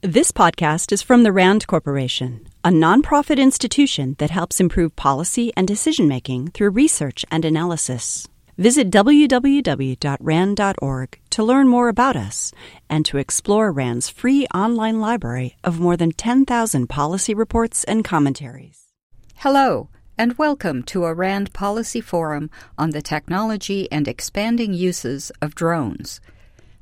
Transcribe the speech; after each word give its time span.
This 0.00 0.30
podcast 0.30 0.92
is 0.92 1.02
from 1.02 1.24
the 1.24 1.32
RAND 1.32 1.66
Corporation, 1.66 2.46
a 2.62 2.68
nonprofit 2.68 3.36
institution 3.36 4.14
that 4.20 4.30
helps 4.30 4.60
improve 4.60 4.94
policy 4.94 5.52
and 5.56 5.66
decision 5.66 6.06
making 6.06 6.52
through 6.52 6.70
research 6.70 7.24
and 7.32 7.44
analysis. 7.44 8.28
Visit 8.56 8.90
www.rand.org 8.90 9.98
to 11.30 11.42
learn 11.42 11.66
more 11.66 11.88
about 11.88 12.14
us 12.14 12.52
and 12.88 13.04
to 13.06 13.18
explore 13.18 13.72
RAND's 13.72 14.08
free 14.08 14.46
online 14.54 15.00
library 15.00 15.56
of 15.64 15.80
more 15.80 15.96
than 15.96 16.12
10,000 16.12 16.86
policy 16.86 17.34
reports 17.34 17.82
and 17.82 18.04
commentaries. 18.04 18.84
Hello, 19.38 19.88
and 20.16 20.38
welcome 20.38 20.84
to 20.84 21.06
a 21.06 21.14
RAND 21.14 21.52
Policy 21.52 22.00
Forum 22.00 22.50
on 22.78 22.90
the 22.90 23.02
technology 23.02 23.90
and 23.90 24.06
expanding 24.06 24.72
uses 24.72 25.32
of 25.42 25.56
drones. 25.56 26.20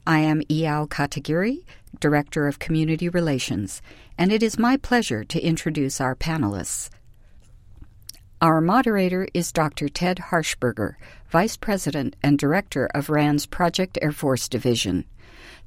I 0.06 0.18
am 0.20 0.42
Eyal 0.42 0.86
Katagiri, 0.86 1.64
Director 2.00 2.46
of 2.46 2.58
Community 2.58 3.08
Relations, 3.08 3.80
and 4.18 4.32
it 4.32 4.42
is 4.42 4.58
my 4.58 4.76
pleasure 4.76 5.24
to 5.24 5.40
introduce 5.40 6.00
our 6.00 6.14
panelists. 6.14 6.90
Our 8.42 8.60
moderator 8.60 9.26
is 9.32 9.50
Dr. 9.50 9.88
Ted 9.88 10.18
Harshberger, 10.30 10.96
Vice 11.30 11.56
President 11.56 12.16
and 12.22 12.38
Director 12.38 12.86
of 12.94 13.08
RAND's 13.08 13.46
Project 13.46 13.98
Air 14.02 14.12
Force 14.12 14.46
Division. 14.48 15.06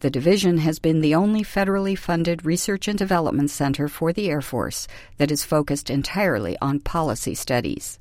The 0.02 0.10
division 0.10 0.60
has 0.60 0.80
been 0.80 1.02
the 1.02 1.16
only 1.16 1.44
federally 1.44 1.98
funded 1.98 2.46
research 2.46 2.88
and 2.88 2.98
development 2.98 3.50
center 3.50 3.88
for 3.88 4.14
the 4.14 4.30
Air 4.30 4.42
Force 4.42 4.88
that 5.18 5.32
is 5.32 5.44
focused 5.44 5.90
entirely 5.90 6.58
on 6.62 6.80
policy 6.80 7.34
studies. 7.34 7.98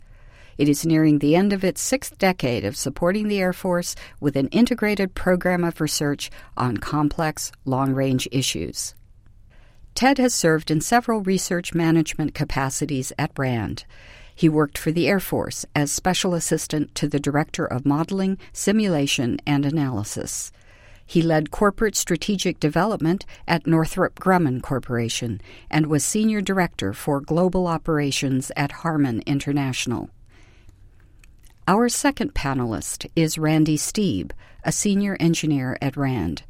It 0.59 0.69
is 0.69 0.85
nearing 0.85 1.21
the 1.21 1.37
end 1.37 1.53
of 1.53 1.63
its 1.63 1.81
sixth 1.81 2.19
decade 2.19 2.65
of 2.65 2.77
supporting 2.77 3.29
the 3.29 3.39
Air 3.39 3.53
Force 3.53 3.95
with 4.21 4.35
an 4.35 4.49
integrated 4.49 5.15
program 5.15 5.63
of 5.63 5.81
research 5.81 6.31
on 6.57 6.79
complex, 6.79 7.53
long 7.65 7.95
range 7.95 8.29
issues. 8.33 8.97
Ted 9.95 10.19
has 10.19 10.35
served 10.35 10.71
in 10.71 10.81
several 10.81 11.23
research 11.23 11.75
management 11.75 12.35
capacities 12.35 13.13
at 13.17 13.31
RAND. 13.39 13.85
He 14.35 14.49
worked 14.49 14.79
for 14.79 14.91
the 14.91 15.07
Air 15.09 15.21
Force 15.21 15.65
as 15.77 15.93
Special 15.93 16.35
Assistant 16.35 16.95
to 16.97 17.09
the 17.09 17.21
Director 17.21 17.65
of 17.65 17.87
Modeling, 17.87 18.37
Simulation, 18.53 19.39
and 19.47 19.65
Analysis. 19.65 20.51
He 21.07 21.23
led 21.23 21.51
corporate 21.53 21.97
strategic 21.97 22.61
development 22.61 23.25
at 23.47 23.67
Northrop 23.67 24.17
Grumman 24.19 24.61
Corporation 24.61 25.41
and 25.71 25.87
was 25.87 26.05
Senior 26.05 26.41
Director 26.41 26.93
for 26.93 27.21
Global 27.21 27.67
Operations 27.67 28.53
at 28.57 28.73
Harman 28.73 29.23
International. 29.25 30.11
Our 31.69 31.91
second 31.91 32.33
panelist 32.33 33.11
is 33.15 33.37
Randy 33.37 33.77
Steeb, 33.77 34.31
a 34.65 34.73
senior 34.73 35.19
engineer 35.21 35.77
at 35.83 35.99
RAND. 35.99 36.43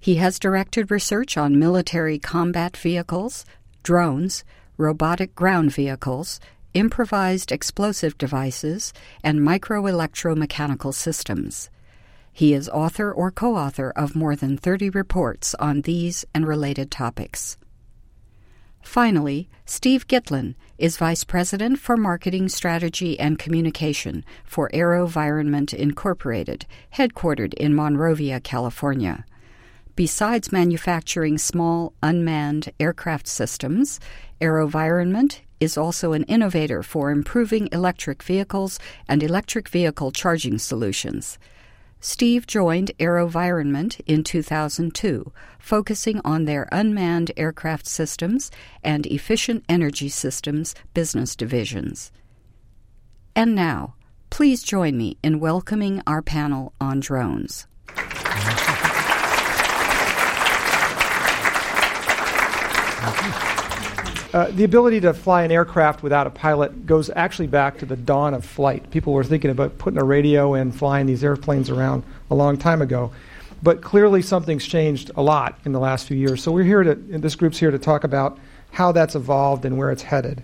He 0.00 0.16
has 0.16 0.40
directed 0.40 0.90
research 0.90 1.36
on 1.36 1.60
military 1.60 2.18
combat 2.18 2.76
vehicles, 2.76 3.44
drones, 3.84 4.42
robotic 4.76 5.36
ground 5.36 5.72
vehicles, 5.72 6.40
improvised 6.74 7.52
explosive 7.52 8.18
devices, 8.18 8.92
and 9.22 9.38
microelectromechanical 9.38 10.92
systems. 10.92 11.70
He 12.32 12.52
is 12.52 12.68
author 12.68 13.12
or 13.12 13.30
co 13.30 13.54
author 13.54 13.92
of 13.94 14.16
more 14.16 14.34
than 14.34 14.56
30 14.56 14.90
reports 14.90 15.54
on 15.60 15.82
these 15.82 16.24
and 16.34 16.44
related 16.44 16.90
topics. 16.90 17.56
Finally, 18.86 19.48
Steve 19.66 20.06
Gitlin 20.06 20.54
is 20.78 20.96
Vice 20.96 21.24
President 21.24 21.78
for 21.78 21.96
Marketing 21.96 22.48
Strategy 22.48 23.18
and 23.18 23.36
Communication 23.36 24.24
for 24.44 24.70
AeroVironment 24.72 25.74
Incorporated, 25.74 26.64
headquartered 26.94 27.52
in 27.54 27.74
Monrovia, 27.74 28.40
California. 28.40 29.26
Besides 29.96 30.52
manufacturing 30.52 31.36
small 31.36 31.94
unmanned 32.00 32.72
aircraft 32.78 33.26
systems, 33.26 33.98
AeroVironment 34.40 35.40
is 35.58 35.76
also 35.76 36.12
an 36.12 36.22
innovator 36.22 36.82
for 36.82 37.10
improving 37.10 37.68
electric 37.72 38.22
vehicles 38.22 38.78
and 39.08 39.20
electric 39.20 39.68
vehicle 39.68 40.12
charging 40.12 40.58
solutions. 40.58 41.38
Steve 42.08 42.46
joined 42.46 42.92
AeroVironment 43.00 44.00
in 44.06 44.22
2002, 44.22 45.32
focusing 45.58 46.20
on 46.24 46.44
their 46.44 46.68
unmanned 46.70 47.32
aircraft 47.36 47.84
systems 47.84 48.48
and 48.84 49.06
efficient 49.06 49.64
energy 49.68 50.08
systems 50.08 50.72
business 50.94 51.34
divisions. 51.34 52.12
And 53.34 53.56
now, 53.56 53.96
please 54.30 54.62
join 54.62 54.96
me 54.96 55.18
in 55.24 55.40
welcoming 55.40 56.00
our 56.06 56.22
panel 56.22 56.72
on 56.80 57.00
drones. 57.00 57.66
Uh, 64.36 64.50
the 64.50 64.64
ability 64.64 65.00
to 65.00 65.14
fly 65.14 65.44
an 65.44 65.50
aircraft 65.50 66.02
without 66.02 66.26
a 66.26 66.30
pilot 66.30 66.84
goes 66.84 67.08
actually 67.16 67.46
back 67.46 67.78
to 67.78 67.86
the 67.86 67.96
dawn 67.96 68.34
of 68.34 68.44
flight. 68.44 68.90
People 68.90 69.14
were 69.14 69.24
thinking 69.24 69.50
about 69.50 69.78
putting 69.78 69.98
a 69.98 70.04
radio 70.04 70.52
and 70.52 70.76
flying 70.76 71.06
these 71.06 71.24
airplanes 71.24 71.70
around 71.70 72.02
a 72.30 72.34
long 72.34 72.58
time 72.58 72.82
ago. 72.82 73.10
But 73.62 73.80
clearly, 73.80 74.20
something's 74.20 74.66
changed 74.66 75.10
a 75.16 75.22
lot 75.22 75.58
in 75.64 75.72
the 75.72 75.80
last 75.80 76.06
few 76.06 76.18
years. 76.18 76.42
So, 76.42 76.52
we're 76.52 76.64
here 76.64 76.82
to, 76.82 76.94
this 76.94 77.34
group's 77.34 77.56
here 77.56 77.70
to 77.70 77.78
talk 77.78 78.04
about 78.04 78.38
how 78.72 78.92
that's 78.92 79.14
evolved 79.14 79.64
and 79.64 79.78
where 79.78 79.90
it's 79.90 80.02
headed. 80.02 80.42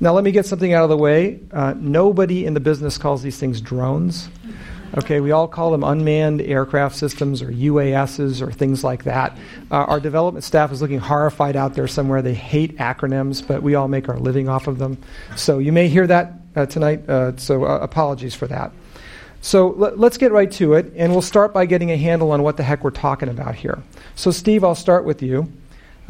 Now, 0.00 0.12
let 0.12 0.24
me 0.24 0.32
get 0.32 0.44
something 0.44 0.72
out 0.72 0.82
of 0.82 0.90
the 0.90 0.96
way. 0.96 1.38
Uh, 1.52 1.74
nobody 1.76 2.46
in 2.46 2.54
the 2.54 2.58
business 2.58 2.98
calls 2.98 3.22
these 3.22 3.38
things 3.38 3.60
drones. 3.60 4.28
Okay, 4.98 5.20
we 5.20 5.30
all 5.30 5.46
call 5.46 5.70
them 5.70 5.84
unmanned 5.84 6.40
aircraft 6.40 6.96
systems 6.96 7.42
or 7.42 7.50
UASs 7.52 8.42
or 8.42 8.50
things 8.50 8.82
like 8.82 9.04
that. 9.04 9.36
Uh, 9.70 9.76
our 9.84 10.00
development 10.00 10.44
staff 10.44 10.72
is 10.72 10.82
looking 10.82 10.98
horrified 10.98 11.54
out 11.54 11.74
there 11.74 11.86
somewhere. 11.86 12.22
They 12.22 12.34
hate 12.34 12.76
acronyms, 12.78 13.46
but 13.46 13.62
we 13.62 13.76
all 13.76 13.86
make 13.86 14.08
our 14.08 14.18
living 14.18 14.48
off 14.48 14.66
of 14.66 14.78
them. 14.78 14.98
So 15.36 15.58
you 15.58 15.70
may 15.70 15.88
hear 15.88 16.08
that 16.08 16.32
uh, 16.56 16.66
tonight, 16.66 17.08
uh, 17.08 17.36
so 17.36 17.64
uh, 17.64 17.78
apologies 17.78 18.34
for 18.34 18.48
that. 18.48 18.72
So 19.42 19.68
l- 19.80 19.96
let's 19.96 20.18
get 20.18 20.32
right 20.32 20.50
to 20.52 20.74
it, 20.74 20.92
and 20.96 21.12
we'll 21.12 21.22
start 21.22 21.54
by 21.54 21.66
getting 21.66 21.92
a 21.92 21.96
handle 21.96 22.32
on 22.32 22.42
what 22.42 22.56
the 22.56 22.64
heck 22.64 22.82
we're 22.82 22.90
talking 22.90 23.28
about 23.28 23.54
here. 23.54 23.78
So, 24.16 24.32
Steve, 24.32 24.64
I'll 24.64 24.74
start 24.74 25.04
with 25.04 25.22
you. 25.22 25.50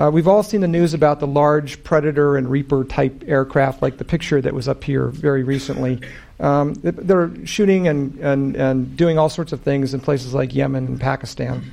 Uh, 0.01 0.11
we've 0.11 0.27
all 0.27 0.43
seen 0.43 0.63
the 0.63 0.69
news 0.69 0.95
about 0.95 1.21
the 1.21 1.27
large 1.27 1.85
Predator 1.85 2.39
and 2.39 2.51
Reaper 2.51 2.85
type 2.85 3.23
aircraft, 3.27 3.83
like 3.83 3.99
the 3.99 4.05
picture 4.05 4.41
that 4.41 4.55
was 4.55 4.67
up 4.67 4.83
here 4.83 5.09
very 5.09 5.43
recently. 5.43 6.01
Um, 6.39 6.73
they're 6.83 7.31
shooting 7.45 7.87
and, 7.87 8.19
and, 8.19 8.57
and 8.57 8.97
doing 8.97 9.19
all 9.19 9.29
sorts 9.29 9.53
of 9.53 9.61
things 9.61 9.93
in 9.93 10.01
places 10.01 10.33
like 10.33 10.55
Yemen 10.55 10.87
and 10.87 10.99
Pakistan. 10.99 11.71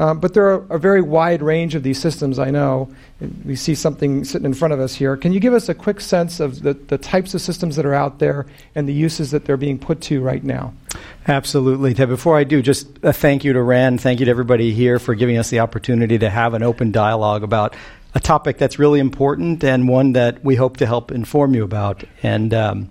Um, 0.00 0.18
but 0.18 0.32
there 0.32 0.46
are 0.46 0.64
a 0.70 0.78
very 0.78 1.02
wide 1.02 1.42
range 1.42 1.74
of 1.74 1.82
these 1.82 2.00
systems, 2.00 2.38
I 2.38 2.50
know. 2.50 2.88
We 3.44 3.54
see 3.54 3.74
something 3.74 4.24
sitting 4.24 4.46
in 4.46 4.54
front 4.54 4.72
of 4.72 4.80
us 4.80 4.94
here. 4.94 5.14
Can 5.14 5.34
you 5.34 5.40
give 5.40 5.52
us 5.52 5.68
a 5.68 5.74
quick 5.74 6.00
sense 6.00 6.40
of 6.40 6.62
the, 6.62 6.72
the 6.72 6.96
types 6.96 7.34
of 7.34 7.42
systems 7.42 7.76
that 7.76 7.84
are 7.84 7.92
out 7.92 8.18
there 8.18 8.46
and 8.74 8.88
the 8.88 8.94
uses 8.94 9.30
that 9.32 9.44
they're 9.44 9.58
being 9.58 9.78
put 9.78 10.00
to 10.02 10.22
right 10.22 10.42
now? 10.42 10.72
Absolutely, 11.28 11.92
Before 11.92 12.38
I 12.38 12.44
do, 12.44 12.62
just 12.62 12.88
a 13.02 13.12
thank 13.12 13.44
you 13.44 13.52
to 13.52 13.62
Rand. 13.62 14.00
Thank 14.00 14.20
you 14.20 14.24
to 14.24 14.30
everybody 14.30 14.72
here 14.72 14.98
for 14.98 15.14
giving 15.14 15.36
us 15.36 15.50
the 15.50 15.60
opportunity 15.60 16.18
to 16.18 16.30
have 16.30 16.54
an 16.54 16.62
open 16.62 16.92
dialogue 16.92 17.42
about 17.42 17.76
a 18.14 18.20
topic 18.20 18.56
that's 18.56 18.78
really 18.78 19.00
important 19.00 19.62
and 19.62 19.86
one 19.86 20.14
that 20.14 20.42
we 20.42 20.56
hope 20.56 20.78
to 20.78 20.86
help 20.86 21.12
inform 21.12 21.54
you 21.54 21.62
about. 21.62 22.04
And 22.22 22.54
um, 22.54 22.90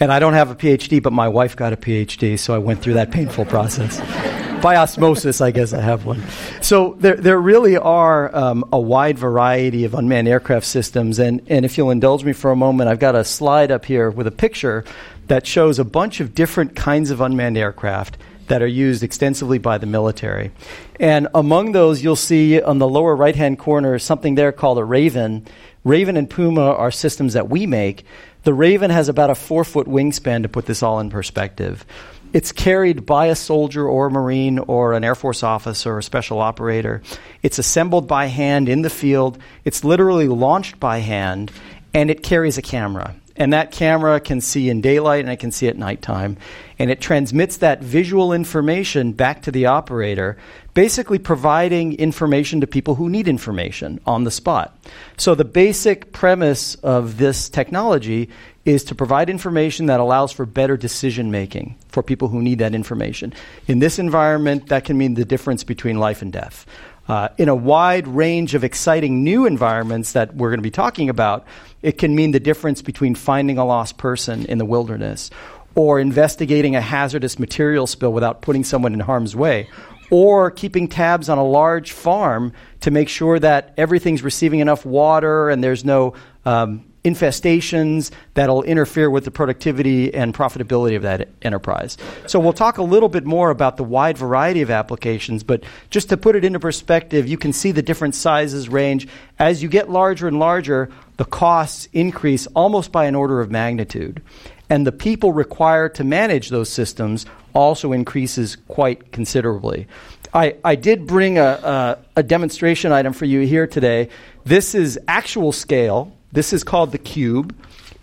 and 0.00 0.12
I 0.12 0.18
don't 0.18 0.34
have 0.34 0.50
a 0.50 0.56
PhD, 0.56 1.00
but 1.00 1.12
my 1.12 1.28
wife 1.28 1.54
got 1.54 1.72
a 1.72 1.76
PhD, 1.76 2.36
so 2.36 2.52
I 2.52 2.58
went 2.58 2.82
through 2.82 2.94
that 2.94 3.12
painful 3.12 3.44
process. 3.44 4.00
By 4.62 4.76
osmosis, 4.76 5.40
I 5.40 5.50
guess 5.50 5.72
I 5.72 5.80
have 5.80 6.06
one. 6.06 6.22
So 6.60 6.96
there, 7.00 7.16
there 7.16 7.40
really 7.40 7.76
are 7.76 8.34
um, 8.34 8.64
a 8.72 8.80
wide 8.80 9.18
variety 9.18 9.84
of 9.84 9.92
unmanned 9.92 10.28
aircraft 10.28 10.66
systems. 10.66 11.18
And, 11.18 11.42
and 11.48 11.64
if 11.64 11.76
you'll 11.76 11.90
indulge 11.90 12.22
me 12.22 12.32
for 12.32 12.52
a 12.52 12.56
moment, 12.56 12.88
I've 12.88 13.00
got 13.00 13.16
a 13.16 13.24
slide 13.24 13.72
up 13.72 13.84
here 13.84 14.08
with 14.08 14.28
a 14.28 14.30
picture 14.30 14.84
that 15.26 15.48
shows 15.48 15.80
a 15.80 15.84
bunch 15.84 16.20
of 16.20 16.32
different 16.32 16.76
kinds 16.76 17.10
of 17.10 17.20
unmanned 17.20 17.58
aircraft 17.58 18.16
that 18.46 18.62
are 18.62 18.68
used 18.68 19.02
extensively 19.02 19.58
by 19.58 19.78
the 19.78 19.86
military. 19.86 20.52
And 21.00 21.26
among 21.34 21.72
those, 21.72 22.04
you'll 22.04 22.14
see 22.14 22.62
on 22.62 22.78
the 22.78 22.88
lower 22.88 23.16
right 23.16 23.34
hand 23.34 23.58
corner 23.58 23.98
something 23.98 24.36
there 24.36 24.52
called 24.52 24.78
a 24.78 24.84
Raven. 24.84 25.44
Raven 25.82 26.16
and 26.16 26.30
Puma 26.30 26.72
are 26.72 26.92
systems 26.92 27.32
that 27.32 27.48
we 27.48 27.66
make 27.66 28.04
the 28.44 28.54
Raven 28.54 28.90
has 28.90 29.08
about 29.08 29.30
a 29.30 29.34
four 29.34 29.64
foot 29.64 29.86
wingspan 29.86 30.42
to 30.42 30.48
put 30.48 30.66
this 30.66 30.82
all 30.82 31.00
in 31.00 31.10
perspective. 31.10 31.84
It's 32.32 32.50
carried 32.50 33.04
by 33.04 33.26
a 33.26 33.34
soldier 33.34 33.86
or 33.86 34.06
a 34.06 34.10
Marine 34.10 34.58
or 34.58 34.94
an 34.94 35.04
Air 35.04 35.14
Force 35.14 35.42
officer 35.42 35.92
or 35.92 35.98
a 35.98 36.02
special 36.02 36.40
operator. 36.40 37.02
It's 37.42 37.58
assembled 37.58 38.08
by 38.08 38.26
hand 38.26 38.70
in 38.70 38.80
the 38.80 38.90
field. 38.90 39.38
It's 39.64 39.84
literally 39.84 40.28
launched 40.28 40.80
by 40.80 40.98
hand, 40.98 41.52
and 41.92 42.10
it 42.10 42.22
carries 42.22 42.56
a 42.56 42.62
camera. 42.62 43.14
And 43.36 43.52
that 43.52 43.70
camera 43.70 44.20
can 44.20 44.40
see 44.40 44.68
in 44.68 44.80
daylight 44.80 45.20
and 45.20 45.32
it 45.32 45.38
can 45.38 45.52
see 45.52 45.66
at 45.66 45.76
nighttime. 45.76 46.36
And 46.78 46.90
it 46.90 47.00
transmits 47.00 47.58
that 47.58 47.82
visual 47.82 48.32
information 48.32 49.12
back 49.12 49.42
to 49.42 49.50
the 49.50 49.66
operator, 49.66 50.36
basically 50.74 51.18
providing 51.18 51.94
information 51.94 52.60
to 52.60 52.66
people 52.66 52.94
who 52.96 53.08
need 53.08 53.28
information 53.28 54.00
on 54.06 54.24
the 54.24 54.30
spot. 54.30 54.76
So, 55.16 55.34
the 55.34 55.44
basic 55.44 56.12
premise 56.12 56.74
of 56.76 57.18
this 57.18 57.48
technology 57.48 58.28
is 58.64 58.84
to 58.84 58.94
provide 58.94 59.28
information 59.28 59.86
that 59.86 60.00
allows 60.00 60.30
for 60.30 60.46
better 60.46 60.76
decision 60.76 61.30
making 61.30 61.76
for 61.88 62.02
people 62.02 62.28
who 62.28 62.40
need 62.40 62.60
that 62.60 62.74
information. 62.74 63.32
In 63.66 63.80
this 63.80 63.98
environment, 63.98 64.68
that 64.68 64.84
can 64.84 64.96
mean 64.96 65.14
the 65.14 65.24
difference 65.24 65.64
between 65.64 65.98
life 65.98 66.22
and 66.22 66.32
death. 66.32 66.64
Uh, 67.08 67.28
in 67.36 67.48
a 67.48 67.54
wide 67.54 68.06
range 68.06 68.54
of 68.54 68.62
exciting 68.62 69.24
new 69.24 69.44
environments 69.44 70.12
that 70.12 70.36
we're 70.36 70.50
going 70.50 70.58
to 70.58 70.62
be 70.62 70.70
talking 70.70 71.08
about, 71.08 71.44
it 71.82 71.98
can 71.98 72.14
mean 72.14 72.30
the 72.30 72.40
difference 72.40 72.80
between 72.80 73.16
finding 73.16 73.58
a 73.58 73.64
lost 73.64 73.98
person 73.98 74.46
in 74.46 74.58
the 74.58 74.64
wilderness 74.64 75.30
or 75.74 75.98
investigating 75.98 76.76
a 76.76 76.80
hazardous 76.80 77.40
material 77.40 77.88
spill 77.88 78.12
without 78.12 78.42
putting 78.42 78.62
someone 78.62 78.94
in 78.94 79.00
harm's 79.00 79.34
way 79.34 79.68
or 80.10 80.50
keeping 80.50 80.86
tabs 80.86 81.28
on 81.28 81.38
a 81.38 81.44
large 81.44 81.90
farm 81.90 82.52
to 82.80 82.90
make 82.90 83.08
sure 83.08 83.38
that 83.38 83.72
everything's 83.76 84.22
receiving 84.22 84.60
enough 84.60 84.84
water 84.84 85.48
and 85.48 85.64
there's 85.64 85.84
no 85.84 86.12
um, 86.44 86.84
infestations 87.04 88.10
that'll 88.34 88.62
interfere 88.62 89.10
with 89.10 89.24
the 89.24 89.30
productivity 89.30 90.14
and 90.14 90.32
profitability 90.32 90.94
of 90.94 91.02
that 91.02 91.28
enterprise. 91.42 91.96
So 92.26 92.38
we'll 92.38 92.52
talk 92.52 92.78
a 92.78 92.82
little 92.82 93.08
bit 93.08 93.24
more 93.24 93.50
about 93.50 93.76
the 93.76 93.84
wide 93.84 94.16
variety 94.16 94.62
of 94.62 94.70
applications, 94.70 95.42
but 95.42 95.64
just 95.90 96.08
to 96.10 96.16
put 96.16 96.36
it 96.36 96.44
into 96.44 96.60
perspective, 96.60 97.26
you 97.26 97.36
can 97.36 97.52
see 97.52 97.72
the 97.72 97.82
different 97.82 98.14
sizes 98.14 98.68
range. 98.68 99.08
As 99.38 99.62
you 99.62 99.68
get 99.68 99.90
larger 99.90 100.28
and 100.28 100.38
larger, 100.38 100.90
the 101.16 101.24
costs 101.24 101.88
increase 101.92 102.46
almost 102.48 102.92
by 102.92 103.06
an 103.06 103.14
order 103.14 103.40
of 103.40 103.50
magnitude. 103.50 104.22
And 104.70 104.86
the 104.86 104.92
people 104.92 105.32
required 105.32 105.96
to 105.96 106.04
manage 106.04 106.48
those 106.48 106.70
systems 106.70 107.26
also 107.52 107.92
increases 107.92 108.56
quite 108.68 109.12
considerably. 109.12 109.86
I, 110.32 110.56
I 110.64 110.76
did 110.76 111.06
bring 111.06 111.36
a, 111.36 111.44
a, 111.44 111.98
a 112.16 112.22
demonstration 112.22 112.90
item 112.90 113.12
for 113.12 113.26
you 113.26 113.40
here 113.40 113.66
today. 113.66 114.08
This 114.44 114.74
is 114.74 114.98
actual 115.06 115.52
scale 115.52 116.16
this 116.32 116.52
is 116.52 116.64
called 116.64 116.92
the 116.92 116.98
Cube. 116.98 117.54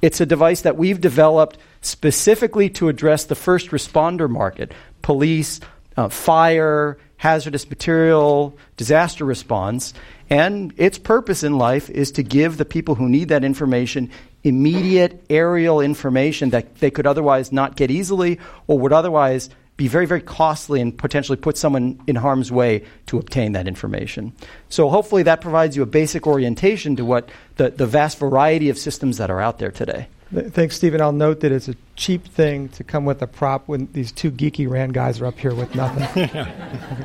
It's 0.02 0.22
a 0.22 0.26
device 0.26 0.62
that 0.62 0.78
we've 0.78 1.02
developed 1.02 1.58
specifically 1.82 2.70
to 2.72 2.88
address 2.90 3.26
the 3.26 3.36
first 3.36 3.70
responder 3.72 4.30
market 4.30 4.74
police, 5.02 5.60
uh, 5.98 6.10
fire, 6.10 6.98
hazardous 7.18 7.70
material, 7.70 8.58
disaster 8.78 9.26
response. 9.26 9.94
And 10.30 10.74
its 10.78 10.98
purpose 10.98 11.44
in 11.44 11.58
life 11.58 11.90
is 11.90 12.12
to 12.14 12.24
give 12.24 12.58
the 12.58 12.66
people 12.66 12.96
who 12.96 13.10
need 13.10 13.30
that 13.30 13.44
information 13.44 14.12
immediate 14.44 15.22
aerial 15.30 15.82
information 15.82 16.52
that 16.52 16.76
they 16.76 16.90
could 16.90 17.06
otherwise 17.06 17.52
not 17.52 17.76
get 17.76 17.92
easily 17.92 18.40
or 18.68 18.80
would 18.80 18.94
otherwise 18.94 19.50
be 19.80 19.88
very, 19.88 20.06
very 20.06 20.20
costly 20.20 20.82
and 20.82 20.96
potentially 20.96 21.38
put 21.38 21.56
someone 21.56 21.98
in 22.06 22.18
harm's 22.18 22.52
way 22.52 22.84
to 23.06 23.18
obtain 23.18 23.54
that 23.54 23.66
information. 23.66 24.34
So 24.68 24.90
hopefully 24.90 25.24
that 25.24 25.40
provides 25.40 25.78
you 25.78 25.84
a 25.84 25.86
basic 25.86 26.28
orientation 26.28 26.98
to 26.98 27.06
what 27.06 27.30
the, 27.56 27.70
the 27.70 27.88
vast 27.88 28.20
variety 28.20 28.68
of 28.68 28.78
systems 28.78 29.18
that 29.20 29.32
are 29.32 29.40
out 29.40 29.58
there 29.58 29.72
today. 29.72 30.10
Thanks, 30.34 30.76
Stephen. 30.76 31.00
I'll 31.00 31.14
note 31.14 31.40
that 31.40 31.54
it's 31.54 31.70
a 31.70 31.76
cheap 31.96 32.28
thing 32.28 32.68
to 32.70 32.84
come 32.84 33.06
with 33.06 33.22
a 33.22 33.28
prop 33.28 33.70
when 33.70 33.88
these 33.94 34.12
two 34.12 34.32
geeky 34.32 34.70
RAND 34.70 34.94
guys 34.94 35.22
are 35.22 35.26
up 35.26 35.40
here 35.40 35.56
with 35.56 35.74
nothing. 35.74 36.30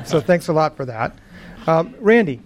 so 0.05 0.19
thanks 0.19 0.49
a 0.49 0.53
lot 0.53 0.75
for 0.75 0.83
that. 0.83 1.17
Um, 1.67 1.95
Randy, 2.01 2.41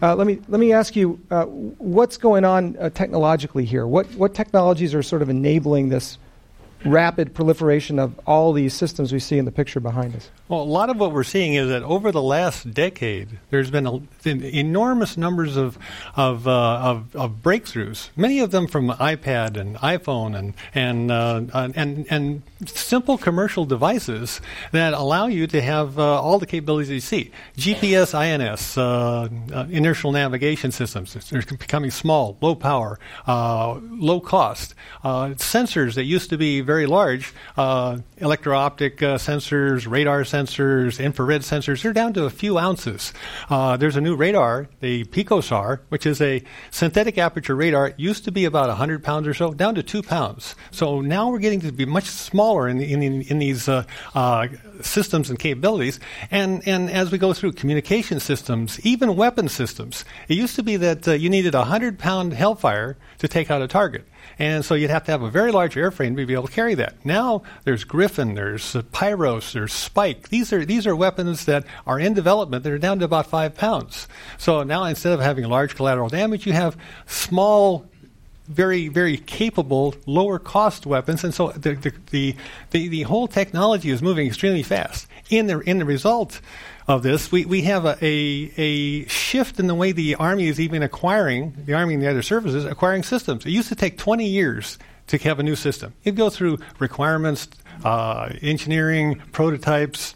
uh, 0.00 0.16
let 0.16 0.26
me 0.26 0.40
let 0.48 0.60
me 0.60 0.72
ask 0.72 0.96
you, 0.96 1.20
uh, 1.30 1.44
what's 1.44 2.16
going 2.16 2.46
on 2.46 2.76
uh, 2.78 2.88
technologically 2.88 3.66
here? 3.66 3.86
What 3.86 4.06
what 4.14 4.34
technologies 4.34 4.94
are 4.94 5.02
sort 5.02 5.20
of 5.20 5.28
enabling 5.28 5.90
this 5.90 6.18
rapid 6.84 7.34
proliferation 7.34 7.98
of 7.98 8.18
all 8.26 8.52
these 8.52 8.74
systems 8.74 9.12
we 9.12 9.18
see 9.18 9.38
in 9.38 9.44
the 9.44 9.52
picture 9.52 9.80
behind 9.80 10.14
us? 10.14 10.30
Well, 10.54 10.62
a 10.62 10.66
lot 10.66 10.88
of 10.88 11.00
what 11.00 11.10
we're 11.10 11.24
seeing 11.24 11.54
is 11.54 11.68
that 11.70 11.82
over 11.82 12.12
the 12.12 12.22
last 12.22 12.72
decade, 12.72 13.40
there's 13.50 13.72
been 13.72 13.88
a, 13.88 14.00
enormous 14.24 15.16
numbers 15.16 15.56
of 15.56 15.76
of, 16.14 16.46
uh, 16.46 16.76
of, 16.76 17.16
of 17.16 17.42
breakthroughs. 17.42 18.10
Many 18.14 18.38
of 18.38 18.52
them 18.52 18.68
from 18.68 18.90
iPad 18.90 19.56
and 19.56 19.74
iPhone 19.78 20.38
and 20.38 20.54
and 20.72 21.10
uh, 21.10 21.42
and 21.74 22.06
and 22.08 22.42
simple 22.66 23.18
commercial 23.18 23.64
devices 23.64 24.40
that 24.70 24.92
allow 24.92 25.26
you 25.26 25.48
to 25.48 25.60
have 25.60 25.98
uh, 25.98 26.22
all 26.22 26.38
the 26.38 26.46
capabilities 26.46 26.88
you 26.88 27.00
see. 27.00 27.32
GPS, 27.56 28.14
INS, 28.14 28.78
uh, 28.78 29.28
uh, 29.52 29.66
inertial 29.70 30.12
navigation 30.12 30.70
systems. 30.70 31.14
They're 31.30 31.42
becoming 31.42 31.90
small, 31.90 32.38
low 32.40 32.54
power, 32.54 33.00
uh, 33.26 33.80
low 33.90 34.20
cost. 34.20 34.76
sensors 35.02 35.94
that 35.94 36.04
used 36.04 36.30
to 36.30 36.38
be 36.38 36.60
very 36.60 36.86
large, 36.86 37.34
electro-optic 37.56 38.98
sensors, 38.98 39.90
radar 39.90 40.22
sensors 40.22 40.43
sensors, 40.44 41.02
infrared 41.02 41.42
sensors, 41.42 41.82
they're 41.82 41.92
down 41.92 42.12
to 42.14 42.24
a 42.24 42.30
few 42.30 42.58
ounces. 42.58 43.12
Uh, 43.48 43.76
there's 43.76 43.96
a 43.96 44.00
new 44.00 44.16
radar, 44.16 44.68
the 44.80 45.04
PicoSAR, 45.04 45.80
which 45.88 46.06
is 46.06 46.20
a 46.20 46.42
synthetic 46.70 47.18
aperture 47.18 47.54
radar. 47.54 47.88
It 47.88 48.00
used 48.00 48.24
to 48.24 48.32
be 48.32 48.44
about 48.44 48.68
100 48.68 49.02
pounds 49.02 49.26
or 49.26 49.34
so, 49.34 49.52
down 49.52 49.74
to 49.74 49.82
2 49.82 50.02
pounds. 50.02 50.54
So 50.70 51.00
now 51.00 51.30
we're 51.30 51.38
getting 51.38 51.60
to 51.60 51.72
be 51.72 51.84
much 51.84 52.04
smaller 52.04 52.68
in, 52.68 52.80
in, 52.80 53.22
in, 53.22 53.38
these 53.38 53.68
uh, 53.68 53.84
uh, 54.14 54.48
systems 54.82 55.30
and 55.30 55.38
capabilities. 55.38 56.00
And, 56.30 56.66
and 56.66 56.90
as 56.90 57.10
we 57.10 57.18
go 57.18 57.32
through 57.32 57.52
communication 57.52 58.20
systems, 58.20 58.80
even 58.84 59.16
weapon 59.16 59.48
systems, 59.48 60.04
it 60.28 60.36
used 60.36 60.56
to 60.56 60.62
be 60.62 60.76
that 60.76 61.06
uh, 61.06 61.12
you 61.12 61.30
needed 61.30 61.54
a 61.54 61.58
100 61.58 61.98
pound 61.98 62.32
Hellfire 62.32 62.96
to 63.18 63.28
take 63.28 63.50
out 63.50 63.62
a 63.62 63.68
target. 63.68 64.06
And 64.38 64.64
so 64.64 64.74
you'd 64.74 64.90
have 64.90 65.04
to 65.04 65.12
have 65.12 65.22
a 65.22 65.30
very 65.30 65.52
large 65.52 65.74
airframe 65.74 66.16
to 66.16 66.26
be 66.26 66.32
able 66.32 66.46
to 66.46 66.52
carry 66.52 66.74
that. 66.74 67.04
Now 67.04 67.42
there's 67.64 67.84
Griffin, 67.84 68.34
there's 68.34 68.74
uh, 68.74 68.82
Pyros, 68.82 69.52
there's 69.52 69.72
Spike. 69.72 70.28
These 70.28 70.52
are 70.52 70.64
these 70.64 70.86
are 70.86 70.96
weapons 70.96 71.44
that 71.44 71.64
are 71.86 71.98
in 71.98 72.14
development 72.14 72.64
that 72.64 72.72
are 72.72 72.78
down 72.78 72.98
to 73.00 73.04
about 73.04 73.26
five 73.26 73.54
pounds. 73.54 74.08
So 74.38 74.62
now 74.62 74.84
instead 74.84 75.12
of 75.12 75.20
having 75.20 75.44
large 75.44 75.76
collateral 75.76 76.08
damage, 76.08 76.46
you 76.46 76.52
have 76.52 76.76
small 77.06 77.86
very, 78.46 78.88
very 78.88 79.16
capable, 79.16 79.94
lower 80.06 80.38
cost 80.38 80.86
weapons, 80.86 81.24
and 81.24 81.34
so 81.34 81.48
the, 81.52 81.74
the, 81.74 81.92
the, 82.10 82.36
the, 82.70 82.88
the 82.88 83.02
whole 83.02 83.26
technology 83.26 83.90
is 83.90 84.02
moving 84.02 84.26
extremely 84.26 84.62
fast. 84.62 85.06
In 85.30 85.46
the, 85.46 85.60
in 85.60 85.78
the 85.78 85.84
result, 85.84 86.40
of 86.86 87.02
this, 87.02 87.32
we, 87.32 87.46
we 87.46 87.62
have 87.62 87.86
a, 87.86 87.96
a, 88.04 88.52
a, 88.56 89.06
shift 89.06 89.58
in 89.58 89.66
the 89.66 89.74
way 89.74 89.92
the 89.92 90.16
Army 90.16 90.48
is 90.48 90.60
even 90.60 90.82
acquiring, 90.82 91.54
the 91.64 91.72
Army 91.72 91.94
and 91.94 92.02
the 92.02 92.10
other 92.10 92.22
services, 92.22 92.64
acquiring 92.64 93.02
systems. 93.02 93.46
It 93.46 93.50
used 93.50 93.68
to 93.70 93.74
take 93.74 93.96
20 93.96 94.26
years 94.26 94.78
to 95.06 95.18
have 95.18 95.38
a 95.38 95.42
new 95.42 95.56
system. 95.56 95.94
It'd 96.04 96.16
go 96.16 96.28
through 96.28 96.58
requirements, 96.78 97.48
uh, 97.84 98.30
engineering, 98.42 99.20
prototypes, 99.32 100.14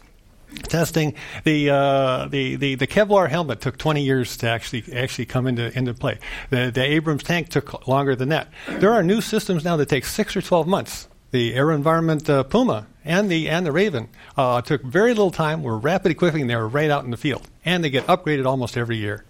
testing. 0.63 1.15
The, 1.43 1.69
uh, 1.69 2.27
the, 2.27 2.55
the, 2.55 2.75
the 2.75 2.87
Kevlar 2.87 3.29
helmet 3.29 3.61
took 3.61 3.77
20 3.77 4.03
years 4.03 4.37
to 4.37 4.49
actually 4.49 4.83
actually 4.93 5.25
come 5.25 5.47
into, 5.47 5.75
into 5.77 5.93
play. 5.93 6.19
The, 6.49 6.71
the 6.73 6.83
Abrams 6.83 7.23
tank 7.23 7.49
took 7.49 7.87
longer 7.87 8.15
than 8.15 8.29
that. 8.29 8.49
There 8.67 8.93
are 8.93 9.03
new 9.03 9.21
systems 9.21 9.63
now 9.63 9.77
that 9.77 9.89
take 9.89 10.05
six 10.05 10.35
or 10.35 10.41
12 10.41 10.67
months. 10.67 11.07
The 11.31 11.53
AeroVironment 11.53 12.27
uh, 12.29 12.43
Puma 12.43 12.87
and 13.05 13.29
the 13.29 13.49
and 13.49 13.65
the 13.65 13.71
Raven 13.71 14.09
uh, 14.35 14.61
took 14.61 14.81
very 14.81 15.09
little 15.09 15.31
time. 15.31 15.61
Were 15.61 15.77
rapid 15.77 16.11
equipping. 16.11 16.47
They 16.47 16.55
were 16.55 16.67
right 16.67 16.89
out 16.89 17.03
in 17.03 17.11
the 17.11 17.17
field, 17.17 17.47
and 17.63 17.83
they 17.83 17.91
get 17.91 18.07
upgraded 18.07 18.45
almost 18.45 18.75
every 18.75 18.97
year. 18.97 19.25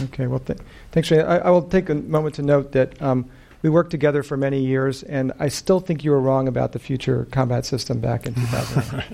Okay. 0.00 0.26
Well, 0.28 0.38
th- 0.38 0.58
thanks. 0.92 1.10
I, 1.10 1.16
I, 1.16 1.50
will 1.50 1.62
take 1.62 1.88
a 1.88 1.94
moment 1.94 2.36
to 2.36 2.42
note 2.42 2.72
that. 2.72 3.00
Um, 3.02 3.30
we 3.64 3.70
worked 3.70 3.90
together 3.90 4.22
for 4.22 4.36
many 4.36 4.60
years, 4.60 5.02
and 5.04 5.32
I 5.38 5.48
still 5.48 5.80
think 5.80 6.04
you 6.04 6.10
were 6.10 6.20
wrong 6.20 6.48
about 6.48 6.72
the 6.72 6.78
future 6.78 7.26
combat 7.30 7.64
system 7.64 7.98
back 7.98 8.26
in 8.26 8.34
2000. 8.34 9.04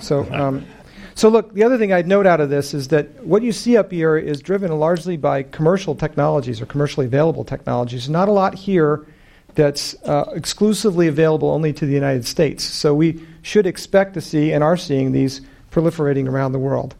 so, 0.02 0.30
um, 0.30 0.66
so 1.14 1.30
look, 1.30 1.54
the 1.54 1.64
other 1.64 1.78
thing 1.78 1.90
I'd 1.90 2.06
note 2.06 2.26
out 2.26 2.38
of 2.38 2.50
this 2.50 2.74
is 2.74 2.88
that 2.88 3.24
what 3.24 3.40
you 3.40 3.50
see 3.50 3.78
up 3.78 3.90
here 3.90 4.18
is 4.18 4.42
driven 4.42 4.70
largely 4.78 5.16
by 5.16 5.42
commercial 5.42 5.94
technologies 5.94 6.60
or 6.60 6.66
commercially 6.66 7.06
available 7.06 7.44
technologies. 7.44 8.10
Not 8.10 8.28
a 8.28 8.30
lot 8.30 8.54
here 8.54 9.06
that's 9.54 9.94
uh, 10.04 10.32
exclusively 10.34 11.08
available 11.08 11.48
only 11.48 11.72
to 11.72 11.86
the 11.86 11.94
United 11.94 12.26
States. 12.26 12.64
So 12.64 12.94
we 12.94 13.24
should 13.40 13.66
expect 13.66 14.12
to 14.14 14.20
see 14.20 14.52
and 14.52 14.62
are 14.62 14.76
seeing 14.76 15.12
these 15.12 15.40
proliferating 15.72 16.28
around 16.28 16.52
the 16.52 16.58
world. 16.58 16.94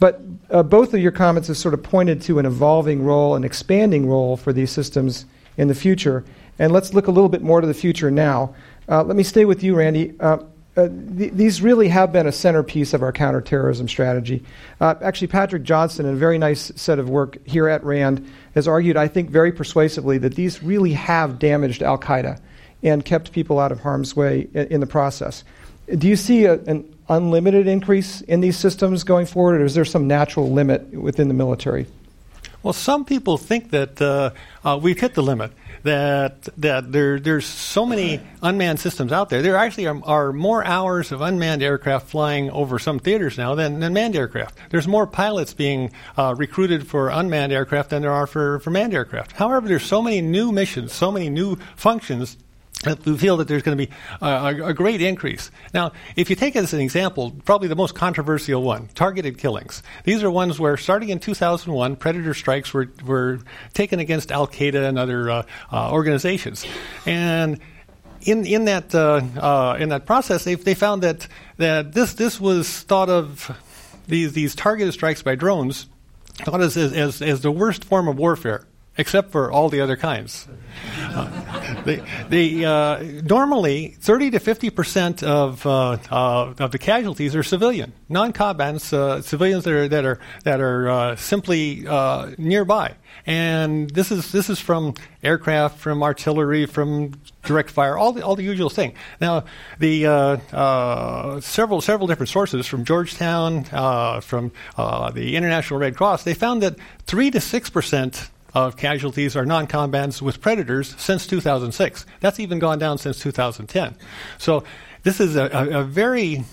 But 0.00 0.22
uh, 0.48 0.62
both 0.62 0.94
of 0.94 1.00
your 1.00 1.12
comments 1.12 1.48
have 1.48 1.58
sort 1.58 1.74
of 1.74 1.82
pointed 1.82 2.22
to 2.22 2.38
an 2.38 2.46
evolving 2.46 3.04
role, 3.04 3.36
an 3.36 3.44
expanding 3.44 4.08
role 4.08 4.38
for 4.38 4.54
these 4.54 4.70
systems 4.70 5.26
in 5.56 5.68
the 5.68 5.74
future. 5.74 6.24
And 6.58 6.72
let's 6.72 6.94
look 6.94 7.06
a 7.06 7.10
little 7.10 7.28
bit 7.28 7.42
more 7.42 7.60
to 7.60 7.66
the 7.66 7.74
future 7.74 8.10
now. 8.10 8.54
Uh, 8.88 9.02
let 9.02 9.16
me 9.16 9.22
stay 9.22 9.44
with 9.44 9.62
you, 9.62 9.74
Randy. 9.74 10.14
Uh, 10.20 10.38
uh, 10.76 10.88
th- 10.88 11.32
these 11.32 11.62
really 11.62 11.88
have 11.88 12.12
been 12.12 12.26
a 12.26 12.32
centerpiece 12.32 12.94
of 12.94 13.02
our 13.02 13.12
counterterrorism 13.12 13.88
strategy. 13.88 14.44
Uh, 14.80 14.94
actually, 15.02 15.28
Patrick 15.28 15.62
Johnston, 15.62 16.06
in 16.06 16.14
a 16.14 16.16
very 16.16 16.38
nice 16.38 16.72
set 16.76 16.98
of 16.98 17.08
work 17.08 17.38
here 17.46 17.68
at 17.68 17.84
RAND, 17.84 18.28
has 18.54 18.66
argued, 18.66 18.96
I 18.96 19.08
think, 19.08 19.30
very 19.30 19.52
persuasively 19.52 20.18
that 20.18 20.34
these 20.34 20.62
really 20.62 20.92
have 20.92 21.38
damaged 21.38 21.82
Al 21.82 21.98
Qaeda 21.98 22.40
and 22.82 23.04
kept 23.04 23.32
people 23.32 23.58
out 23.60 23.72
of 23.72 23.80
harm's 23.80 24.16
way 24.16 24.48
in, 24.52 24.66
in 24.66 24.80
the 24.80 24.86
process. 24.86 25.44
Do 25.96 26.08
you 26.08 26.16
see 26.16 26.44
a, 26.46 26.54
an 26.64 26.92
unlimited 27.08 27.66
increase 27.66 28.20
in 28.22 28.40
these 28.40 28.56
systems 28.56 29.04
going 29.04 29.26
forward, 29.26 29.60
or 29.60 29.64
is 29.64 29.74
there 29.74 29.84
some 29.84 30.08
natural 30.08 30.50
limit 30.50 30.90
within 30.92 31.28
the 31.28 31.34
military? 31.34 31.86
Well, 32.64 32.72
some 32.72 33.04
people 33.04 33.36
think 33.36 33.70
that 33.72 34.00
uh, 34.00 34.30
uh, 34.64 34.78
we've 34.82 34.98
hit 34.98 35.12
the 35.12 35.22
limit 35.22 35.52
that 35.82 36.48
that 36.56 36.90
there 36.90 37.20
there's 37.20 37.44
so 37.44 37.84
many 37.84 38.20
unmanned 38.40 38.80
systems 38.80 39.12
out 39.12 39.28
there. 39.28 39.42
There 39.42 39.56
actually 39.56 39.86
are, 39.86 40.00
are, 40.04 40.32
more 40.32 40.64
hours 40.64 41.12
of 41.12 41.20
unmanned 41.20 41.62
aircraft 41.62 42.08
flying 42.08 42.50
over 42.50 42.78
some 42.78 42.98
theaters 42.98 43.36
now 43.36 43.54
than, 43.54 43.80
than 43.80 43.92
manned 43.92 44.16
aircraft. 44.16 44.56
There's 44.70 44.88
more 44.88 45.06
pilots 45.06 45.52
being 45.52 45.92
uh, 46.16 46.34
recruited 46.38 46.88
for 46.88 47.10
unmanned 47.10 47.52
aircraft 47.52 47.90
than 47.90 48.00
there 48.00 48.12
are 48.12 48.26
for, 48.26 48.60
for 48.60 48.70
manned 48.70 48.94
aircraft. 48.94 49.32
However, 49.32 49.68
there's 49.68 49.84
so 49.84 50.00
many 50.00 50.22
new 50.22 50.50
missions, 50.50 50.94
so 50.94 51.12
many 51.12 51.28
new 51.28 51.56
functions 51.76 52.38
we 53.04 53.16
feel 53.16 53.36
that 53.38 53.48
there's 53.48 53.62
going 53.62 53.76
to 53.76 53.86
be 53.86 53.92
a, 54.20 54.66
a, 54.66 54.74
great 54.74 55.00
increase. 55.00 55.50
Now, 55.72 55.92
if 56.16 56.28
you 56.30 56.36
take 56.36 56.56
it 56.56 56.60
as 56.60 56.72
an 56.72 56.80
example, 56.80 57.32
probably 57.44 57.68
the 57.68 57.76
most 57.76 57.94
controversial 57.94 58.62
one, 58.62 58.88
targeted 58.88 59.38
killings. 59.38 59.82
These 60.04 60.22
are 60.22 60.30
ones 60.30 60.60
where, 60.60 60.76
starting 60.76 61.08
in 61.08 61.18
2001, 61.18 61.96
predator 61.96 62.34
strikes 62.34 62.74
were, 62.74 62.90
were 63.04 63.40
taken 63.72 64.00
against 64.00 64.30
Al 64.30 64.46
Qaeda 64.46 64.86
and 64.88 64.98
other 64.98 65.30
uh, 65.30 65.42
uh, 65.72 65.92
organizations. 65.92 66.64
And 67.06 67.60
in, 68.22 68.46
in, 68.46 68.66
that, 68.66 68.94
uh, 68.94 69.22
uh, 69.36 69.76
in 69.78 69.88
that 69.90 70.06
process, 70.06 70.44
they, 70.44 70.54
they 70.54 70.74
found 70.74 71.02
that, 71.02 71.26
that 71.56 71.92
this, 71.92 72.14
this 72.14 72.40
was 72.40 72.82
thought 72.82 73.08
of, 73.08 73.50
these, 74.06 74.32
these 74.32 74.54
targeted 74.54 74.92
strikes 74.92 75.22
by 75.22 75.34
drones, 75.34 75.86
thought 76.34 76.60
as, 76.60 76.76
as, 76.76 77.22
as 77.22 77.40
the 77.40 77.50
worst 77.50 77.84
form 77.84 78.08
of 78.08 78.18
warfare 78.18 78.66
except 78.96 79.32
for 79.32 79.50
all 79.50 79.68
the 79.68 79.80
other 79.80 79.96
kinds. 79.96 80.46
Uh, 81.00 81.82
they, 81.84 82.02
they, 82.28 82.64
uh, 82.64 83.02
normally, 83.24 83.96
30 84.00 84.32
to 84.32 84.40
50 84.40 84.70
percent 84.70 85.22
of, 85.22 85.64
uh, 85.66 85.96
uh, 86.10 86.54
of 86.58 86.70
the 86.70 86.78
casualties 86.78 87.34
are 87.34 87.42
civilian, 87.42 87.92
non-combatants, 88.08 88.92
uh, 88.92 89.20
civilians 89.22 89.64
that 89.64 89.72
are 89.72 89.88
that 89.88 90.04
are 90.04 90.18
that 90.44 90.60
are 90.60 90.88
uh, 90.88 91.16
simply 91.16 91.86
nearby. 92.38 92.94
And 93.26 93.90
this 93.90 94.10
is 94.10 94.32
this 94.32 94.50
is 94.50 94.60
from 94.60 94.94
aircraft, 95.22 95.78
from 95.78 96.02
artillery, 96.02 96.66
from 96.66 97.14
direct 97.44 97.70
fire, 97.70 97.96
all 97.96 98.12
the 98.12 98.24
all 98.24 98.36
the 98.36 98.42
usual 98.42 98.70
thing. 98.70 98.94
Now, 99.20 99.44
the 99.78 100.02
several 101.42 101.80
several 101.80 102.06
different 102.06 102.28
sources 102.28 102.66
from 102.66 102.84
Georgetown, 102.84 103.64
from 104.20 104.52
the 104.76 105.36
International 105.36 105.80
Red 105.80 105.96
Cross, 105.96 106.24
they 106.24 106.34
found 106.34 106.62
that 106.62 106.76
three 107.06 107.30
to 107.30 107.40
six 107.40 107.70
percent 107.70 108.30
of 108.54 108.76
casualties 108.76 109.36
are 109.36 109.44
non 109.44 109.66
combatants 109.66 110.22
with 110.22 110.40
predators 110.40 110.94
since 110.98 111.26
2006. 111.26 112.06
That's 112.20 112.40
even 112.40 112.58
gone 112.58 112.78
down 112.78 112.98
since 112.98 113.18
2010. 113.18 113.96
So 114.38 114.64
this 115.02 115.20
is 115.20 115.36
a, 115.36 115.44
a, 115.46 115.80
a 115.80 115.84
very 115.84 116.44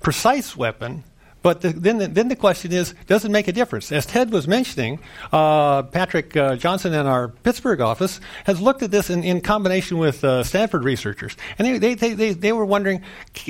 precise 0.00 0.56
weapon. 0.56 1.04
But 1.40 1.60
the, 1.60 1.70
then, 1.70 1.98
the, 1.98 2.08
then 2.08 2.28
the 2.28 2.36
question 2.36 2.72
is, 2.72 2.94
does 3.06 3.24
it 3.24 3.30
make 3.30 3.46
a 3.46 3.52
difference? 3.52 3.92
As 3.92 4.04
Ted 4.04 4.32
was 4.32 4.48
mentioning, 4.48 4.98
uh, 5.32 5.84
Patrick 5.84 6.36
uh, 6.36 6.56
Johnston 6.56 6.92
in 6.92 7.06
our 7.06 7.28
Pittsburgh 7.28 7.80
office 7.80 8.20
has 8.44 8.60
looked 8.60 8.82
at 8.82 8.90
this 8.90 9.08
in, 9.08 9.22
in 9.22 9.40
combination 9.40 9.98
with 9.98 10.24
uh, 10.24 10.42
Stanford 10.42 10.82
researchers. 10.82 11.36
And 11.58 11.80
they, 11.80 11.94
they, 11.94 12.14
they, 12.14 12.32
they 12.32 12.52
were 12.52 12.64
wondering, 12.64 13.02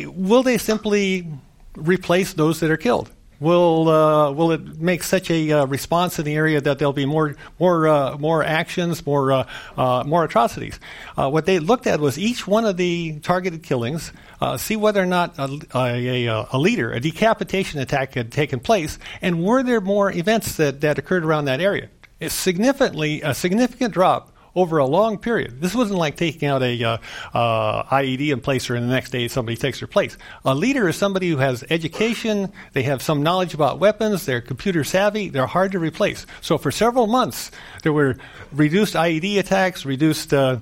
will 0.06 0.42
they 0.42 0.58
simply 0.58 1.28
replace 1.76 2.35
those 2.35 2.61
that 2.61 2.70
are 2.70 2.76
killed? 2.76 3.11
Will 3.40 3.88
uh, 3.88 4.33
will 4.33 4.50
it 4.50 4.80
make 4.80 5.04
such 5.04 5.30
a 5.30 5.52
uh, 5.52 5.66
response 5.66 6.18
in 6.18 6.25
the 6.25 6.35
area 6.35 6.61
that 6.61 6.78
there'll 6.78 6.92
be 6.92 7.07
more 7.07 7.37
more 7.61 7.87
uh, 7.87 8.18
more 8.18 8.42
actions, 8.42 9.07
more 9.07 9.30
uh, 9.30 9.47
uh, 9.76 10.02
more 10.04 10.25
atrocities? 10.25 10.80
Uh, 11.16 11.30
what 11.30 11.47
they 11.47 11.61
looked 11.61 11.87
at 11.87 12.00
was 12.00 12.18
each 12.18 12.49
one 12.49 12.64
of 12.64 12.76
the 12.76 13.21
targeted 13.21 13.62
killings, 13.62 14.12
see 14.57 14.75
whether 14.75 15.00
or 15.00 15.07
not 15.07 15.38
a, 15.38 15.61
a, 15.73 16.47
a, 16.52 16.59
leader, 16.59 16.92
a 16.92 16.99
decapitation 16.99 17.78
attack 17.78 18.14
had 18.14 18.33
taken 18.33 18.59
place, 18.59 18.99
and 19.23 19.45
were 19.45 19.62
there 19.62 19.80
more 19.80 20.11
events 20.11 20.57
that, 20.57 20.80
that 20.80 20.99
occurred 20.99 21.25
around 21.25 21.45
that 21.45 21.61
area? 21.61 21.88
It's 22.18 22.35
significantly 22.35 23.23
a 23.23 23.35
significant 23.35 23.95
drop 23.95 24.33
over 24.54 24.78
a 24.78 24.86
long 24.86 25.18
period. 25.18 25.60
This 25.60 25.74
wasn't 25.74 25.98
like 25.98 26.16
taking 26.16 26.48
out 26.48 26.62
a 26.62 26.82
uh, 26.82 26.98
uh, 27.34 27.82
IED 27.84 28.32
in 28.32 28.40
place, 28.40 28.68
or 28.70 28.76
in 28.76 28.86
the 28.86 28.92
next 28.92 29.10
day 29.10 29.28
somebody 29.28 29.56
takes 29.56 29.78
her 29.80 29.86
place. 29.86 30.16
A 30.44 30.54
leader 30.54 30.88
is 30.88 30.96
somebody 30.96 31.28
who 31.28 31.36
has 31.36 31.64
education, 31.70 32.52
they 32.72 32.82
have 32.82 33.02
some 33.02 33.22
knowledge 33.22 33.54
about 33.54 33.78
weapons, 33.78 34.26
they're 34.26 34.40
computer 34.40 34.84
savvy, 34.84 35.28
they're 35.28 35.46
hard 35.46 35.72
to 35.72 35.78
replace. 35.78 36.26
So 36.40 36.58
for 36.58 36.70
several 36.70 37.06
months, 37.06 37.50
there 37.82 37.92
were 37.92 38.16
reduced 38.52 38.94
IED 38.94 39.38
attacks, 39.38 39.84
reduced 39.84 40.32
uh, 40.32 40.58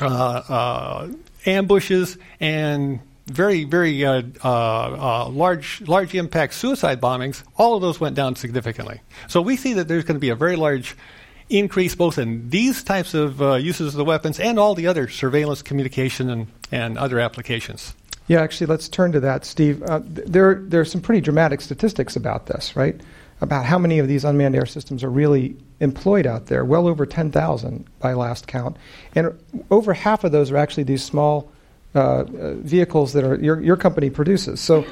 uh, 0.00 0.06
uh 0.06 1.08
ambushes, 1.46 2.18
and 2.38 3.00
very, 3.30 3.64
very 3.64 4.04
uh, 4.04 4.22
uh, 4.44 4.48
uh, 4.48 5.28
large, 5.28 5.80
large 5.82 6.14
impact 6.14 6.54
suicide 6.54 7.00
bombings, 7.00 7.42
all 7.56 7.76
of 7.76 7.82
those 7.82 8.00
went 8.00 8.16
down 8.16 8.36
significantly. 8.36 9.00
So 9.28 9.40
we 9.40 9.56
see 9.56 9.74
that 9.74 9.88
there's 9.88 10.04
going 10.04 10.16
to 10.16 10.20
be 10.20 10.30
a 10.30 10.34
very 10.34 10.56
large 10.56 10.96
increase 11.50 11.94
both 11.94 12.18
in 12.18 12.48
these 12.48 12.82
types 12.82 13.12
of 13.12 13.42
uh, 13.42 13.54
uses 13.54 13.88
of 13.88 13.94
the 13.94 14.04
weapons 14.04 14.40
and 14.40 14.58
all 14.58 14.74
the 14.74 14.86
other 14.86 15.08
surveillance, 15.08 15.62
communication, 15.62 16.30
and, 16.30 16.46
and 16.70 16.96
other 16.96 17.18
applications. 17.20 17.94
Yeah, 18.28 18.40
actually, 18.40 18.68
let's 18.68 18.88
turn 18.88 19.12
to 19.12 19.20
that, 19.20 19.44
Steve. 19.44 19.82
Uh, 19.82 20.00
there, 20.04 20.54
there 20.54 20.80
are 20.80 20.84
some 20.84 21.00
pretty 21.00 21.20
dramatic 21.20 21.60
statistics 21.60 22.14
about 22.14 22.46
this, 22.46 22.76
right? 22.76 22.98
About 23.40 23.64
how 23.64 23.78
many 23.78 23.98
of 23.98 24.06
these 24.06 24.24
unmanned 24.24 24.54
air 24.54 24.66
systems 24.66 25.02
are 25.02 25.10
really 25.10 25.56
employed 25.80 26.26
out 26.26 26.46
there. 26.46 26.64
Well 26.64 26.86
over 26.86 27.06
10,000 27.06 27.86
by 27.98 28.12
last 28.12 28.46
count. 28.46 28.76
And 29.16 29.36
over 29.70 29.92
half 29.94 30.22
of 30.24 30.30
those 30.30 30.52
are 30.52 30.56
actually 30.56 30.84
these 30.84 31.02
small 31.02 31.50
uh, 31.92 31.98
uh, 31.98 32.54
vehicles 32.54 33.14
that 33.14 33.24
are, 33.24 33.34
your, 33.34 33.60
your 33.60 33.76
company 33.76 34.10
produces. 34.10 34.60
So, 34.60 34.82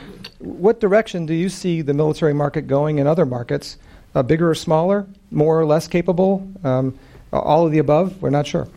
what 0.40 0.80
direction 0.80 1.26
do 1.26 1.34
you 1.34 1.48
see 1.48 1.80
the 1.80 1.94
military 1.94 2.34
market 2.34 2.62
going 2.62 2.98
in 2.98 3.06
other 3.06 3.24
markets? 3.24 3.76
Uh, 4.14 4.22
bigger 4.22 4.50
or 4.50 4.54
smaller, 4.54 5.06
more 5.30 5.58
or 5.58 5.66
less 5.66 5.88
capable, 5.88 6.48
um, 6.64 6.98
all 7.32 7.66
of 7.66 7.72
the 7.72 7.78
above? 7.78 8.20
We're 8.22 8.30
not 8.30 8.46
sure. 8.46 8.68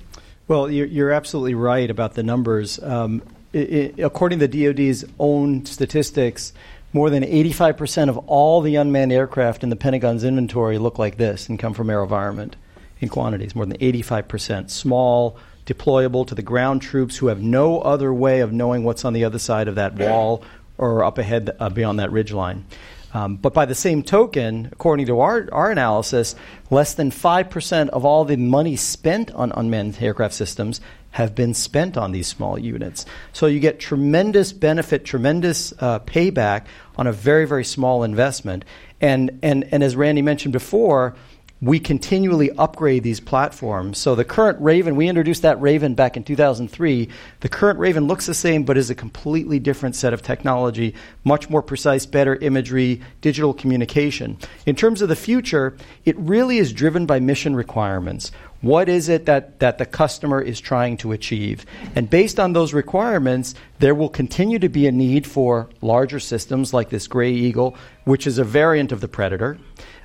Well, 0.48 0.70
you're, 0.70 1.12
absolutely 1.12 1.56
right 1.56 1.90
about 1.90 2.16
the 2.16 2.24
numbers. 2.24 2.82
Um, 2.84 3.22
according 3.54 4.40
to 4.40 4.48
the 4.48 4.74
DoD's 4.74 5.06
own 5.18 5.66
statistics, 5.66 6.52
more 6.94 7.10
than 7.10 7.24
85% 7.24 8.10
of 8.10 8.18
all 8.18 8.60
the 8.62 8.76
unmanned 8.76 9.14
aircraft 9.14 9.64
in 9.64 9.70
the 9.70 9.76
Pentagon's 9.78 10.24
inventory 10.24 10.78
look 10.78 11.00
like 11.00 11.18
this 11.18 11.48
and 11.48 11.58
come 11.58 11.74
from 11.74 11.88
AeroVironment 11.88 12.54
in 13.00 13.08
quantities, 13.08 13.56
more 13.56 13.66
than 13.66 13.78
85%. 13.78 14.70
Small, 14.70 15.38
deployable 15.66 16.28
to 16.28 16.36
the 16.36 16.42
ground 16.42 16.82
troops 16.82 17.18
who 17.18 17.28
have 17.28 17.42
no 17.42 17.80
other 17.80 18.14
way 18.14 18.42
of 18.42 18.52
knowing 18.52 18.84
what's 18.84 19.06
on 19.06 19.14
the 19.14 19.24
other 19.24 19.40
side 19.40 19.68
of 19.68 19.76
that 19.76 19.96
wall 19.96 20.44
or 20.78 21.04
up 21.04 21.18
ahead 21.18 21.56
uh, 21.60 21.70
beyond 21.70 22.00
that 22.00 22.12
ridge 22.12 22.34
line. 22.34 22.66
Um, 23.14 23.36
but 23.36 23.54
by 23.54 23.66
the 23.66 23.76
same 23.76 24.04
token, 24.04 24.70
according 24.72 25.08
to 25.08 25.20
our, 25.20 25.50
our 25.52 25.72
analysis, 25.72 26.36
less 26.70 26.94
than 26.94 27.12
5% 27.12 27.90
of 27.90 28.06
all 28.06 28.26
the 28.26 28.38
money 28.38 28.76
spent 28.76 29.32
on 29.32 29.52
unmanned 29.52 30.02
aircraft 30.02 30.34
systems 30.34 30.80
have 31.12 31.36
been 31.36 31.54
spent 31.54 31.98
on 31.98 32.14
these 32.14 32.28
small 32.28 32.58
units. 32.58 33.06
So 33.34 33.48
you 33.48 33.60
get 33.60 33.80
tremendous 33.80 34.54
benefit, 34.54 35.04
tremendous 35.04 35.74
uh, 35.80 36.00
payback 36.00 36.66
on 36.96 37.06
a 37.06 37.12
very, 37.12 37.46
very 37.46 37.66
small 37.66 38.04
investment. 38.04 38.64
And, 39.02 39.40
and, 39.44 39.68
and 39.72 39.84
as 39.84 39.96
Randy 39.96 40.22
mentioned 40.22 40.54
before, 40.54 41.16
we 41.62 41.80
continually 41.80 42.50
upgrade 42.58 43.04
these 43.04 43.20
platforms. 43.20 44.00
So 44.00 44.16
the 44.16 44.26
current 44.26 44.60
Raven, 44.60 44.96
we 44.96 45.08
introduced 45.08 45.44
that 45.44 45.62
Raven 45.62 45.94
back 45.94 46.18
in 46.18 46.24
2003. 46.24 47.08
The 47.42 47.50
current 47.50 47.78
Raven 47.78 48.08
looks 48.08 48.26
the 48.26 48.34
same, 48.34 48.64
but 48.64 48.78
is 48.78 48.90
a 48.90 48.96
completely 48.96 49.60
different 49.60 49.96
set 49.96 50.12
of 50.12 50.24
technology, 50.24 50.96
much 51.24 51.52
more 51.52 51.62
precise, 51.62 52.08
better 52.08 52.36
imagery, 52.36 53.02
digital 53.22 53.54
communication. 53.54 54.40
In 54.66 54.76
terms 54.76 55.04
of 55.04 55.10
the 55.10 55.16
future, 55.16 55.78
it 56.04 56.18
really 56.18 56.58
is 56.58 56.74
driven 56.74 57.06
by 57.06 57.20
mission 57.20 57.56
requirements. 57.56 58.32
What 58.62 58.90
is 58.90 59.10
it 59.10 59.26
that, 59.26 59.60
that 59.60 59.78
the 59.78 59.86
customer 59.86 60.42
is 60.42 60.60
trying 60.60 60.98
to 60.98 61.12
achieve? 61.12 61.66
And 61.96 62.10
based 62.10 62.40
on 62.40 62.54
those 62.54 62.74
requirements, 62.74 63.56
there 63.80 63.96
will 63.96 64.10
continue 64.10 64.60
to 64.60 64.70
be 64.70 64.88
a 64.88 64.92
need 64.92 65.26
for 65.26 65.70
larger 65.82 66.20
systems 66.20 66.74
like 66.74 66.90
this 66.90 67.08
Gray 67.08 67.32
Eagle, 67.32 67.76
which 68.04 68.26
is 68.26 68.38
a 68.38 68.44
variant 68.44 68.92
of 68.92 69.02
the 69.02 69.08
Predator. 69.08 69.58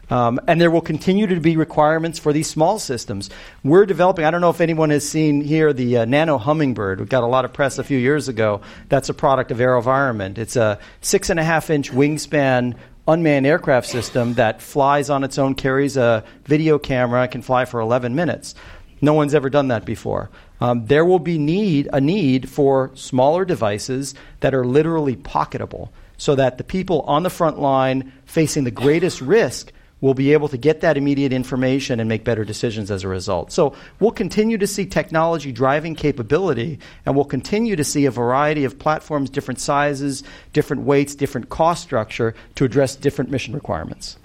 Um, 0.09 0.41
and 0.47 0.61
there 0.61 0.71
will 0.71 0.81
continue 0.81 1.27
to 1.27 1.41
be 1.41 1.57
requirements 1.57 2.19
for 2.19 2.33
these 2.33 2.49
small 2.49 2.79
systems. 2.79 3.29
We're 3.65 3.87
developing, 3.87 4.25
I 4.25 4.31
don't 4.31 4.41
know 4.41 4.51
if 4.51 4.61
anyone 4.61 4.91
has 4.91 5.09
seen 5.09 5.41
here 5.41 5.73
the 5.73 5.99
uh, 5.99 6.05
Nano 6.05 6.39
Hummingbird. 6.39 7.01
We 7.01 7.07
got 7.07 7.25
a 7.25 7.27
lot 7.27 7.45
of 7.45 7.53
press 7.53 7.79
a 7.79 7.85
few 7.85 7.99
years 7.99 8.29
ago. 8.29 8.61
That's 8.89 9.09
a 9.09 9.15
product 9.15 9.51
of 9.51 9.59
AeroVironment. 9.59 10.39
It's 10.39 10.57
a 10.57 10.79
six 11.01 11.29
and 11.29 11.41
a 11.41 11.45
half 11.45 11.71
inch 11.71 11.91
wingspan 11.91 12.77
unmanned 13.09 13.47
aircraft 13.47 13.89
system 13.89 14.35
that 14.35 14.61
flies 14.61 15.11
on 15.11 15.25
its 15.25 15.39
own, 15.39 15.55
carries 15.55 15.97
a 15.97 16.25
video 16.45 16.79
camera, 16.79 17.29
can 17.29 17.43
fly 17.43 17.65
for 17.65 17.81
11 17.81 18.15
minutes. 18.15 18.55
No 19.01 19.13
one's 19.13 19.35
ever 19.35 19.51
done 19.51 19.69
that 19.69 19.85
before. 19.85 20.31
Um, 20.61 20.87
there 20.87 21.05
will 21.05 21.19
be 21.19 21.39
need 21.39 21.89
a 21.93 22.01
need 22.01 22.49
for 22.49 22.91
smaller 22.95 23.45
devices 23.45 24.15
that 24.41 24.55
are 24.55 24.65
literally 24.65 25.17
pocketable, 25.17 25.91
so 26.17 26.35
that 26.35 26.57
the 26.59 26.65
people 26.65 27.03
on 27.03 27.23
the 27.23 27.31
front 27.31 27.61
line 27.61 28.13
facing 28.25 28.65
the 28.65 28.71
greatest 28.71 29.21
risk 29.21 29.71
will 30.07 30.15
be 30.15 30.33
able 30.33 30.47
to 30.47 30.57
get 30.57 30.83
that 30.83 30.97
immediate 30.97 31.33
information 31.33 31.99
and 31.99 32.09
make 32.09 32.23
better 32.23 32.45
decisions 32.45 32.93
as 32.93 33.03
a 33.03 33.09
result. 33.09 33.51
So 33.51 33.75
we'll 33.99 34.13
continue 34.13 34.57
to 34.57 34.67
see 34.67 34.87
technology 34.87 35.51
driving 35.51 35.97
capability, 35.97 36.79
and 37.05 37.17
we'll 37.17 37.25
continue 37.25 37.75
to 37.75 37.83
see 37.83 38.07
a 38.07 38.11
variety 38.13 38.65
of 38.65 38.79
platforms, 38.79 39.29
different 39.29 39.59
sizes, 39.59 40.23
different 40.53 40.85
weights, 40.85 41.17
different 41.17 41.49
cost 41.49 41.83
structure 41.83 42.37
to 42.55 42.65
address 42.65 42.95
different 42.95 43.33
mission 43.33 43.53
requirements. 43.53 44.17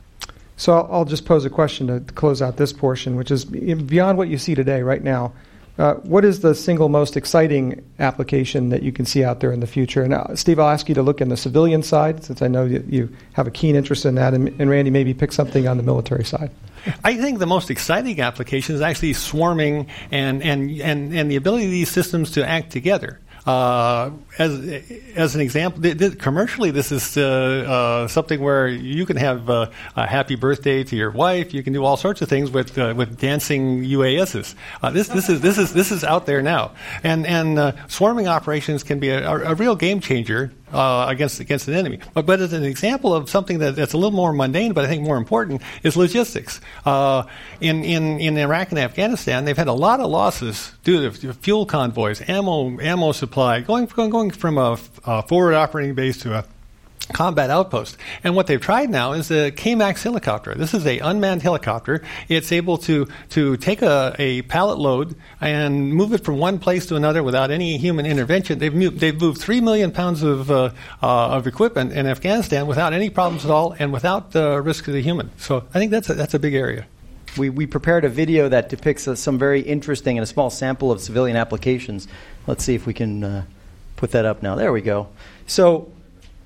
So 0.55 0.88
I'll, 0.91 1.05
just 1.05 1.25
pose 1.25 1.45
a 1.45 1.50
question 1.50 1.88
to 1.88 2.13
close 2.13 2.43
out 2.43 2.57
this 2.57 2.71
portion, 2.71 3.15
which 3.15 3.31
is 3.31 3.43
beyond 3.43 4.19
what 4.19 4.27
you 4.27 4.38
see 4.38 4.53
today, 4.53 4.83
right 4.83 5.03
now. 5.03 5.33
Uh, 5.81 5.95
what 6.03 6.23
is 6.23 6.41
the 6.41 6.53
single 6.53 6.89
most 6.89 7.17
exciting 7.17 7.83
application 7.97 8.69
that 8.69 8.83
you 8.83 8.91
can 8.91 9.03
see 9.03 9.23
out 9.23 9.39
there 9.39 9.51
in 9.51 9.61
the 9.61 9.65
future? 9.65 10.03
And 10.03 10.13
uh, 10.13 10.35
Steve, 10.35 10.59
I'll 10.59 10.69
ask 10.69 10.88
you 10.88 10.93
to 10.93 11.01
look 11.01 11.21
in 11.21 11.29
the 11.29 11.38
civilian 11.38 11.81
side, 11.81 12.23
since 12.23 12.43
I 12.43 12.47
know 12.47 12.65
you, 12.65 12.85
you 12.88 13.09
have 13.33 13.47
a 13.47 13.51
keen 13.51 13.75
interest 13.75 14.05
in 14.05 14.13
that, 14.13 14.35
and, 14.35 14.50
and 14.61 14.69
Randy, 14.69 14.91
maybe 14.91 15.15
pick 15.15 15.31
something 15.31 15.67
on 15.67 15.77
the 15.77 15.83
military 15.83 16.23
side. 16.23 16.51
I 17.03 17.17
think 17.17 17.39
the 17.39 17.47
most 17.47 17.71
exciting 17.71 18.21
application 18.21 18.75
is 18.75 18.81
actually 18.81 19.13
swarming 19.13 19.88
and, 20.11 20.43
and, 20.43 20.69
and, 20.81 21.15
and 21.15 21.31
the 21.31 21.35
ability 21.35 21.65
of 21.65 21.71
these 21.71 21.89
systems 21.89 22.29
to 22.33 22.47
act 22.47 22.71
together. 22.71 23.19
Uh, 23.45 24.12
as 24.38 24.83
as 25.15 25.36
an 25.36 25.41
example, 25.41 25.81
th- 25.81 25.98
th- 25.98 26.19
commercially, 26.19 26.69
this 26.69 26.91
is 26.91 27.17
uh, 27.17 27.24
uh, 27.24 28.07
something 28.07 28.39
where 28.39 28.67
you 28.67 29.05
can 29.05 29.17
have 29.17 29.50
uh, 29.50 29.69
a 29.95 30.05
happy 30.05 30.36
birthday 30.36 30.83
to 30.83 30.95
your 30.95 31.10
wife. 31.10 31.51
You 31.51 31.63
can 31.63 31.74
do 31.74 31.83
all 31.83 31.98
sorts 31.98 32.21
of 32.21 32.29
things 32.29 32.51
with 32.51 32.77
uh, 32.77 32.93
with 32.95 33.19
dancing 33.19 33.83
UASs. 33.83 34.53
This 34.93 35.07
this 35.07 35.27
is 35.27 35.41
this 35.41 35.57
is 35.57 35.74
this 35.74 35.91
is 35.91 36.03
out 36.03 36.27
there 36.27 36.43
now, 36.43 36.71
and 37.03 37.25
and 37.25 37.74
swarming 37.88 38.27
operations 38.27 38.83
can 38.83 39.00
be 39.00 39.10
a, 39.10 39.27
a, 39.27 39.55
real 39.55 39.75
game 39.75 40.01
changer 40.01 40.51
uh, 40.73 41.05
against 41.07 41.39
against 41.39 41.67
an 41.67 41.73
enemy. 41.73 41.99
But, 42.13 42.25
but 42.25 42.39
as 42.39 42.53
an 42.53 42.63
example 42.63 43.13
of 43.13 43.29
something 43.29 43.59
that, 43.59 43.75
that's 43.75 43.93
a 43.93 43.97
little 43.97 44.11
more 44.11 44.33
mundane, 44.33 44.73
but 44.73 44.85
I 44.85 44.87
think 44.87 45.03
more 45.03 45.17
important, 45.17 45.61
is 45.83 45.95
logistics. 45.97 46.61
Uh, 46.85 47.23
in, 47.59 47.83
in 47.83 48.19
in 48.19 48.37
Iraq 48.37 48.69
and 48.69 48.79
Afghanistan, 48.79 49.45
they've 49.45 49.57
had 49.57 49.67
a 49.67 49.73
lot 49.73 49.99
of 49.99 50.09
losses 50.09 50.71
due 50.83 51.09
to 51.09 51.33
fuel 51.33 51.65
convoys, 51.65 52.21
ammo 52.27 52.79
ammo 52.79 53.11
supply, 53.11 53.61
going 53.61 53.85
going, 53.85 54.09
going 54.09 54.31
from 54.31 54.57
a, 54.57 54.77
a 55.05 55.23
forward 55.23 55.53
operating 55.53 55.95
base 55.95 56.17
to 56.19 56.37
a 56.37 56.45
combat 57.13 57.50
outpost. 57.50 57.98
And 58.24 58.36
what 58.36 58.48
they've 58.48 58.62
tried 58.62 58.89
now 58.89 59.13
is 59.13 59.27
the 59.27 59.51
KMAX 59.55 60.03
helicopter. 60.03 60.55
This 60.55 60.74
is 60.74 60.86
a 60.86 61.00
unmanned 61.00 61.41
helicopter. 61.41 62.01
It's 62.29 62.51
able 62.51 62.77
to 62.79 63.08
to 63.29 63.58
take 63.58 63.81
a, 63.81 64.15
a 64.17 64.41
pallet 64.43 64.79
load 64.79 65.15
and 65.39 65.93
move 65.93 66.13
it 66.13 66.24
from 66.24 66.38
one 66.38 66.60
place 66.60 66.86
to 66.88 66.96
another 66.96 67.24
without 67.24 67.51
any 67.51 67.77
human 67.77 68.05
intervention. 68.05 68.60
They've 68.60 68.74
moved, 68.74 69.00
they've 69.00 69.20
moved 69.20 69.41
three 69.41 69.62
million 69.62 69.91
pounds 69.91 70.24
of 70.24 70.50
uh, 70.50 70.72
uh, 71.01 71.38
of 71.38 71.48
equipment 71.48 71.91
in 71.93 72.08
Afghanistan 72.08 72.67
without 72.67 72.93
any 72.93 73.10
problems 73.10 73.46
at 73.46 73.51
all 73.51 73.75
and 73.77 73.91
without 73.91 74.31
the 74.31 74.62
risk 74.62 74.86
to 74.86 74.91
the 74.91 75.01
human. 75.01 75.31
So 75.38 75.65
I 75.74 75.79
think 75.79 75.91
that's 75.91 76.10
a, 76.10 76.13
that's 76.13 76.34
a 76.34 76.39
big 76.39 76.53
area. 76.53 76.86
We, 77.38 77.50
we 77.50 77.65
prepared 77.65 78.03
a 78.03 78.10
video 78.10 78.50
that 78.50 78.67
depicts 78.67 79.08
uh, 79.08 79.15
some 79.15 79.39
very 79.39 79.62
interesting 79.62 80.17
and 80.17 80.24
a 80.24 80.27
small 80.27 80.50
sample 80.50 80.91
of 80.91 81.00
civilian 81.00 81.38
applications. 81.38 82.08
Let's 82.46 82.63
see 82.65 82.75
if 82.75 82.86
we 82.86 82.93
can 82.93 83.24
uh, 83.24 83.46
put 83.96 84.12
that 84.12 84.25
up 84.25 84.43
now. 84.43 84.55
There 84.55 84.74
we 84.74 84.81
go. 84.81 85.08
So 85.48 85.91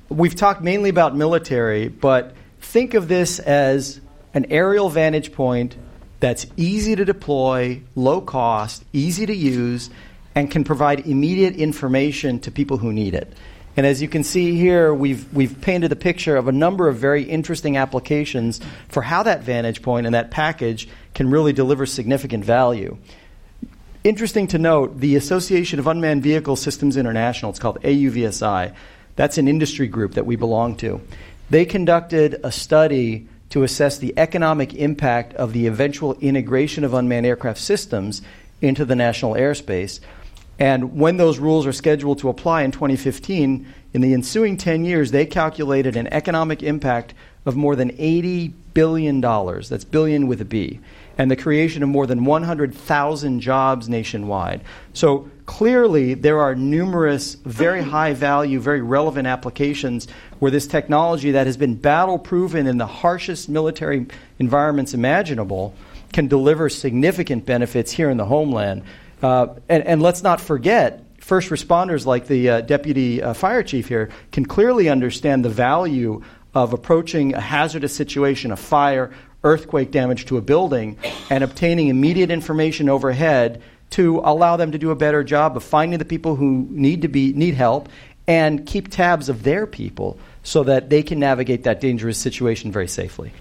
we've 0.09 0.35
talked 0.35 0.61
mainly 0.61 0.89
about 0.89 1.15
military, 1.15 1.87
but 1.87 2.33
think 2.61 2.93
of 2.93 3.07
this 3.07 3.39
as 3.39 3.99
an 4.33 4.47
aerial 4.49 4.89
vantage 4.89 5.31
point 5.31 5.75
that's 6.19 6.45
easy 6.57 6.95
to 6.95 7.05
deploy, 7.05 7.81
low 7.95 8.21
cost, 8.21 8.83
easy 8.93 9.25
to 9.25 9.35
use, 9.35 9.89
and 10.33 10.51
can 10.51 10.63
provide 10.63 11.07
immediate 11.07 11.55
information 11.55 12.39
to 12.39 12.51
people 12.51 12.77
who 12.77 12.91
need 12.91 13.13
it. 13.13 13.33
And 13.77 13.85
as 13.85 14.01
you 14.01 14.07
can 14.07 14.23
see 14.23 14.57
here, 14.57 14.93
we've, 14.93 15.31
we've 15.33 15.59
painted 15.59 15.91
a 15.91 15.97
picture 15.97 16.37
of 16.37 16.47
a 16.47 16.51
number 16.51 16.87
of 16.87 16.95
very 16.97 17.23
interesting 17.23 17.75
applications 17.75 18.61
for 18.87 19.01
how 19.01 19.23
that 19.23 19.43
vantage 19.43 19.81
point 19.81 20.05
and 20.05 20.15
that 20.15 20.31
package 20.31 20.87
can 21.13 21.29
really 21.29 21.51
deliver 21.51 21.85
significant 21.85 22.45
value. 22.45 22.97
Interesting 24.03 24.47
to 24.47 24.57
note, 24.57 24.99
the 24.99 25.15
Association 25.15 25.79
of 25.79 25.87
Unmanned 25.87 26.23
Vehicle 26.23 26.55
Systems 26.55 26.95
International, 26.95 27.49
it's 27.49 27.59
called 27.59 27.81
AUVSI, 27.81 28.73
that's 29.15 29.37
an 29.37 29.47
industry 29.47 29.87
group 29.87 30.13
that 30.13 30.25
we 30.25 30.35
belong 30.35 30.75
to. 30.77 31.01
They 31.49 31.65
conducted 31.65 32.39
a 32.43 32.51
study 32.51 33.27
to 33.49 33.63
assess 33.63 33.97
the 33.97 34.13
economic 34.17 34.73
impact 34.73 35.33
of 35.35 35.53
the 35.53 35.67
eventual 35.67 36.15
integration 36.15 36.83
of 36.83 36.93
unmanned 36.93 37.25
aircraft 37.25 37.59
systems 37.59 38.21
into 38.61 38.85
the 38.85 38.95
national 38.95 39.33
airspace. 39.33 39.99
And 40.57 40.97
when 40.97 41.17
those 41.17 41.37
rules 41.37 41.65
are 41.65 41.73
scheduled 41.73 42.19
to 42.19 42.29
apply 42.29 42.63
in 42.63 42.71
2015, 42.71 43.67
in 43.93 44.01
the 44.01 44.13
ensuing 44.13 44.57
10 44.57 44.85
years, 44.85 45.11
they 45.11 45.25
calculated 45.25 45.95
an 45.95 46.07
economic 46.07 46.63
impact 46.63 47.13
of 47.45 47.55
more 47.55 47.75
than 47.75 47.91
$80 47.91 48.53
billion. 48.73 49.21
That's 49.21 49.85
billion 49.85 50.27
with 50.27 50.41
a 50.41 50.45
B. 50.45 50.79
And 51.17 51.29
the 51.29 51.35
creation 51.35 51.83
of 51.83 51.89
more 51.89 52.07
than 52.07 52.25
100,000 52.25 53.39
jobs 53.39 53.87
nationwide. 53.87 54.61
So 54.93 55.29
clearly, 55.45 56.13
there 56.13 56.39
are 56.39 56.55
numerous 56.55 57.35
very 57.35 57.81
high 57.81 58.13
value, 58.13 58.59
very 58.59 58.81
relevant 58.81 59.27
applications 59.27 60.07
where 60.39 60.51
this 60.51 60.67
technology 60.67 61.31
that 61.31 61.45
has 61.45 61.57
been 61.57 61.75
battle 61.75 62.17
proven 62.17 62.67
in 62.67 62.77
the 62.77 62.87
harshest 62.87 63.49
military 63.49 64.05
environments 64.39 64.93
imaginable 64.93 65.73
can 66.13 66.27
deliver 66.27 66.69
significant 66.69 67.45
benefits 67.45 67.91
here 67.91 68.09
in 68.09 68.17
the 68.17 68.25
homeland. 68.25 68.83
Uh, 69.21 69.47
and, 69.69 69.83
and, 69.83 70.01
let's 70.01 70.23
not 70.23 70.39
forget, 70.39 71.03
first 71.19 71.49
responders 71.49 72.05
like 72.05 72.27
the 72.27 72.49
uh, 72.49 72.61
deputy 72.61 73.21
uh, 73.21 73.33
fire 73.33 73.63
chief 73.63 73.87
here 73.87 74.09
can 74.31 74.45
clearly 74.45 74.89
understand 74.89 75.43
the 75.43 75.49
value 75.49 76.21
of 76.53 76.73
approaching 76.73 77.33
a 77.33 77.41
hazardous 77.41 77.93
situation, 77.93 78.51
a 78.51 78.55
fire, 78.55 79.11
earthquake 79.43 79.91
damage 79.91 80.25
to 80.25 80.37
a 80.37 80.41
building, 80.41 80.97
and 81.29 81.43
obtaining 81.43 81.87
immediate 81.87 82.31
information 82.31 82.89
overhead 82.89 83.61
to 83.95 84.19
allow 84.25 84.57
them 84.57 84.73
to 84.73 84.77
do 84.77 84.91
a 84.91 84.95
better 84.95 85.23
job 85.23 85.55
of 85.55 85.63
finding 85.63 85.99
the 85.99 86.05
people 86.05 86.35
who 86.35 86.67
need 86.69 87.01
to 87.01 87.07
be 87.07 87.31
need 87.31 87.53
help 87.53 87.87
and 88.27 88.65
keep 88.65 88.89
tabs 88.89 89.29
of 89.29 89.43
their 89.43 89.65
people 89.65 90.19
so 90.43 90.63
that 90.63 90.89
they 90.89 91.01
can 91.01 91.17
navigate 91.17 91.63
that 91.63 91.79
dangerous 91.79 92.17
situation 92.17 92.73
very 92.73 92.89
safely. 92.89 93.31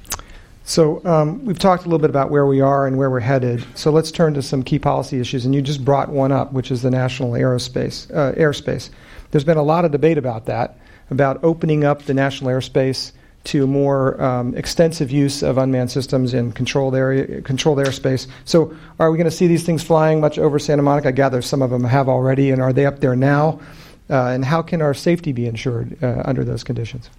So 0.62 1.04
um, 1.04 1.44
we've 1.44 1.58
talked 1.58 1.82
a 1.82 1.86
little 1.86 1.98
bit 1.98 2.08
about 2.08 2.30
where 2.30 2.46
we 2.46 2.60
are 2.60 2.86
and 2.86 2.96
where 2.96 3.10
we're 3.10 3.18
headed. 3.18 3.66
So 3.74 3.90
let's 3.90 4.12
turn 4.12 4.34
to 4.34 4.42
some 4.42 4.62
key 4.62 4.78
policy 4.78 5.18
issues, 5.18 5.44
and 5.44 5.54
you 5.54 5.60
just 5.60 5.84
brought 5.84 6.08
one 6.08 6.30
up, 6.30 6.52
which 6.52 6.70
is 6.70 6.82
the 6.82 6.90
national 6.90 7.32
aerospace 7.32 8.08
uh, 8.14 8.32
airspace. 8.34 8.90
There's 9.32 9.44
been 9.44 9.58
a 9.58 9.62
lot 9.62 9.84
of 9.84 9.90
debate 9.90 10.18
about 10.18 10.46
that, 10.46 10.78
about 11.10 11.42
opening 11.42 11.84
up 11.84 12.04
the 12.04 12.14
national 12.14 12.50
airspace 12.50 13.10
to 13.44 13.66
more 13.66 14.20
um, 14.22 14.56
extensive 14.56 15.10
use 15.10 15.42
of 15.42 15.58
unmanned 15.58 15.90
systems 15.90 16.32
in 16.32 16.52
controlled 16.52 16.94
area, 16.94 17.42
controlled 17.42 17.78
airspace. 17.78 18.26
So, 18.44 18.74
are 18.98 19.10
we 19.10 19.18
going 19.18 19.30
to 19.30 19.36
see 19.36 19.46
these 19.46 19.64
things 19.64 19.82
flying 19.82 20.20
much 20.20 20.38
over 20.38 20.58
Santa 20.58 20.82
Monica? 20.82 21.08
I 21.08 21.12
gather 21.12 21.42
some 21.42 21.60
of 21.60 21.70
them 21.70 21.84
have 21.84 22.08
already, 22.08 22.50
and 22.50 22.62
are 22.62 22.72
they 22.72 22.86
up 22.86 23.00
there 23.00 23.14
now? 23.14 23.60
Uh, 24.08 24.28
and 24.28 24.44
how 24.44 24.62
can 24.62 24.82
our 24.82 24.94
safety 24.94 25.32
be 25.32 25.46
ensured 25.46 26.02
uh, 26.02 26.22
under 26.24 26.44
those 26.44 26.64
conditions? 26.64 27.10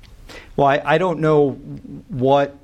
Well, 0.55 0.67
I, 0.67 0.81
I, 0.83 0.97
don't 0.97 1.19
know 1.19 1.51
what, 2.09 2.55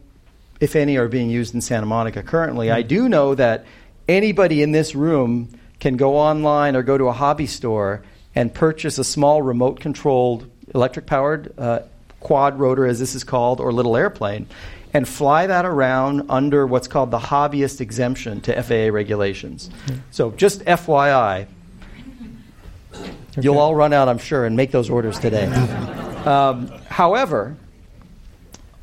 if 0.59 0.75
any, 0.75 0.97
are 0.97 1.07
being 1.07 1.29
used 1.29 1.55
in 1.55 1.61
Santa 1.61 1.85
Monica 1.85 2.21
currently. 2.23 2.67
Mm-hmm. 2.67 2.77
I 2.77 2.81
do 2.83 3.09
know 3.09 3.35
that 3.35 3.65
anybody 4.07 4.61
in 4.61 4.71
this 4.71 4.95
room 4.95 5.49
can 5.79 5.97
go 5.97 6.17
online 6.17 6.75
or 6.75 6.83
go 6.83 6.97
to 6.97 7.07
a 7.07 7.13
hobby 7.13 7.47
store 7.47 8.03
and 8.35 8.53
purchase 8.53 8.97
a 8.97 9.03
small 9.03 9.41
remote 9.41 9.79
controlled 9.79 10.49
electric 10.73 11.05
powered 11.05 11.53
uh, 11.57 11.79
quad 12.21 12.57
rotor, 12.57 12.85
as 12.85 12.99
this 12.99 13.13
is 13.13 13.25
called, 13.25 13.59
or 13.59 13.73
little 13.73 13.97
airplane, 13.97 14.47
and 14.93 15.07
fly 15.07 15.47
that 15.47 15.65
around 15.65 16.29
under 16.29 16.65
what's 16.65 16.87
called 16.87 17.11
the 17.11 17.19
hobbyist 17.19 17.81
exemption 17.81 18.39
to 18.41 18.63
FAA 18.63 18.93
regulations. 18.93 19.69
Mm-hmm. 19.69 19.99
So, 20.11 20.31
just 20.31 20.61
FYI, 20.61 21.47
okay. 22.93 23.11
you'll 23.41 23.57
all 23.57 23.75
run 23.75 23.91
out, 23.91 24.07
I'm 24.07 24.17
sure, 24.17 24.45
and 24.45 24.55
make 24.55 24.71
those 24.71 24.89
orders 24.89 25.19
today. 25.19 25.45
um, 26.25 26.67
however, 26.87 27.57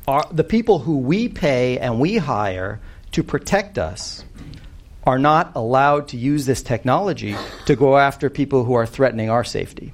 our, 0.07 0.27
the 0.31 0.43
people 0.43 0.79
who 0.79 0.97
we 0.97 1.27
pay 1.27 1.79
and 1.79 1.99
we 1.99 2.17
hire 2.17 2.79
to 3.11 3.23
protect 3.23 3.77
us 3.77 4.23
are 5.05 5.19
not 5.19 5.51
allowed 5.55 6.07
to 6.09 6.17
use 6.17 6.45
this 6.45 6.61
technology 6.61 7.35
to 7.65 7.75
go 7.75 7.97
after 7.97 8.29
people 8.29 8.63
who 8.63 8.73
are 8.73 8.85
threatening 8.85 9.29
our 9.29 9.43
safety. 9.43 9.93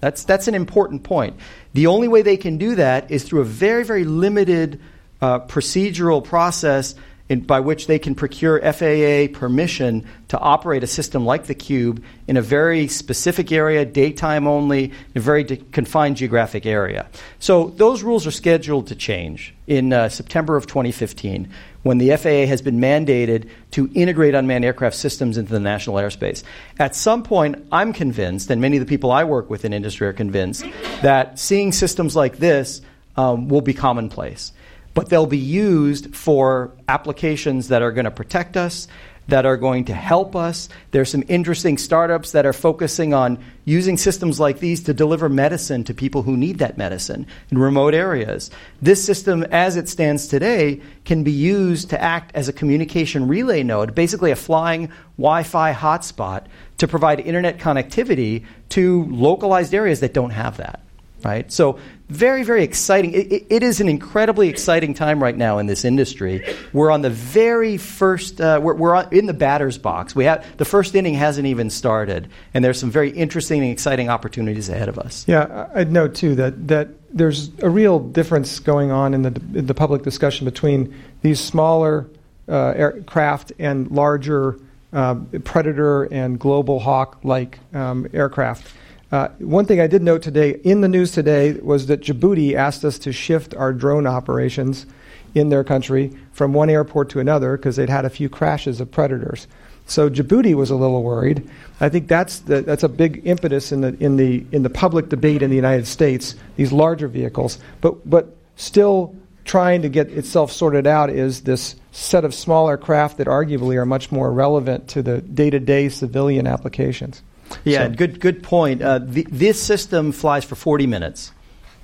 That's, 0.00 0.24
that's 0.24 0.48
an 0.48 0.54
important 0.54 1.02
point. 1.02 1.36
The 1.72 1.86
only 1.86 2.08
way 2.08 2.22
they 2.22 2.36
can 2.36 2.58
do 2.58 2.74
that 2.76 3.10
is 3.10 3.24
through 3.24 3.42
a 3.42 3.44
very, 3.44 3.84
very 3.84 4.04
limited 4.04 4.80
uh, 5.20 5.40
procedural 5.40 6.24
process 6.24 6.94
in, 7.30 7.40
by 7.40 7.60
which 7.60 7.86
they 7.86 7.98
can 7.98 8.14
procure 8.14 8.60
FAA 8.60 9.32
permission 9.32 10.04
to 10.28 10.38
operate 10.38 10.82
a 10.82 10.86
system 10.86 11.24
like 11.24 11.46
the 11.46 11.54
Cube 11.54 12.02
in 12.26 12.36
a 12.36 12.42
very 12.42 12.88
specific 12.88 13.52
area, 13.52 13.84
daytime 13.84 14.48
only, 14.48 14.92
a 15.14 15.20
very 15.20 15.44
de- 15.44 15.56
confined 15.56 16.16
geographic 16.16 16.66
area. 16.66 17.08
So 17.38 17.68
those 17.76 18.02
rules 18.02 18.26
are 18.26 18.32
scheduled 18.32 18.88
to 18.88 18.96
change 18.96 19.54
in 19.68 19.92
uh, 19.92 20.08
September 20.08 20.56
of 20.56 20.66
2015 20.66 21.48
when 21.82 21.98
the 21.98 22.16
FAA 22.16 22.46
has 22.46 22.62
been 22.62 22.78
mandated 22.78 23.48
to 23.70 23.90
integrate 23.94 24.34
unmanned 24.34 24.64
aircraft 24.64 24.96
systems 24.96 25.38
into 25.38 25.50
the 25.50 25.60
national 25.60 25.96
airspace. 25.96 26.42
At 26.78 26.94
some 26.94 27.22
point, 27.22 27.66
I'm 27.72 27.92
convinced, 27.92 28.50
and 28.50 28.60
many 28.60 28.76
of 28.76 28.80
the 28.84 28.88
people 28.88 29.10
I 29.10 29.24
work 29.24 29.48
with 29.48 29.64
in 29.64 29.72
industry 29.72 30.06
are 30.06 30.12
convinced, 30.12 30.64
that 31.02 31.38
seeing 31.38 31.72
systems 31.72 32.14
like 32.14 32.36
this 32.36 32.82
um, 33.16 33.48
will 33.48 33.62
be 33.62 33.74
commonplace. 33.74 34.52
but 34.94 35.08
they'll 35.08 35.26
be 35.26 35.38
used 35.38 36.14
for 36.14 36.72
applications 36.88 37.68
that 37.68 37.82
are 37.82 37.92
going 37.92 38.04
to 38.04 38.10
protect 38.10 38.56
us, 38.56 38.88
that 39.30 39.46
are 39.46 39.56
going 39.56 39.84
to 39.86 39.94
help 39.94 40.36
us. 40.36 40.68
There's 40.90 41.10
some 41.10 41.24
interesting 41.28 41.78
startups 41.78 42.32
that 42.32 42.46
are 42.46 42.52
focusing 42.52 43.14
on 43.14 43.42
using 43.64 43.96
systems 43.96 44.38
like 44.38 44.58
these 44.58 44.82
to 44.84 44.94
deliver 44.94 45.28
medicine 45.28 45.84
to 45.84 45.94
people 45.94 46.22
who 46.22 46.36
need 46.36 46.58
that 46.58 46.76
medicine 46.76 47.26
in 47.50 47.58
remote 47.58 47.94
areas. 47.94 48.50
This 48.82 49.02
system, 49.04 49.42
as 49.44 49.76
it 49.76 49.88
stands 49.88 50.26
today, 50.26 50.80
can 51.04 51.24
be 51.24 51.32
used 51.32 51.90
to 51.90 52.00
act 52.00 52.32
as 52.34 52.48
a 52.48 52.52
communication 52.52 53.26
relay 53.26 53.62
node, 53.62 53.94
basically 53.94 54.30
a 54.30 54.36
flying 54.36 54.90
Wi 55.16 55.42
Fi 55.42 55.72
hotspot 55.72 56.44
to 56.78 56.88
provide 56.88 57.20
internet 57.20 57.58
connectivity 57.58 58.44
to 58.70 59.04
localized 59.06 59.74
areas 59.74 60.00
that 60.00 60.14
don't 60.14 60.30
have 60.30 60.56
that 60.58 60.80
right? 61.24 61.50
So 61.52 61.78
very, 62.10 62.42
very 62.42 62.64
exciting. 62.64 63.12
It, 63.12 63.46
it 63.48 63.62
is 63.62 63.80
an 63.80 63.88
incredibly 63.88 64.48
exciting 64.48 64.94
time 64.94 65.22
right 65.22 65.36
now 65.36 65.58
in 65.58 65.66
this 65.66 65.84
industry. 65.84 66.44
We're 66.72 66.90
on 66.90 67.02
the 67.02 67.10
very 67.10 67.76
first. 67.76 68.40
Uh, 68.40 68.60
we're, 68.62 68.74
we're 68.74 69.02
in 69.10 69.26
the 69.26 69.34
batter's 69.34 69.78
box. 69.78 70.14
We 70.14 70.24
have 70.24 70.44
the 70.56 70.64
first 70.64 70.94
inning 70.94 71.14
hasn't 71.14 71.46
even 71.46 71.70
started, 71.70 72.28
and 72.52 72.64
there's 72.64 72.78
some 72.78 72.90
very 72.90 73.10
interesting 73.10 73.62
and 73.62 73.70
exciting 73.70 74.08
opportunities 74.08 74.68
ahead 74.68 74.88
of 74.88 74.98
us. 74.98 75.24
Yeah, 75.28 75.68
I'd 75.74 75.92
note 75.92 76.14
too 76.14 76.34
that 76.34 76.68
that 76.68 76.88
there's 77.12 77.50
a 77.60 77.70
real 77.70 77.98
difference 77.98 78.58
going 78.58 78.90
on 78.90 79.14
in 79.14 79.22
the 79.22 79.40
in 79.54 79.66
the 79.66 79.74
public 79.74 80.02
discussion 80.02 80.44
between 80.44 80.94
these 81.22 81.40
smaller 81.40 82.08
uh, 82.48 82.72
aircraft 82.76 83.52
and 83.58 83.90
larger 83.90 84.58
uh, 84.92 85.14
Predator 85.44 86.04
and 86.04 86.38
Global 86.38 86.80
Hawk 86.80 87.20
like 87.22 87.58
um, 87.72 88.08
aircraft. 88.12 88.66
Uh, 89.12 89.28
one 89.38 89.64
thing 89.66 89.80
I 89.80 89.88
did 89.88 90.02
note 90.02 90.22
today 90.22 90.60
in 90.62 90.82
the 90.82 90.88
news 90.88 91.10
today 91.10 91.54
was 91.54 91.86
that 91.86 92.00
Djibouti 92.00 92.54
asked 92.54 92.84
us 92.84 92.98
to 93.00 93.12
shift 93.12 93.54
our 93.54 93.72
drone 93.72 94.06
operations 94.06 94.86
in 95.34 95.48
their 95.48 95.64
country 95.64 96.16
from 96.32 96.52
one 96.52 96.70
airport 96.70 97.10
to 97.10 97.20
another 97.20 97.56
because 97.56 97.76
they'd 97.76 97.88
had 97.88 98.04
a 98.04 98.10
few 98.10 98.28
crashes 98.28 98.80
of 98.80 98.90
predators. 98.90 99.48
So 99.86 100.08
Djibouti 100.08 100.54
was 100.54 100.70
a 100.70 100.76
little 100.76 101.02
worried. 101.02 101.48
I 101.80 101.88
think 101.88 102.06
that's 102.06 102.40
the, 102.40 102.62
that's 102.62 102.84
a 102.84 102.88
big 102.88 103.22
impetus 103.24 103.72
in 103.72 103.80
the 103.80 103.96
in 103.98 104.16
the 104.16 104.46
in 104.52 104.62
the 104.62 104.70
public 104.70 105.08
debate 105.08 105.42
in 105.42 105.50
the 105.50 105.56
United 105.56 105.86
States. 105.86 106.36
These 106.54 106.70
larger 106.70 107.08
vehicles, 107.08 107.58
but 107.80 108.08
but 108.08 108.36
still 108.54 109.16
trying 109.44 109.82
to 109.82 109.88
get 109.88 110.08
itself 110.10 110.52
sorted 110.52 110.86
out 110.86 111.10
is 111.10 111.40
this 111.40 111.74
set 111.90 112.24
of 112.24 112.32
smaller 112.32 112.76
craft 112.76 113.18
that 113.18 113.26
arguably 113.26 113.74
are 113.76 113.86
much 113.86 114.12
more 114.12 114.30
relevant 114.30 114.86
to 114.86 115.02
the 115.02 115.20
day-to-day 115.22 115.88
civilian 115.88 116.46
applications. 116.46 117.22
Yeah, 117.64 117.88
so. 117.88 117.94
good 117.94 118.20
good 118.20 118.42
point. 118.42 118.82
Uh, 118.82 118.98
the, 118.98 119.26
this 119.30 119.60
system 119.60 120.12
flies 120.12 120.44
for 120.44 120.54
40 120.54 120.86
minutes. 120.86 121.32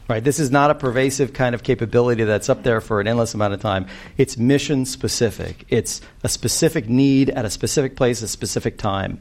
Right. 0.08 0.22
This 0.22 0.38
is 0.38 0.52
not 0.52 0.70
a 0.70 0.74
pervasive 0.76 1.32
kind 1.32 1.52
of 1.52 1.64
capability 1.64 2.22
that's 2.22 2.48
up 2.48 2.62
there 2.62 2.80
for 2.80 3.00
an 3.00 3.08
endless 3.08 3.34
amount 3.34 3.54
of 3.54 3.60
time. 3.60 3.86
It's 4.16 4.36
mission 4.36 4.86
specific. 4.86 5.64
It's 5.68 6.00
a 6.22 6.28
specific 6.28 6.88
need 6.88 7.30
at 7.30 7.44
a 7.44 7.50
specific 7.50 7.96
place, 7.96 8.22
at 8.22 8.26
a 8.26 8.28
specific 8.28 8.78
time. 8.78 9.20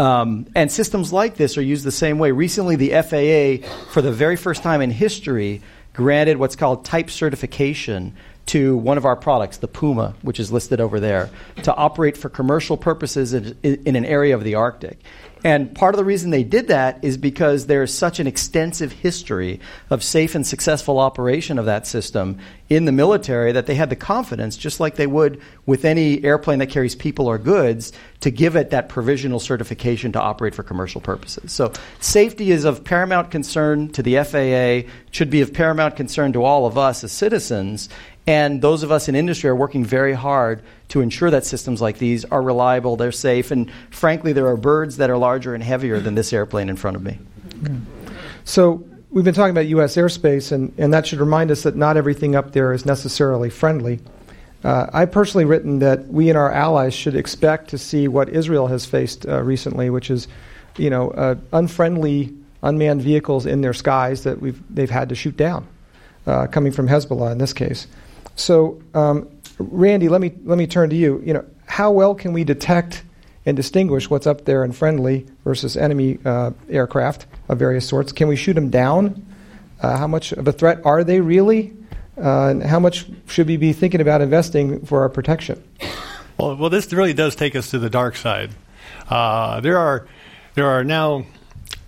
Um, 0.00 0.46
and 0.56 0.72
systems 0.72 1.12
like 1.12 1.36
this 1.36 1.56
are 1.56 1.62
used 1.62 1.84
the 1.84 1.92
same 1.92 2.18
way. 2.18 2.32
Recently, 2.32 2.74
the 2.74 2.90
FAA, 2.90 3.68
for 3.92 4.02
the 4.02 4.10
very 4.10 4.34
first 4.34 4.64
time 4.64 4.80
in 4.80 4.90
history, 4.90 5.62
granted 5.92 6.38
what's 6.38 6.56
called 6.56 6.84
type 6.84 7.10
certification 7.10 8.16
to 8.46 8.76
one 8.76 8.98
of 8.98 9.04
our 9.04 9.16
products, 9.16 9.58
the 9.58 9.68
Puma, 9.68 10.14
which 10.22 10.38
is 10.38 10.52
listed 10.52 10.80
over 10.80 11.00
there, 11.00 11.30
to 11.62 11.74
operate 11.74 12.16
for 12.16 12.28
commercial 12.28 12.76
purposes 12.76 13.32
in, 13.32 13.56
in 13.62 13.96
an 13.96 14.04
area 14.04 14.34
of 14.34 14.44
the 14.44 14.56
Arctic. 14.56 14.98
And 15.44 15.74
part 15.74 15.94
of 15.94 15.98
the 15.98 16.04
reason 16.04 16.30
they 16.30 16.42
did 16.42 16.68
that 16.68 17.04
is 17.04 17.18
because 17.18 17.66
there's 17.66 17.92
such 17.92 18.18
an 18.18 18.26
extensive 18.26 18.90
history 18.92 19.60
of 19.90 20.02
safe 20.02 20.34
and 20.34 20.46
successful 20.46 20.98
operation 20.98 21.58
of 21.58 21.66
that 21.66 21.86
system 21.86 22.38
in 22.70 22.86
the 22.86 22.92
military 22.92 23.52
that 23.52 23.66
they 23.66 23.74
had 23.74 23.90
the 23.90 23.96
confidence, 23.96 24.56
just 24.56 24.80
like 24.80 24.96
they 24.96 25.06
would 25.06 25.38
with 25.66 25.84
any 25.84 26.24
airplane 26.24 26.60
that 26.60 26.70
carries 26.70 26.94
people 26.94 27.26
or 27.26 27.36
goods, 27.36 27.92
to 28.20 28.30
give 28.30 28.56
it 28.56 28.70
that 28.70 28.88
provisional 28.88 29.38
certification 29.38 30.12
to 30.12 30.20
operate 30.20 30.54
for 30.54 30.62
commercial 30.62 31.02
purposes. 31.02 31.52
So 31.52 31.74
safety 32.00 32.50
is 32.50 32.64
of 32.64 32.82
paramount 32.82 33.30
concern 33.30 33.90
to 33.90 34.02
the 34.02 34.16
FAA, 34.24 34.90
should 35.10 35.28
be 35.28 35.42
of 35.42 35.52
paramount 35.52 35.94
concern 35.94 36.32
to 36.32 36.42
all 36.42 36.64
of 36.64 36.78
us 36.78 37.04
as 37.04 37.12
citizens. 37.12 37.90
And 38.26 38.62
those 38.62 38.82
of 38.82 38.90
us 38.90 39.08
in 39.08 39.14
industry 39.14 39.50
are 39.50 39.56
working 39.56 39.84
very 39.84 40.14
hard 40.14 40.62
to 40.88 41.02
ensure 41.02 41.30
that 41.30 41.44
systems 41.44 41.82
like 41.82 41.98
these 41.98 42.24
are 42.24 42.40
reliable, 42.40 42.96
they're 42.96 43.12
safe, 43.12 43.50
and 43.50 43.70
frankly, 43.90 44.32
there 44.32 44.46
are 44.46 44.56
birds 44.56 44.96
that 44.96 45.10
are 45.10 45.18
larger 45.18 45.54
and 45.54 45.62
heavier 45.62 46.00
than 46.00 46.14
this 46.14 46.32
airplane 46.32 46.70
in 46.70 46.76
front 46.76 46.96
of 46.96 47.02
me. 47.02 47.18
So, 48.44 48.84
we've 49.10 49.24
been 49.24 49.34
talking 49.34 49.50
about 49.50 49.66
U.S. 49.66 49.96
airspace, 49.96 50.52
and, 50.52 50.72
and 50.78 50.92
that 50.92 51.06
should 51.06 51.20
remind 51.20 51.50
us 51.50 51.62
that 51.62 51.76
not 51.76 51.96
everything 51.96 52.34
up 52.34 52.52
there 52.52 52.72
is 52.72 52.84
necessarily 52.84 53.50
friendly. 53.50 54.00
Uh, 54.64 54.88
I've 54.92 55.12
personally 55.12 55.44
written 55.44 55.78
that 55.80 56.08
we 56.08 56.30
and 56.30 56.38
our 56.38 56.50
allies 56.50 56.94
should 56.94 57.14
expect 57.14 57.68
to 57.70 57.78
see 57.78 58.08
what 58.08 58.30
Israel 58.30 58.66
has 58.68 58.86
faced 58.86 59.26
uh, 59.28 59.42
recently, 59.42 59.90
which 59.90 60.10
is, 60.10 60.26
you 60.78 60.88
know, 60.88 61.10
uh, 61.10 61.36
unfriendly 61.52 62.34
unmanned 62.62 63.02
vehicles 63.02 63.44
in 63.44 63.60
their 63.60 63.74
skies 63.74 64.24
that 64.24 64.40
we've, 64.40 64.60
they've 64.74 64.90
had 64.90 65.10
to 65.10 65.14
shoot 65.14 65.36
down, 65.36 65.66
uh, 66.26 66.46
coming 66.46 66.72
from 66.72 66.88
Hezbollah 66.88 67.30
in 67.30 67.38
this 67.38 67.52
case. 67.52 67.86
So, 68.36 68.82
um, 68.94 69.28
Randy, 69.58 70.08
let 70.08 70.20
me 70.20 70.32
let 70.44 70.58
me 70.58 70.66
turn 70.66 70.90
to 70.90 70.96
you. 70.96 71.22
You 71.24 71.34
know, 71.34 71.44
how 71.66 71.90
well 71.90 72.14
can 72.14 72.32
we 72.32 72.44
detect 72.44 73.02
and 73.46 73.56
distinguish 73.56 74.08
what's 74.08 74.26
up 74.26 74.44
there 74.44 74.64
and 74.64 74.74
friendly 74.74 75.26
versus 75.44 75.76
enemy 75.76 76.18
uh, 76.24 76.50
aircraft 76.68 77.26
of 77.48 77.58
various 77.58 77.86
sorts? 77.86 78.12
Can 78.12 78.28
we 78.28 78.36
shoot 78.36 78.54
them 78.54 78.70
down? 78.70 79.24
Uh, 79.80 79.96
how 79.96 80.06
much 80.06 80.32
of 80.32 80.48
a 80.48 80.52
threat 80.52 80.80
are 80.84 81.04
they 81.04 81.20
really? 81.20 81.72
Uh, 82.16 82.48
and 82.48 82.62
how 82.62 82.78
much 82.78 83.06
should 83.26 83.46
we 83.46 83.56
be 83.56 83.72
thinking 83.72 84.00
about 84.00 84.22
investing 84.22 84.84
for 84.86 85.02
our 85.02 85.08
protection? 85.08 85.62
Well, 86.38 86.56
well, 86.56 86.70
this 86.70 86.92
really 86.92 87.12
does 87.12 87.36
take 87.36 87.54
us 87.54 87.70
to 87.70 87.78
the 87.78 87.90
dark 87.90 88.16
side. 88.16 88.50
Uh, 89.08 89.60
there 89.60 89.78
are 89.78 90.06
there 90.54 90.66
are 90.66 90.84
now 90.84 91.26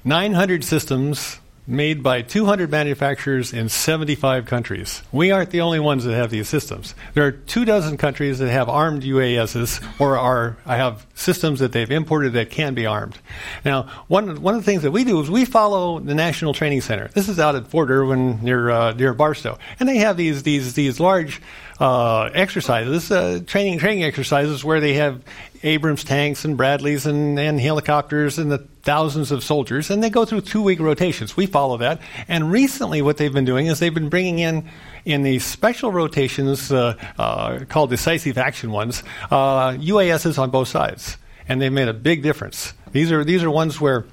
900 0.05 0.65
systems 0.65 1.41
made 1.67 2.03
by 2.03 2.23
200 2.23 2.71
manufacturers 2.71 3.53
in 3.53 3.69
75 3.69 4.47
countries. 4.47 5.03
We 5.11 5.31
aren't 5.31 5.51
the 5.51 5.61
only 5.61 5.81
ones 5.81 6.05
that 6.05 6.15
have 6.15 6.31
these 6.31 6.49
systems. 6.49 6.95
There 7.15 7.25
are 7.25 7.33
two 7.33 7.65
dozen 7.65 7.97
countries 7.97 8.39
that 8.39 8.51
have 8.51 8.69
armed 8.69 9.03
UASs 9.03 9.83
or 10.01 10.17
are 10.17 10.57
have 10.65 11.07
systems 11.15 11.61
that 11.61 11.73
they've 11.73 11.91
imported 11.91 12.35
that 12.35 12.51
can 12.51 12.75
be 12.75 12.87
armed. 12.87 13.19
Now, 13.65 13.85
one 14.07 14.41
one 14.43 14.55
of 14.55 14.61
the 14.61 14.65
things 14.65 14.83
that 14.83 14.93
we 14.93 15.05
do 15.05 15.21
is 15.21 15.31
we 15.31 15.45
follow 15.45 15.99
the 15.99 16.15
National 16.15 16.55
Training 16.55 16.83
Center. 16.83 17.09
This 17.09 17.29
is 17.29 17.41
out 17.41 17.57
at 17.57 17.67
Fort 17.67 17.91
Irwin 17.91 18.43
near 18.43 18.71
uh, 18.71 18.93
near 18.93 19.15
Barstow, 19.15 19.59
and 19.81 19.89
they 19.89 19.99
have 19.99 20.17
these 20.17 20.43
these 20.45 20.75
these 20.75 21.01
large 21.01 21.41
uh, 21.79 22.31
exercises, 22.33 23.11
uh, 23.11 23.41
training 23.47 23.79
training 23.79 24.05
exercises 24.05 24.65
where 24.65 24.81
they 24.81 24.95
have 24.95 25.23
Abrams 25.63 26.05
tanks 26.05 26.45
and 26.45 26.57
Bradleys 26.57 27.07
and, 27.07 27.39
and 27.39 27.61
helicopters 27.61 28.39
and 28.39 28.51
the 28.51 28.59
thousands 28.83 29.31
of 29.33 29.43
soldiers, 29.43 29.91
and 29.91 30.03
they 30.03 30.11
go 30.11 30.25
through 30.25 30.41
two 30.43 30.63
week 30.63 30.81
rotations. 30.81 31.37
We 31.37 31.47
follow 31.47 31.77
that. 31.79 32.01
And 32.29 32.51
recently, 32.51 33.03
what 33.03 33.17
they've 33.17 33.33
been 33.33 33.45
doing 33.45 33.67
is 33.67 33.79
they've 33.79 33.93
been 33.93 34.09
bringing 34.09 34.39
in 34.39 34.69
in 35.05 35.23
these 35.23 35.45
special 35.45 35.93
rotations 35.93 36.73
uh, 36.73 36.95
uh, 37.19 37.65
called 37.69 37.91
decisive 37.91 38.39
action 38.39 38.71
ones, 38.71 39.03
uh, 39.31 39.73
UASs 39.73 40.39
on 40.39 40.51
both 40.51 40.69
sides, 40.69 41.19
and 41.49 41.61
they've 41.61 41.73
made 41.73 41.89
a 41.89 41.95
big 41.95 42.23
difference. 42.23 42.73
These 42.93 43.13
are 43.13 43.25
these 43.25 43.43
are 43.43 43.51
ones 43.51 43.81
where 43.81 44.07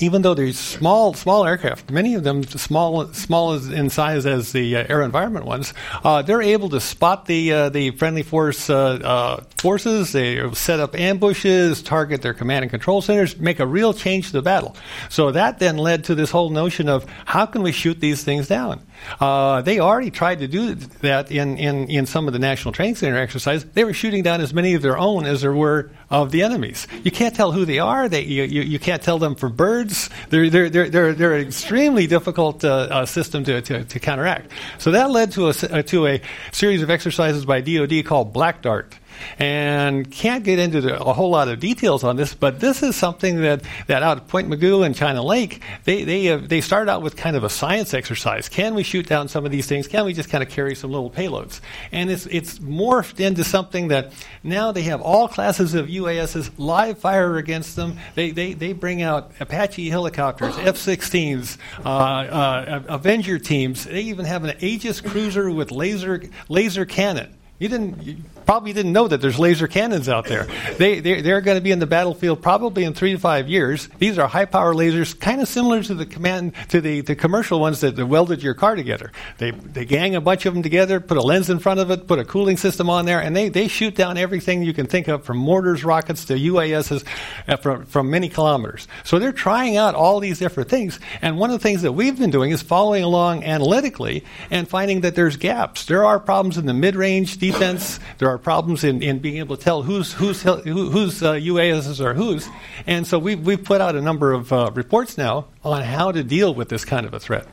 even 0.00 0.22
though 0.22 0.34
they're 0.34 0.52
small, 0.52 1.14
small 1.14 1.46
aircraft, 1.46 1.90
many 1.90 2.14
of 2.14 2.24
them 2.24 2.42
small, 2.44 3.06
small 3.12 3.54
in 3.54 3.90
size 3.90 4.26
as 4.26 4.52
the 4.52 4.76
uh, 4.76 4.84
AeroVironment 4.86 5.44
ones, 5.44 5.72
uh, 6.02 6.22
they're 6.22 6.42
able 6.42 6.68
to 6.70 6.80
spot 6.80 7.26
the 7.26 7.52
uh, 7.52 7.68
the 7.68 7.90
friendly 7.92 8.22
force 8.22 8.68
uh, 8.68 8.76
uh, 9.04 9.44
forces. 9.64 10.12
They 10.12 10.52
set 10.52 10.78
up 10.78 10.94
ambushes, 10.94 11.82
target 11.82 12.20
their 12.20 12.34
command 12.34 12.64
and 12.64 12.70
control 12.70 13.00
centers, 13.00 13.38
make 13.38 13.60
a 13.60 13.66
real 13.66 13.94
change 13.94 14.26
to 14.26 14.32
the 14.32 14.42
battle. 14.42 14.76
So 15.08 15.30
that 15.30 15.58
then 15.58 15.78
led 15.78 16.04
to 16.04 16.14
this 16.14 16.30
whole 16.30 16.50
notion 16.50 16.90
of 16.90 17.06
how 17.24 17.46
can 17.46 17.62
we 17.62 17.72
shoot 17.72 17.98
these 17.98 18.22
things 18.22 18.46
down? 18.46 18.84
Uh, 19.20 19.62
they 19.62 19.80
already 19.80 20.10
tried 20.10 20.40
to 20.40 20.48
do 20.48 20.74
that 20.74 21.30
in, 21.30 21.56
in, 21.56 21.88
in 21.88 22.04
some 22.04 22.26
of 22.26 22.34
the 22.34 22.38
National 22.38 22.72
Training 22.72 22.96
Center 22.96 23.16
exercises. 23.16 23.64
They 23.72 23.84
were 23.84 23.94
shooting 23.94 24.22
down 24.22 24.42
as 24.42 24.52
many 24.52 24.74
of 24.74 24.82
their 24.82 24.98
own 24.98 25.24
as 25.24 25.40
there 25.40 25.54
were 25.54 25.90
of 26.10 26.30
the 26.30 26.42
enemies. 26.42 26.86
You 27.02 27.10
can't 27.10 27.34
tell 27.34 27.50
who 27.50 27.64
they 27.64 27.78
are. 27.78 28.06
They, 28.06 28.22
you, 28.22 28.42
you, 28.44 28.60
you 28.60 28.78
can't 28.78 29.02
tell 29.02 29.18
them 29.18 29.34
from 29.34 29.56
birds. 29.56 30.10
They're, 30.28 30.50
they're, 30.50 30.68
they're, 30.68 30.90
they're, 30.90 31.14
they're 31.14 31.34
an 31.36 31.46
extremely 31.46 32.06
difficult 32.06 32.64
uh, 32.64 32.88
uh, 32.90 33.06
system 33.06 33.44
to, 33.44 33.62
to, 33.62 33.84
to, 33.84 33.98
counteract. 33.98 34.50
So 34.76 34.90
that 34.90 35.10
led 35.10 35.32
to 35.32 35.46
a, 35.46 35.50
uh, 35.50 35.82
to 35.82 36.06
a 36.06 36.20
series 36.52 36.82
of 36.82 36.90
exercises 36.90 37.46
by 37.46 37.62
DoD 37.62 38.04
called 38.04 38.34
Black 38.34 38.60
Dart. 38.60 38.94
And 39.38 40.10
can't 40.10 40.44
get 40.44 40.58
into 40.58 40.80
the, 40.80 41.00
a 41.00 41.12
whole 41.12 41.30
lot 41.30 41.48
of 41.48 41.60
details 41.60 42.04
on 42.04 42.16
this, 42.16 42.34
but 42.34 42.60
this 42.60 42.82
is 42.82 42.96
something 42.96 43.40
that, 43.42 43.62
that 43.86 44.02
out 44.02 44.18
of 44.18 44.28
Point 44.28 44.48
Mugu 44.48 44.84
and 44.84 44.94
China 44.94 45.22
Lake, 45.22 45.62
they, 45.84 46.04
they, 46.04 46.28
uh, 46.28 46.36
they 46.38 46.60
started 46.60 46.90
out 46.90 47.02
with 47.02 47.16
kind 47.16 47.36
of 47.36 47.44
a 47.44 47.50
science 47.50 47.94
exercise. 47.94 48.48
Can 48.48 48.74
we 48.74 48.82
shoot 48.82 49.06
down 49.06 49.28
some 49.28 49.44
of 49.44 49.52
these 49.52 49.66
things? 49.66 49.88
Can 49.88 50.04
we 50.04 50.12
just 50.12 50.28
kind 50.28 50.42
of 50.42 50.50
carry 50.50 50.74
some 50.74 50.90
little 50.90 51.10
payloads? 51.10 51.60
And 51.92 52.10
it's, 52.10 52.26
it's 52.26 52.58
morphed 52.58 53.20
into 53.20 53.44
something 53.44 53.88
that 53.88 54.12
now 54.42 54.72
they 54.72 54.82
have 54.82 55.00
all 55.00 55.28
classes 55.28 55.74
of 55.74 55.86
UASs 55.86 56.50
live 56.58 56.98
fire 56.98 57.36
against 57.36 57.76
them. 57.76 57.98
They, 58.14 58.30
they, 58.30 58.52
they 58.54 58.72
bring 58.72 59.02
out 59.02 59.32
Apache 59.40 59.88
helicopters, 59.88 60.56
F 60.58 60.76
16s, 60.76 61.58
uh, 61.84 61.88
uh, 61.88 62.82
Avenger 62.88 63.38
teams. 63.38 63.84
They 63.84 64.02
even 64.02 64.24
have 64.24 64.44
an 64.44 64.56
Aegis 64.60 65.00
cruiser 65.00 65.50
with 65.50 65.70
laser, 65.70 66.22
laser 66.48 66.84
cannon. 66.84 67.34
You 67.64 67.70
didn't 67.70 68.02
you 68.02 68.16
probably 68.44 68.74
didn't 68.74 68.92
know 68.92 69.08
that 69.08 69.22
there's 69.22 69.38
laser 69.38 69.66
cannons 69.66 70.06
out 70.06 70.26
there. 70.26 70.46
They 70.76 71.00
they're, 71.00 71.22
they're, 71.22 71.40
going 71.40 71.56
to 71.56 71.62
be 71.62 71.70
in 71.70 71.78
the 71.78 71.86
battlefield 71.86 72.42
probably 72.42 72.84
in 72.84 72.92
three 72.92 73.12
to 73.12 73.18
five 73.18 73.48
years. 73.48 73.88
These 73.98 74.18
are 74.18 74.28
high 74.28 74.44
power 74.44 74.74
lasers, 74.74 75.18
kind 75.18 75.40
of 75.40 75.48
similar 75.48 75.82
to 75.84 75.94
the 75.94 76.04
command 76.04 76.52
to 76.68 76.82
the, 76.82 77.00
the 77.00 77.16
commercial 77.16 77.60
ones 77.60 77.80
that 77.80 77.96
welded 77.96 78.42
your 78.42 78.52
car 78.52 78.76
together. 78.76 79.12
They 79.38 79.52
they 79.52 79.86
gang 79.86 80.14
a 80.14 80.20
bunch 80.20 80.44
of 80.44 80.52
them 80.52 80.62
together, 80.62 81.00
put 81.00 81.16
a 81.16 81.22
lens 81.22 81.48
in 81.48 81.58
front 81.58 81.80
of 81.80 81.90
it, 81.90 82.06
put 82.06 82.18
a 82.18 82.24
cooling 82.26 82.58
system 82.58 82.90
on 82.90 83.06
there, 83.06 83.20
and 83.20 83.34
they, 83.34 83.48
they 83.48 83.66
shoot 83.66 83.94
down 83.94 84.18
everything 84.18 84.62
you 84.62 84.74
can 84.74 84.86
think 84.86 85.08
of, 85.08 85.24
from 85.24 85.38
mortars, 85.38 85.82
rockets 85.82 86.26
to 86.26 86.34
UASs, 86.34 87.02
uh, 87.48 87.56
from 87.56 87.86
from 87.86 88.10
many 88.10 88.28
kilometers. 88.28 88.88
So 89.04 89.18
they're 89.18 89.32
trying 89.32 89.78
out 89.78 89.94
all 89.94 90.20
these 90.20 90.38
different 90.38 90.68
things. 90.68 91.00
And 91.22 91.38
one 91.38 91.48
of 91.48 91.58
the 91.58 91.62
things 91.62 91.80
that 91.80 91.92
we've 91.92 92.18
been 92.18 92.30
doing 92.30 92.50
is 92.50 92.60
following 92.60 93.04
along 93.04 93.42
analytically 93.44 94.22
and 94.50 94.68
finding 94.68 95.00
that 95.00 95.14
there's 95.14 95.38
gaps. 95.38 95.86
There 95.86 96.04
are 96.04 96.20
problems 96.20 96.58
in 96.58 96.66
the 96.66 96.74
mid 96.74 96.94
range 96.94 97.38
defense. 97.54 98.00
There 98.18 98.28
are 98.28 98.38
problems 98.38 98.84
in, 98.84 99.02
in 99.02 99.18
being 99.18 99.38
able 99.38 99.56
to 99.56 99.62
tell 99.62 99.82
who's 99.82 100.12
who's 100.12 100.42
who, 100.42 100.56
whose 100.90 101.22
uh, 101.22 101.34
UASs 101.34 102.00
are 102.00 102.14
whose. 102.14 102.48
And 102.86 103.06
so 103.06 103.18
we've 103.18 103.40
we've 103.40 103.62
put 103.62 103.80
out 103.80 103.94
a 103.96 104.00
number 104.00 104.32
of 104.32 104.52
uh, 104.52 104.70
reports 104.74 105.16
now 105.16 105.46
on 105.64 105.82
how 105.82 106.12
to 106.12 106.22
deal 106.22 106.54
with 106.54 106.68
this 106.68 106.84
kind 106.84 107.06
of 107.06 107.14
a 107.14 107.20
threat. 107.20 107.46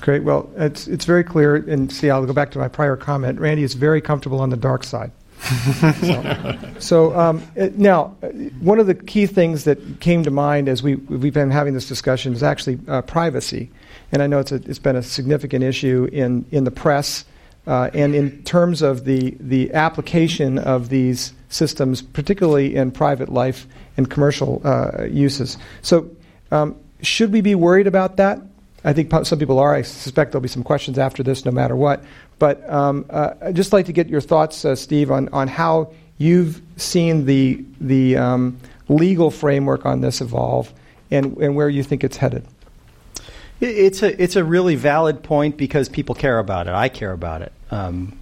Great. 0.00 0.22
Well, 0.24 0.50
it's 0.56 0.86
it's 0.86 1.04
very 1.04 1.24
clear. 1.24 1.56
And 1.56 1.92
see, 1.92 2.10
I'll 2.10 2.24
go 2.26 2.32
back 2.32 2.50
to 2.52 2.58
my 2.58 2.68
prior 2.68 2.96
comment. 2.96 3.40
Randy 3.40 3.62
is 3.62 3.74
very 3.74 4.00
comfortable 4.00 4.40
on 4.40 4.50
the 4.50 4.56
dark 4.56 4.84
side. 4.84 5.12
so, 6.02 6.58
so 6.78 7.18
um, 7.18 7.42
now, 7.74 8.08
one 8.60 8.78
of 8.78 8.86
the 8.86 8.94
key 8.94 9.24
things 9.24 9.64
that 9.64 10.00
came 10.00 10.22
to 10.22 10.30
mind 10.30 10.68
as 10.68 10.82
we 10.82 10.96
we've 10.96 11.32
been 11.32 11.50
having 11.50 11.72
this 11.72 11.88
discussion 11.88 12.34
is 12.34 12.42
actually 12.42 12.78
uh, 12.88 13.00
privacy, 13.02 13.70
and 14.12 14.22
I 14.22 14.26
know 14.26 14.38
it's 14.38 14.52
a, 14.52 14.56
it's 14.56 14.78
been 14.78 14.96
a 14.96 15.02
significant 15.02 15.64
issue 15.64 16.08
in 16.12 16.44
in 16.50 16.64
the 16.64 16.70
press 16.70 17.24
uh, 17.70 17.88
and 17.94 18.16
in 18.16 18.42
terms 18.42 18.82
of 18.82 19.04
the, 19.04 19.36
the 19.38 19.72
application 19.74 20.58
of 20.58 20.88
these 20.88 21.32
systems, 21.50 22.02
particularly 22.02 22.74
in 22.74 22.90
private 22.90 23.28
life 23.28 23.64
and 23.96 24.10
commercial 24.10 24.60
uh, 24.64 25.04
uses. 25.04 25.56
So, 25.80 26.10
um, 26.50 26.74
should 27.00 27.32
we 27.32 27.42
be 27.42 27.54
worried 27.54 27.86
about 27.86 28.16
that? 28.16 28.40
I 28.82 28.92
think 28.92 29.12
some 29.24 29.38
people 29.38 29.60
are. 29.60 29.72
I 29.72 29.82
suspect 29.82 30.32
there'll 30.32 30.42
be 30.42 30.48
some 30.48 30.64
questions 30.64 30.98
after 30.98 31.22
this, 31.22 31.44
no 31.44 31.52
matter 31.52 31.76
what. 31.76 32.02
But 32.40 32.68
um, 32.68 33.06
uh, 33.08 33.34
I'd 33.40 33.54
just 33.54 33.72
like 33.72 33.86
to 33.86 33.92
get 33.92 34.08
your 34.08 34.20
thoughts, 34.20 34.64
uh, 34.64 34.74
Steve, 34.74 35.12
on, 35.12 35.28
on 35.28 35.46
how 35.46 35.92
you've 36.18 36.60
seen 36.76 37.24
the, 37.24 37.64
the 37.80 38.16
um, 38.16 38.58
legal 38.88 39.30
framework 39.30 39.86
on 39.86 40.00
this 40.00 40.20
evolve 40.20 40.74
and, 41.12 41.36
and 41.36 41.54
where 41.54 41.68
you 41.68 41.84
think 41.84 42.02
it's 42.02 42.16
headed. 42.16 42.44
It's 43.60 44.02
a 44.02 44.20
it's 44.22 44.36
a 44.36 44.42
really 44.42 44.74
valid 44.74 45.22
point 45.22 45.58
because 45.58 45.90
people 45.90 46.14
care 46.14 46.38
about 46.38 46.66
it. 46.66 46.72
I 46.72 46.88
care 46.88 47.12
about 47.12 47.42
it. 47.42 47.52
Um, 47.70 48.18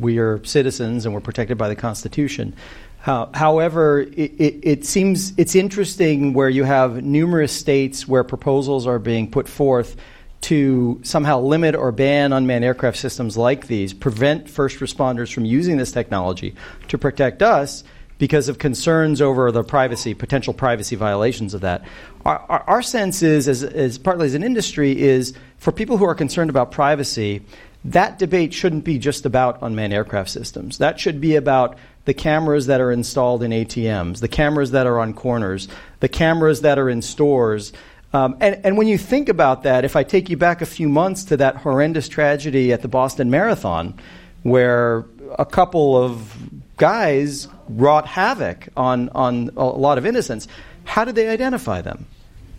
we 0.00 0.18
are 0.18 0.44
citizens 0.44 1.04
and 1.04 1.14
we're 1.14 1.20
protected 1.20 1.58
by 1.58 1.68
the 1.68 1.76
Constitution. 1.76 2.54
How, 2.98 3.28
however, 3.34 4.00
it, 4.00 4.32
it, 4.40 4.60
it, 4.62 4.84
seems 4.86 5.34
it's 5.36 5.54
interesting 5.54 6.32
where 6.32 6.48
you 6.48 6.64
have 6.64 7.02
numerous 7.02 7.52
states 7.52 8.08
where 8.08 8.24
proposals 8.24 8.86
are 8.86 8.98
being 8.98 9.30
put 9.30 9.48
forth 9.48 9.96
to 10.42 11.00
somehow 11.02 11.40
limit 11.40 11.74
or 11.74 11.90
ban 11.90 12.32
unmanned 12.32 12.64
aircraft 12.64 12.98
systems 12.98 13.36
like 13.36 13.66
these, 13.66 13.92
prevent 13.92 14.48
first 14.48 14.78
responders 14.78 15.32
from 15.32 15.44
using 15.44 15.76
this 15.76 15.90
technology 15.90 16.54
to 16.88 16.98
protect 16.98 17.42
us 17.42 17.82
because 18.18 18.48
of 18.48 18.58
concerns 18.58 19.20
over 19.20 19.50
the 19.50 19.64
privacy, 19.64 20.14
potential 20.14 20.54
privacy 20.54 20.96
violations 20.96 21.52
of 21.52 21.62
that. 21.62 21.82
Our, 22.24 22.38
our, 22.48 22.64
our 22.66 22.82
sense 22.82 23.22
is, 23.22 23.48
as, 23.48 23.64
as 23.64 23.98
partly 23.98 24.26
as 24.26 24.34
an 24.34 24.42
industry, 24.42 24.98
is 24.98 25.34
for 25.58 25.72
people 25.72 25.96
who 25.96 26.04
are 26.04 26.14
concerned 26.14 26.50
about 26.50 26.70
privacy, 26.70 27.42
that 27.84 28.18
debate 28.18 28.54
shouldn't 28.54 28.84
be 28.84 28.98
just 28.98 29.26
about 29.26 29.58
unmanned 29.60 29.92
aircraft 29.92 30.30
systems. 30.30 30.78
That 30.78 30.98
should 30.98 31.20
be 31.20 31.36
about 31.36 31.76
the 32.06 32.14
cameras 32.14 32.66
that 32.66 32.80
are 32.80 32.90
installed 32.90 33.42
in 33.42 33.50
ATMs, 33.50 34.20
the 34.20 34.28
cameras 34.28 34.70
that 34.70 34.86
are 34.86 34.98
on 34.98 35.12
corners, 35.12 35.68
the 36.00 36.08
cameras 36.08 36.62
that 36.62 36.78
are 36.78 36.88
in 36.88 37.02
stores. 37.02 37.72
Um, 38.12 38.36
and, 38.40 38.60
and 38.64 38.78
when 38.78 38.88
you 38.88 38.96
think 38.96 39.28
about 39.28 39.64
that, 39.64 39.84
if 39.84 39.96
I 39.96 40.02
take 40.02 40.30
you 40.30 40.36
back 40.36 40.62
a 40.62 40.66
few 40.66 40.88
months 40.88 41.24
to 41.24 41.36
that 41.38 41.56
horrendous 41.56 42.08
tragedy 42.08 42.72
at 42.72 42.82
the 42.82 42.88
Boston 42.88 43.30
Marathon, 43.30 43.98
where 44.42 45.04
a 45.38 45.44
couple 45.44 45.96
of 45.96 46.34
guys 46.76 47.48
wrought 47.68 48.06
havoc 48.06 48.68
on, 48.76 49.08
on 49.10 49.50
a 49.56 49.64
lot 49.64 49.98
of 49.98 50.06
innocents, 50.06 50.48
how 50.84 51.04
did 51.04 51.14
they 51.14 51.28
identify 51.28 51.82
them? 51.82 52.06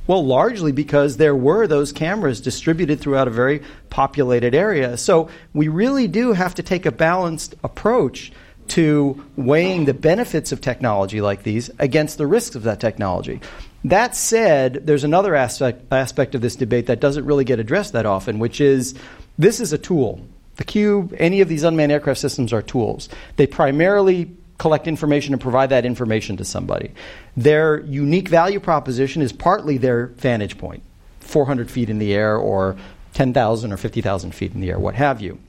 Well, 0.08 0.24
largely 0.24 0.72
because 0.72 1.18
there 1.18 1.36
were 1.36 1.66
those 1.66 1.92
cameras 1.92 2.40
distributed 2.40 3.00
throughout 3.00 3.28
a 3.28 3.32
very 3.32 3.64
populated 3.96 4.54
area. 4.54 4.98
So 4.98 5.30
we 5.54 5.70
really 5.70 6.10
do 6.10 6.34
have 6.34 6.54
to 6.56 6.64
take 6.64 6.86
a 6.86 6.92
balanced 6.92 7.56
approach 7.64 8.34
to 8.68 9.24
weighing 9.38 9.86
the 9.86 9.94
benefits 9.94 10.52
of 10.52 10.60
technology 10.60 11.22
like 11.22 11.44
these 11.44 11.72
against 11.80 12.18
the 12.18 12.28
risks 12.28 12.58
of 12.58 12.64
that 12.64 12.82
technology. 12.82 13.40
That 13.86 14.14
said, 14.14 14.86
there's 14.86 15.06
another 15.06 15.34
aspect, 15.34 15.94
aspect 15.94 16.36
of 16.36 16.42
this 16.42 16.58
debate 16.58 16.88
that 16.88 17.00
doesn't 17.00 17.24
really 17.24 17.46
get 17.46 17.58
addressed 17.58 17.94
that 17.94 18.06
often, 18.06 18.38
which 18.38 18.60
is 18.60 18.96
this 19.38 19.62
is 19.62 19.72
a 19.72 19.78
tool. 19.78 20.20
The 20.58 20.66
Cube, 20.66 21.16
any 21.18 21.40
of 21.40 21.48
these 21.48 21.64
unmanned 21.64 21.94
aircraft 21.94 22.20
systems 22.20 22.52
are 22.52 22.62
tools. 22.62 23.08
They 23.38 23.48
primarily 23.48 24.30
collect 24.58 24.90
information 24.90 25.34
and 25.34 25.42
provide 25.42 25.70
that 25.70 25.86
information 25.86 26.36
to 26.36 26.44
somebody. 26.44 26.92
Their 27.38 27.80
unique 27.80 28.28
value 28.28 28.60
proposition 28.60 29.22
is 29.22 29.32
partly 29.32 29.78
their 29.78 30.08
vantage 30.08 30.58
point 30.58 30.84
400 31.22 31.72
feet 31.72 31.90
in 31.90 31.98
the 31.98 32.14
air 32.14 32.36
or 32.38 32.76
10,000 33.16 33.72
or 33.72 33.78
50,000 33.78 34.32
feet 34.36 34.54
in 34.54 34.62
the 34.62 34.70
air, 34.70 34.78
what 34.78 34.94
have 34.94 35.22
you. 35.22 35.40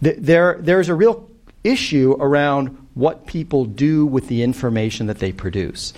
There, 0.00 0.56
there's 0.60 0.88
a 0.88 0.94
real 0.94 1.28
issue 1.62 2.16
around 2.18 2.76
what 2.94 3.26
people 3.26 3.66
do 3.66 4.06
with 4.06 4.28
the 4.28 4.42
information 4.42 5.06
that 5.06 5.18
they 5.18 5.30
produce. 5.30 5.92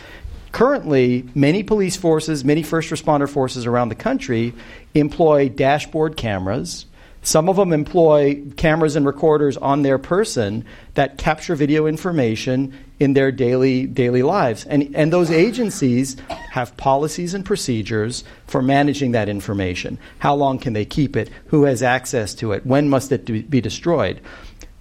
Currently, 0.50 1.28
many 1.34 1.62
police 1.62 1.96
forces, 1.96 2.44
many 2.44 2.62
first 2.62 2.90
responder 2.90 3.28
forces 3.28 3.66
around 3.66 3.90
the 3.90 3.94
country 3.94 4.54
employ 4.94 5.48
dashboard 5.48 6.16
cameras 6.16 6.86
some 7.22 7.48
of 7.48 7.56
them 7.56 7.72
employ 7.72 8.42
cameras 8.56 8.96
and 8.96 9.04
recorders 9.04 9.56
on 9.56 9.82
their 9.82 9.98
person 9.98 10.64
that 10.94 11.18
capture 11.18 11.54
video 11.54 11.86
information 11.86 12.72
in 12.98 13.12
their 13.12 13.30
daily 13.30 13.86
daily 13.86 14.22
lives. 14.22 14.64
And, 14.64 14.94
and 14.94 15.12
those 15.12 15.30
agencies 15.30 16.16
have 16.50 16.76
policies 16.76 17.34
and 17.34 17.44
procedures 17.44 18.24
for 18.46 18.62
managing 18.62 19.12
that 19.12 19.28
information. 19.28 19.98
How 20.18 20.34
long 20.34 20.58
can 20.58 20.72
they 20.72 20.84
keep 20.84 21.16
it? 21.16 21.30
Who 21.46 21.64
has 21.64 21.82
access 21.82 22.34
to 22.34 22.52
it? 22.52 22.64
When 22.64 22.88
must 22.88 23.12
it 23.12 23.50
be 23.50 23.60
destroyed? 23.60 24.20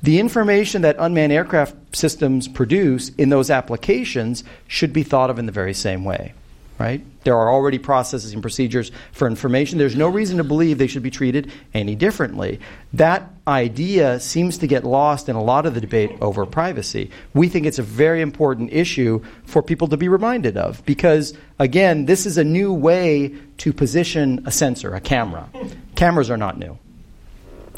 The 0.04 0.19
information 0.19 0.84
that 0.84 0.95
unmanned 1.00 1.34
aircraft 1.34 1.95
systems 1.95 2.47
produce 2.47 3.10
in 3.15 3.30
those 3.30 3.50
applications 3.50 4.43
should 4.67 4.93
be 4.93 5.04
thought 5.04 5.30
of 5.30 5.39
in 5.39 5.47
the 5.47 5.52
very 5.52 5.73
same 5.73 6.04
way 6.04 6.34
right? 6.80 7.04
There 7.24 7.36
are 7.36 7.52
already 7.52 7.80
processes 7.80 8.34
and 8.34 8.42
procedures 8.42 8.92
for 9.12 9.28
information. 9.28 9.78
There's 9.78 9.96
no 9.96 10.08
reason 10.08 10.38
to 10.38 10.44
believe 10.44 10.78
they 10.78 10.88
should 10.88 11.04
be 11.04 11.12
treated 11.12 11.52
any 11.74 11.96
differently. 11.96 12.60
That 12.94 13.30
idea 13.48 14.20
seems 14.20 14.58
to 14.60 14.68
get 14.68 14.84
lost 14.84 15.28
in 15.28 15.36
a 15.36 15.44
lot 15.44 15.66
of 15.66 15.74
the 15.74 15.82
debate 15.82 16.12
over 16.22 16.46
privacy. 16.46 17.10
We 17.34 17.50
think 17.50 17.66
it's 17.66 17.80
a 17.80 17.84
very 17.84 18.22
important 18.22 18.72
issue 18.72 19.24
for 19.46 19.63
people 19.63 19.88
to 19.90 19.98
be 19.98 20.08
reminded 20.08 20.58
of 20.58 20.86
because, 20.86 21.34
again, 21.60 22.06
this 22.06 22.26
is 22.26 22.38
a 22.38 22.44
new 22.44 22.72
way 22.72 23.34
to 23.58 23.74
position 23.74 24.44
a 24.46 24.52
sensor, 24.52 24.94
a 24.94 25.02
camera. 25.02 25.50
Cameras 25.96 26.30
are 26.30 26.38
not 26.38 26.58
new. 26.58 26.78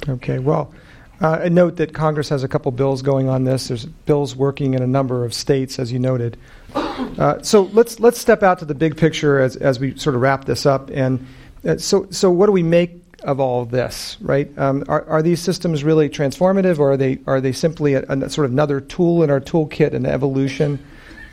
Okay, 0.08 0.40
well, 0.40 0.74
uh, 1.22 1.40
a 1.42 1.50
note 1.50 1.78
that 1.78 1.94
Congress 1.94 2.30
has 2.30 2.44
a 2.44 2.48
couple 2.48 2.72
bills 2.72 3.02
going 3.02 3.28
on 3.28 3.44
this. 3.44 3.68
There's 3.68 3.86
bills 3.86 4.36
working 4.36 4.74
in 4.74 4.82
a 4.82 4.88
number 4.88 5.26
of 5.26 5.34
states, 5.34 5.80
as 5.80 5.92
you 5.92 6.00
noted. 6.00 6.38
Uh, 6.76 7.42
so 7.42 7.64
let's 7.74 8.00
let's 8.00 8.20
step 8.20 8.44
out 8.44 8.60
to 8.60 8.66
the 8.66 8.76
big 8.76 8.98
picture 8.98 9.40
as 9.40 9.56
as 9.56 9.80
we 9.80 9.98
sort 9.98 10.16
of 10.16 10.22
wrap 10.22 10.46
this 10.46 10.66
up. 10.66 10.90
And 10.90 11.26
uh, 11.66 11.78
so 11.78 12.08
so 12.12 12.30
what 12.32 12.46
do 12.46 12.52
we 12.52 12.64
make 12.64 13.02
of 13.24 13.40
all 13.40 13.62
of 13.62 13.72
this? 13.72 14.18
Right? 14.22 14.56
Um, 14.58 14.84
are 14.88 15.04
are 15.06 15.22
these 15.22 15.42
systems 15.42 15.84
really 15.84 16.10
transformative, 16.10 16.80
or 16.80 16.94
are 16.94 16.98
they 16.98 17.20
are 17.28 17.42
they 17.42 17.52
simply 17.52 17.94
a, 17.94 18.04
a 18.04 18.30
sort 18.30 18.46
of 18.46 18.52
another 18.52 18.82
tool 18.82 19.24
in 19.24 19.30
our 19.30 19.42
toolkit, 19.42 19.94
an 19.94 20.06
evolution? 20.06 20.80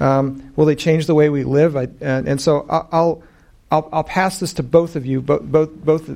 Um, 0.01 0.53
will 0.57 0.66
they 0.66 0.77
change 0.77 1.07
the 1.07 1.14
way 1.14 1.31
we 1.31 1.44
live? 1.44 1.77
I, 1.77 1.88
and, 2.01 2.29
and 2.29 2.40
so 2.40 2.66
I'll 2.68 3.22
I'll, 3.70 3.88
I'll, 3.92 4.05
pass 4.05 4.38
this 4.38 4.53
to 4.55 4.62
both 4.62 4.94
of 4.94 5.05
you. 5.07 5.20
Both, 5.20 5.42
both, 5.42 5.70
both, 5.85 6.07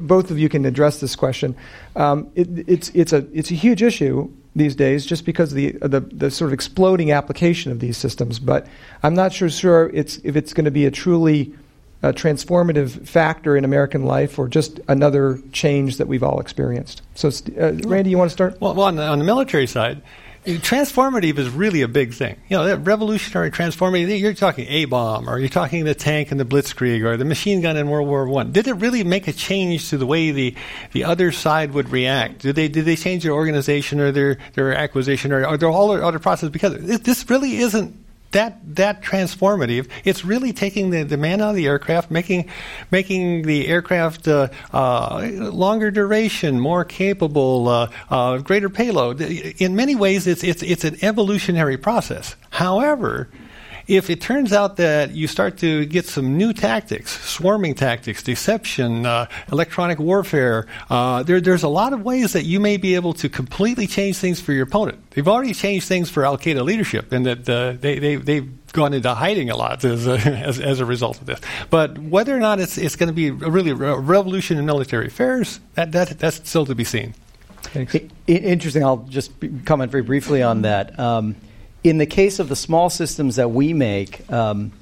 both 0.00 0.30
of 0.30 0.38
you 0.38 0.50
can 0.50 0.66
address 0.66 1.00
this 1.00 1.16
question. 1.16 1.56
Um, 1.96 2.30
it, 2.34 2.68
it's, 2.68 2.90
it's, 2.90 3.14
a, 3.14 3.26
it's 3.32 3.50
a 3.50 3.54
huge 3.54 3.82
issue. 3.82 4.30
These 4.56 4.74
days 4.74 5.06
just 5.06 5.24
because 5.24 5.52
of 5.52 5.56
the, 5.56 5.72
the, 5.80 6.00
the 6.00 6.30
sort 6.30 6.48
of 6.48 6.52
exploding 6.52 7.12
application 7.12 7.70
of 7.70 7.80
these 7.80 7.96
systems. 7.96 8.38
But 8.38 8.66
I'm 9.02 9.14
not 9.14 9.32
sure, 9.32 9.48
sure 9.48 9.90
it's, 9.94 10.18
if 10.24 10.36
it's 10.36 10.52
going 10.52 10.64
to 10.64 10.70
be 10.70 10.86
a 10.86 10.90
truly 10.90 11.54
uh, 12.02 12.12
transformative 12.12 13.06
factor 13.06 13.56
in 13.56 13.64
American 13.64 14.04
life 14.04 14.38
or 14.38 14.48
just 14.48 14.80
another 14.88 15.40
change 15.52 15.98
that 15.98 16.08
we've 16.08 16.22
all 16.22 16.40
experienced. 16.40 17.02
So, 17.14 17.28
uh, 17.28 17.72
Randy, 17.84 18.10
you 18.10 18.18
want 18.18 18.30
to 18.30 18.32
start? 18.32 18.60
Well, 18.60 18.74
well 18.74 18.86
on, 18.86 18.96
the, 18.96 19.06
on 19.06 19.18
the 19.18 19.24
military 19.24 19.66
side, 19.66 20.02
transformative 20.44 21.38
is 21.38 21.50
really 21.50 21.82
a 21.82 21.88
big 21.88 22.14
thing. 22.14 22.36
You 22.48 22.56
know, 22.56 22.64
that 22.64 22.78
revolutionary 22.78 23.50
transformative, 23.50 24.18
you're 24.18 24.34
talking 24.34 24.66
A 24.68 24.86
bomb, 24.86 25.28
or 25.28 25.38
you're 25.38 25.48
talking 25.48 25.84
the 25.84 25.94
tank 25.94 26.32
in 26.32 26.38
the 26.38 26.44
Blitzkrieg, 26.44 27.04
or 27.04 27.16
the 27.16 27.24
machine 27.24 27.60
gun 27.60 27.76
in 27.76 27.88
World 27.88 28.08
War 28.08 28.26
One. 28.26 28.52
Did 28.52 28.66
it 28.66 28.74
really 28.74 29.04
make 29.04 29.28
a 29.28 29.32
change 29.32 29.90
to 29.90 29.98
the 29.98 30.06
way 30.06 30.30
the, 30.30 30.54
the 30.92 31.04
other 31.04 31.30
side 31.32 31.72
would 31.72 31.90
react? 31.90 32.40
Did 32.40 32.56
they 32.56 32.68
did 32.68 32.84
they 32.84 32.96
change 32.96 33.22
their 33.22 33.32
organization 33.32 34.00
or 34.00 34.12
their, 34.12 34.38
their 34.54 34.74
acquisition 34.74 35.32
or, 35.32 35.46
or 35.46 35.56
their 35.56 35.70
whole 35.70 35.92
other 35.92 36.18
process? 36.18 36.48
Because 36.48 37.00
this 37.00 37.28
really 37.28 37.56
isn't 37.56 37.94
that 38.32 38.76
that 38.76 39.02
transformative. 39.02 39.88
It's 40.04 40.24
really 40.24 40.52
taking 40.52 40.90
the, 40.90 41.02
the 41.02 41.16
man 41.16 41.40
out 41.40 41.50
of 41.50 41.56
the 41.56 41.66
aircraft, 41.66 42.10
making 42.10 42.48
making 42.90 43.42
the 43.42 43.66
aircraft 43.68 44.28
uh, 44.28 44.48
uh, 44.72 45.28
longer 45.34 45.90
duration, 45.90 46.60
more 46.60 46.84
capable, 46.84 47.68
uh, 47.68 47.90
uh 48.08 48.38
greater 48.38 48.68
payload. 48.68 49.20
In 49.20 49.76
many 49.76 49.96
ways, 49.96 50.26
it's 50.26 50.44
it's 50.44 50.62
it's 50.62 50.84
an 50.84 50.96
evolutionary 51.02 51.76
process. 51.76 52.36
However, 52.50 53.28
if 53.90 54.08
it 54.08 54.20
turns 54.20 54.52
out 54.52 54.76
that 54.76 55.10
you 55.16 55.26
start 55.26 55.58
to 55.58 55.84
get 55.84 56.06
some 56.06 56.38
new 56.38 56.52
tactics, 56.52 57.20
swarming 57.28 57.74
tactics, 57.74 58.22
deception, 58.22 59.04
uh, 59.04 59.26
electronic 59.50 59.98
warfare, 59.98 60.68
uh, 60.90 61.24
there, 61.24 61.40
there's 61.40 61.64
a 61.64 61.68
lot 61.68 61.92
of 61.92 62.02
ways 62.02 62.32
that 62.34 62.44
you 62.44 62.60
may 62.60 62.76
be 62.76 62.94
able 62.94 63.12
to 63.14 63.28
completely 63.28 63.88
change 63.88 64.16
things 64.16 64.40
for 64.40 64.52
your 64.52 64.62
opponent. 64.62 65.10
They've 65.10 65.26
already 65.26 65.52
changed 65.52 65.88
things 65.88 66.08
for 66.08 66.24
Al 66.24 66.38
Qaeda 66.38 66.64
leadership, 66.64 67.10
and 67.10 67.26
that 67.26 67.48
uh, 67.48 67.72
they, 67.80 67.98
they, 67.98 68.14
they've 68.14 68.72
gone 68.72 68.94
into 68.94 69.12
hiding 69.12 69.50
a 69.50 69.56
lot 69.56 69.84
as 69.84 70.06
a, 70.06 70.12
as, 70.46 70.60
as, 70.60 70.78
a 70.78 70.84
result 70.84 71.20
of 71.20 71.26
this. 71.26 71.40
But 71.68 71.98
whether 71.98 72.36
or 72.36 72.38
not 72.38 72.60
it's, 72.60 72.78
it's 72.78 72.94
going 72.94 73.08
to 73.08 73.12
be 73.12 73.32
really 73.32 73.72
a 73.72 73.74
revolution 73.74 74.56
in 74.56 74.66
military 74.66 75.08
affairs, 75.08 75.58
that, 75.74 75.90
that, 75.90 76.16
that's 76.20 76.48
still 76.48 76.64
to 76.66 76.76
be 76.76 76.84
seen. 76.84 77.14
Interesting. 78.28 78.84
I'll 78.84 79.04
just 79.08 79.32
comment 79.64 79.90
very 79.90 80.04
briefly 80.04 80.44
on 80.44 80.62
that. 80.62 80.96
Um, 80.98 81.34
in 81.82 81.98
the 81.98 82.06
case 82.06 82.38
of 82.38 82.48
the 82.48 82.56
small 82.56 82.90
systems 82.90 83.36
that 83.36 83.50
we 83.50 83.72
make, 83.72 84.30
um, 84.30 84.72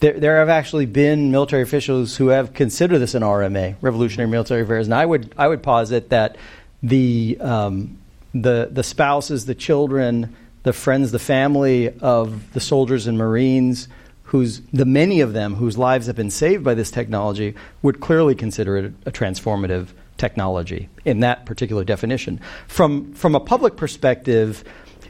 there, 0.00 0.18
there, 0.18 0.38
have 0.38 0.48
actually 0.48 0.86
been 0.86 1.30
military 1.30 1.62
officials 1.62 2.16
who 2.16 2.28
have 2.28 2.52
considered 2.52 2.98
this 2.98 3.14
an 3.14 3.22
RMA, 3.22 3.76
Revolutionary 3.80 4.30
Military 4.30 4.62
Affairs, 4.62 4.86
and 4.86 4.94
I 4.94 5.06
would 5.06 5.34
I 5.38 5.48
would 5.48 5.62
posit 5.62 6.10
that 6.10 6.36
the 6.82 7.38
um, 7.40 7.98
the 8.34 8.68
the 8.70 8.82
spouses, 8.82 9.46
the 9.46 9.54
children, 9.54 10.36
the 10.64 10.74
friends, 10.74 11.12
the 11.12 11.18
family 11.18 11.98
of 12.00 12.52
the 12.52 12.60
soldiers 12.60 13.06
and 13.06 13.16
Marines, 13.16 13.88
whose 14.24 14.60
the 14.72 14.84
many 14.84 15.20
of 15.20 15.32
them 15.32 15.54
whose 15.54 15.78
lives 15.78 16.06
have 16.06 16.16
been 16.16 16.30
saved 16.30 16.62
by 16.62 16.74
this 16.74 16.90
technology, 16.90 17.54
would 17.80 18.00
clearly 18.00 18.34
consider 18.34 18.76
it 18.76 18.92
a 19.06 19.10
transformative 19.10 19.88
technology 20.18 20.88
in 21.06 21.20
that 21.20 21.46
particular 21.46 21.84
definition. 21.84 22.38
From 22.68 23.14
from 23.14 23.34
a 23.34 23.40
public 23.40 23.76
perspective 23.76 24.62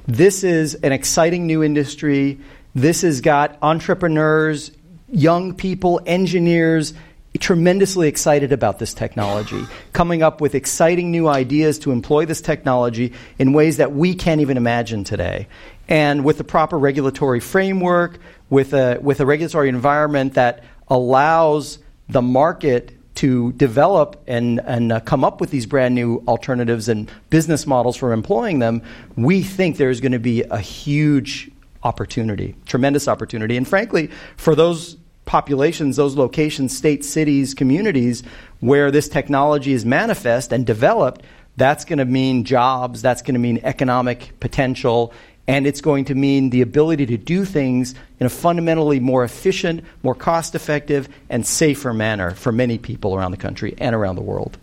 this 0.07 0.45
is 0.45 0.75
an 0.77 0.93
exciting 0.93 1.47
new 1.47 1.63
industry. 1.63 2.39
This 2.75 3.03
has 3.03 3.21
got 3.21 3.59
entrepreneurs, 3.63 4.71
young 5.09 5.55
people, 5.55 6.01
engineers, 6.07 6.95
tremendously 7.39 8.09
excited 8.09 8.53
about 8.53 8.79
this 8.79 8.95
technology, 8.95 9.65
coming 9.93 10.23
up 10.23 10.41
with 10.41 10.55
exciting 10.55 11.11
new 11.11 11.29
ideas 11.29 11.79
to 11.81 11.93
employ 11.93 12.25
this 12.25 12.41
technology 12.41 13.13
in 13.39 13.53
ways 13.53 13.77
that 13.77 13.93
we 13.93 14.15
can't 14.15 14.41
even 14.41 14.57
imagine 14.57 15.05
today. 15.05 15.47
And 15.89 16.25
with 16.25 16.39
the 16.39 16.45
proper 16.45 16.79
regulatory 16.79 17.41
framework, 17.41 18.19
with 18.51 18.73
a, 18.73 18.99
with 19.01 19.21
a 19.21 19.27
regulatory 19.27 19.69
environment 19.69 20.35
that 20.35 20.65
allows 20.89 21.79
the 22.09 22.23
market 22.23 22.96
to 23.17 23.53
develop 23.53 24.23
and, 24.27 24.61
and 24.61 24.93
uh, 24.93 25.01
come 25.01 25.25
up 25.25 25.41
with 25.41 25.51
these 25.51 25.67
brand 25.67 25.95
new 25.95 26.23
alternatives 26.29 26.89
and 26.89 27.11
business 27.31 27.67
models 27.67 27.97
for 27.97 28.13
employing 28.13 28.59
them, 28.59 28.83
we 29.17 29.43
think 29.43 29.77
there's 29.77 30.01
going 30.01 30.13
to 30.13 30.19
be 30.19 30.43
a 30.45 30.59
huge 30.59 31.51
opportunity, 31.83 32.55
tremendous 32.67 33.09
opportunity. 33.09 33.57
And 33.57 33.67
frankly, 33.67 34.11
for 34.37 34.55
those 34.55 34.97
populations, 35.25 35.97
those 35.97 36.17
locations, 36.17 36.77
states, 36.77 37.09
cities, 37.09 37.53
communities 37.55 38.23
where 38.61 38.91
this 38.91 39.09
technology 39.09 39.73
is 39.73 39.85
manifest 39.85 40.53
and 40.53 40.65
developed, 40.65 41.23
that's 41.57 41.85
going 41.85 41.99
to 41.99 42.05
mean 42.05 42.45
jobs, 42.45 43.03
that's 43.03 43.23
going 43.23 43.35
to 43.35 43.41
mean 43.41 43.61
economic 43.65 44.39
potential, 44.41 45.13
and 45.49 45.67
it's 45.67 45.81
going 45.81 46.07
to 46.07 46.15
mean 46.15 46.51
the 46.51 46.63
ability 46.63 47.07
to 47.07 47.17
do 47.17 47.45
things 47.45 47.95
in 48.19 48.27
a 48.27 48.31
fundamentally 48.31 49.01
more 49.01 49.25
efficient, 49.25 49.85
more 50.03 50.15
cost 50.15 50.55
effective, 50.55 51.09
and 51.31 51.47
safer 51.47 51.93
manner 51.93 52.33
for 52.33 52.53
many 52.53 52.79
people 52.79 53.15
around 53.15 53.31
the 53.31 53.37
country 53.37 53.75
and 53.79 53.95
around 53.95 54.17
the 54.17 54.23
world. 54.23 54.59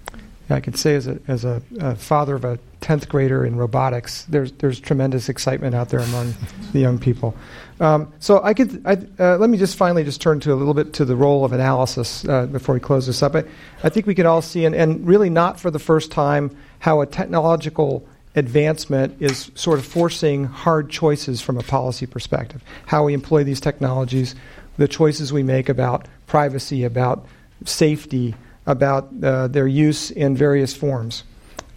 Yeah, 0.50 0.58
I 0.58 0.60
can 0.60 0.74
say 0.74 0.96
as 0.96 1.08
a, 1.08 1.19
as 1.28 1.46
a, 1.46 1.62
a 1.80 1.96
father 1.96 2.36
of 2.36 2.43
a 2.43 2.60
10th 2.82 3.08
grader 3.08 3.46
in 3.46 3.56
robotics, 3.56 4.26
there's, 4.26 4.52
there's 4.54 4.78
tremendous 4.78 5.30
excitement 5.30 5.74
out 5.74 5.88
there 5.88 6.02
among 6.02 6.34
the 6.74 6.80
young 6.80 7.00
people. 7.00 7.34
Um, 7.80 8.12
so 8.19 8.43
I 8.43 8.54
could, 8.54 8.86
I, 8.86 8.98
uh, 9.19 9.38
let 9.38 9.50
me 9.50 9.58
just 9.58 9.78
finally 9.78 10.04
just 10.04 10.22
turn 10.22 10.41
to 10.41 10.54
a 10.54 10.56
little 10.56 10.74
bit 10.74 10.93
to 10.93 11.06
the 11.06 11.15
role 11.15 11.46
of 11.46 11.54
analysis 11.54 12.26
uh, 12.26 12.46
before 12.48 12.76
we 12.76 12.82
close 12.82 13.08
this 13.08 13.24
up. 13.24 13.36
I, 13.36 13.46
I 13.84 13.89
think 13.89 14.06
we 14.06 14.15
can 14.15 14.26
all 14.26 14.41
see, 14.41 14.65
and, 14.65 14.76
and 14.76 15.08
really 15.08 15.30
not 15.30 15.62
for 15.62 15.72
the 15.72 15.80
first 15.80 16.12
time, 16.12 16.56
how 16.80 17.00
a 17.00 17.06
technological 17.06 18.06
advancement 18.36 19.22
is 19.22 19.52
sort 19.56 19.80
of 19.80 19.86
forcing 19.86 20.46
hard 20.46 20.89
choices 20.89 21.41
from 21.41 21.58
a 21.58 21.63
policy 21.63 22.06
perspective. 22.06 22.63
How 22.86 23.06
we 23.06 23.13
employ 23.13 23.43
these 23.43 23.60
technologies, 23.60 24.36
the 24.78 24.88
choices 24.88 25.32
we 25.32 25.43
make 25.43 25.69
about 25.69 26.08
privacy, 26.26 26.84
about 26.84 27.26
safety, 27.65 28.36
about 28.65 29.10
uh, 29.24 29.48
their 29.48 29.67
use 29.67 30.10
in 30.12 30.36
various 30.36 30.76
forms. 30.76 31.24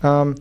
Um, 0.03 0.37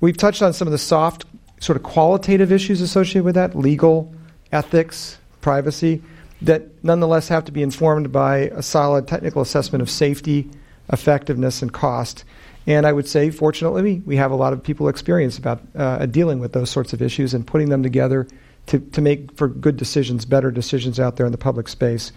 we've 0.00 0.16
touched 0.16 0.42
on 0.42 0.52
some 0.52 0.68
of 0.68 0.72
the 0.72 0.78
soft, 0.78 1.24
sort 1.60 1.76
of 1.76 1.82
qualitative 1.82 2.52
issues 2.52 2.80
associated 2.80 3.24
with 3.24 3.34
that 3.34 3.56
legal, 3.56 4.12
ethics, 4.52 5.18
privacy 5.40 6.02
that 6.42 6.62
nonetheless 6.84 7.28
have 7.28 7.44
to 7.44 7.52
be 7.52 7.62
informed 7.62 8.12
by 8.12 8.38
a 8.38 8.62
solid 8.62 9.08
technical 9.08 9.42
assessment 9.42 9.82
of 9.82 9.90
safety, 9.90 10.48
effectiveness, 10.92 11.62
and 11.62 11.72
cost. 11.72 12.24
And 12.68 12.86
I 12.86 12.92
would 12.92 13.08
say, 13.08 13.30
fortunately, 13.30 14.02
we 14.04 14.16
have 14.16 14.30
a 14.30 14.34
lot 14.34 14.52
of 14.52 14.62
people 14.62 14.88
experience 14.88 15.38
about 15.38 15.62
uh, 15.74 16.04
dealing 16.04 16.38
with 16.38 16.52
those 16.52 16.68
sorts 16.68 16.92
of 16.92 17.00
issues 17.00 17.32
and 17.32 17.46
putting 17.46 17.70
them 17.70 17.82
together 17.82 18.28
to, 18.66 18.78
to 18.78 19.00
make 19.00 19.34
for 19.38 19.48
good 19.48 19.78
decisions, 19.78 20.26
better 20.26 20.50
decisions 20.50 21.00
out 21.00 21.16
there 21.16 21.24
in 21.24 21.32
the 21.32 21.38
public 21.38 21.66
space, 21.66 22.12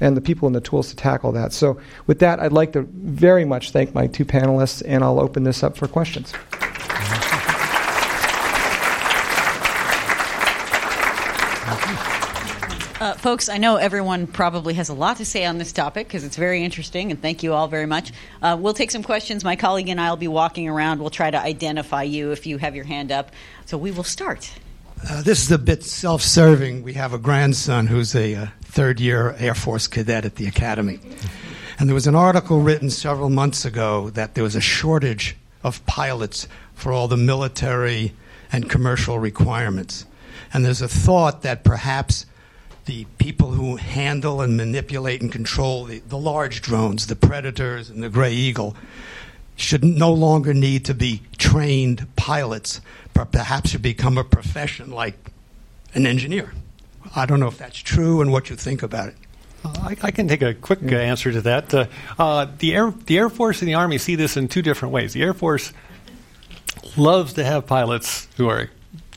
and 0.00 0.16
the 0.16 0.20
people 0.20 0.48
and 0.48 0.56
the 0.56 0.60
tools 0.60 0.88
to 0.90 0.96
tackle 0.96 1.30
that. 1.30 1.52
So, 1.52 1.80
with 2.08 2.18
that, 2.18 2.40
I'd 2.40 2.50
like 2.50 2.72
to 2.72 2.82
very 2.82 3.44
much 3.44 3.70
thank 3.70 3.94
my 3.94 4.08
two 4.08 4.24
panelists, 4.24 4.82
and 4.84 5.04
I'll 5.04 5.20
open 5.20 5.44
this 5.44 5.62
up 5.62 5.76
for 5.76 5.86
questions. 5.86 6.32
Uh, 13.02 13.14
folks, 13.14 13.48
I 13.48 13.58
know 13.58 13.78
everyone 13.78 14.28
probably 14.28 14.74
has 14.74 14.88
a 14.88 14.94
lot 14.94 15.16
to 15.16 15.24
say 15.24 15.44
on 15.44 15.58
this 15.58 15.72
topic 15.72 16.06
because 16.06 16.22
it's 16.22 16.36
very 16.36 16.62
interesting, 16.62 17.10
and 17.10 17.20
thank 17.20 17.42
you 17.42 17.52
all 17.52 17.66
very 17.66 17.84
much. 17.84 18.12
Uh, 18.40 18.56
we'll 18.56 18.74
take 18.74 18.92
some 18.92 19.02
questions. 19.02 19.42
My 19.42 19.56
colleague 19.56 19.88
and 19.88 20.00
I 20.00 20.08
will 20.08 20.16
be 20.16 20.28
walking 20.28 20.68
around. 20.68 21.00
We'll 21.00 21.10
try 21.10 21.28
to 21.28 21.36
identify 21.36 22.04
you 22.04 22.30
if 22.30 22.46
you 22.46 22.58
have 22.58 22.76
your 22.76 22.84
hand 22.84 23.10
up. 23.10 23.32
So 23.66 23.76
we 23.76 23.90
will 23.90 24.04
start. 24.04 24.52
Uh, 25.10 25.20
this 25.20 25.42
is 25.42 25.50
a 25.50 25.58
bit 25.58 25.82
self 25.82 26.22
serving. 26.22 26.84
We 26.84 26.92
have 26.92 27.12
a 27.12 27.18
grandson 27.18 27.88
who's 27.88 28.14
a, 28.14 28.36
uh, 28.36 28.46
third 28.62 29.00
year 29.00 29.34
Air 29.36 29.56
Force 29.56 29.88
cadet 29.88 30.24
at 30.24 30.36
the 30.36 30.46
Academy. 30.46 31.00
And 31.80 31.88
there 31.88 31.94
was 31.94 32.06
an 32.06 32.14
article 32.14 32.60
written 32.60 32.88
several 32.88 33.30
months 33.30 33.64
ago 33.64 34.10
that 34.10 34.36
there 34.36 34.44
was 34.44 34.54
a 34.54 34.60
shortage 34.60 35.36
of 35.64 35.84
pilots 35.86 36.46
for 36.74 36.92
all 36.92 37.08
the 37.08 37.16
military 37.16 38.12
and 38.52 38.70
commercial 38.70 39.18
requirements. 39.18 40.06
And 40.54 40.64
there's 40.64 40.82
a 40.82 40.86
thought 40.86 41.42
that 41.42 41.64
perhaps 41.64 42.26
the 42.92 43.06
people 43.16 43.52
who 43.52 43.76
handle 43.76 44.42
and 44.42 44.54
manipulate 44.54 45.22
and 45.22 45.32
control 45.32 45.86
the, 45.86 46.00
the 46.00 46.18
large 46.18 46.60
drones, 46.60 47.06
the 47.06 47.16
Predators 47.16 47.88
and 47.88 48.02
the 48.02 48.10
Gray 48.10 48.34
Eagle, 48.34 48.76
should 49.56 49.82
no 49.82 50.12
longer 50.12 50.52
need 50.52 50.84
to 50.84 50.92
be 50.92 51.22
trained 51.38 52.06
pilots, 52.16 52.82
but 53.14 53.32
perhaps 53.32 53.70
should 53.70 53.80
become 53.80 54.18
a 54.18 54.24
profession 54.24 54.90
like 54.90 55.32
an 55.94 56.06
engineer. 56.06 56.52
I 57.16 57.24
don't 57.24 57.40
know 57.40 57.46
if 57.46 57.56
that's 57.56 57.78
true 57.78 58.20
and 58.20 58.30
what 58.30 58.50
you 58.50 58.56
think 58.56 58.82
about 58.82 59.08
it. 59.08 59.16
Uh, 59.64 59.72
I, 59.80 59.96
I, 60.02 60.10
can 60.10 60.28
take 60.28 60.42
a 60.42 60.52
quick 60.52 60.82
uh, 60.82 60.96
answer 60.96 61.32
to 61.32 61.40
that. 61.40 61.72
Uh, 61.72 61.86
uh, 62.18 62.46
the, 62.58 62.74
Air, 62.74 62.92
the 63.06 63.16
Air 63.16 63.30
Force 63.30 63.62
and 63.62 63.68
the 63.68 63.74
Army 63.74 63.96
see 63.96 64.16
this 64.16 64.36
in 64.36 64.48
two 64.48 64.60
different 64.60 64.92
ways. 64.92 65.14
The 65.14 65.22
Air 65.22 65.32
Force 65.32 65.72
loves 66.98 67.32
to 67.34 67.44
have 67.44 67.66
pilots 67.66 68.28
who 68.36 68.50
are 68.50 68.68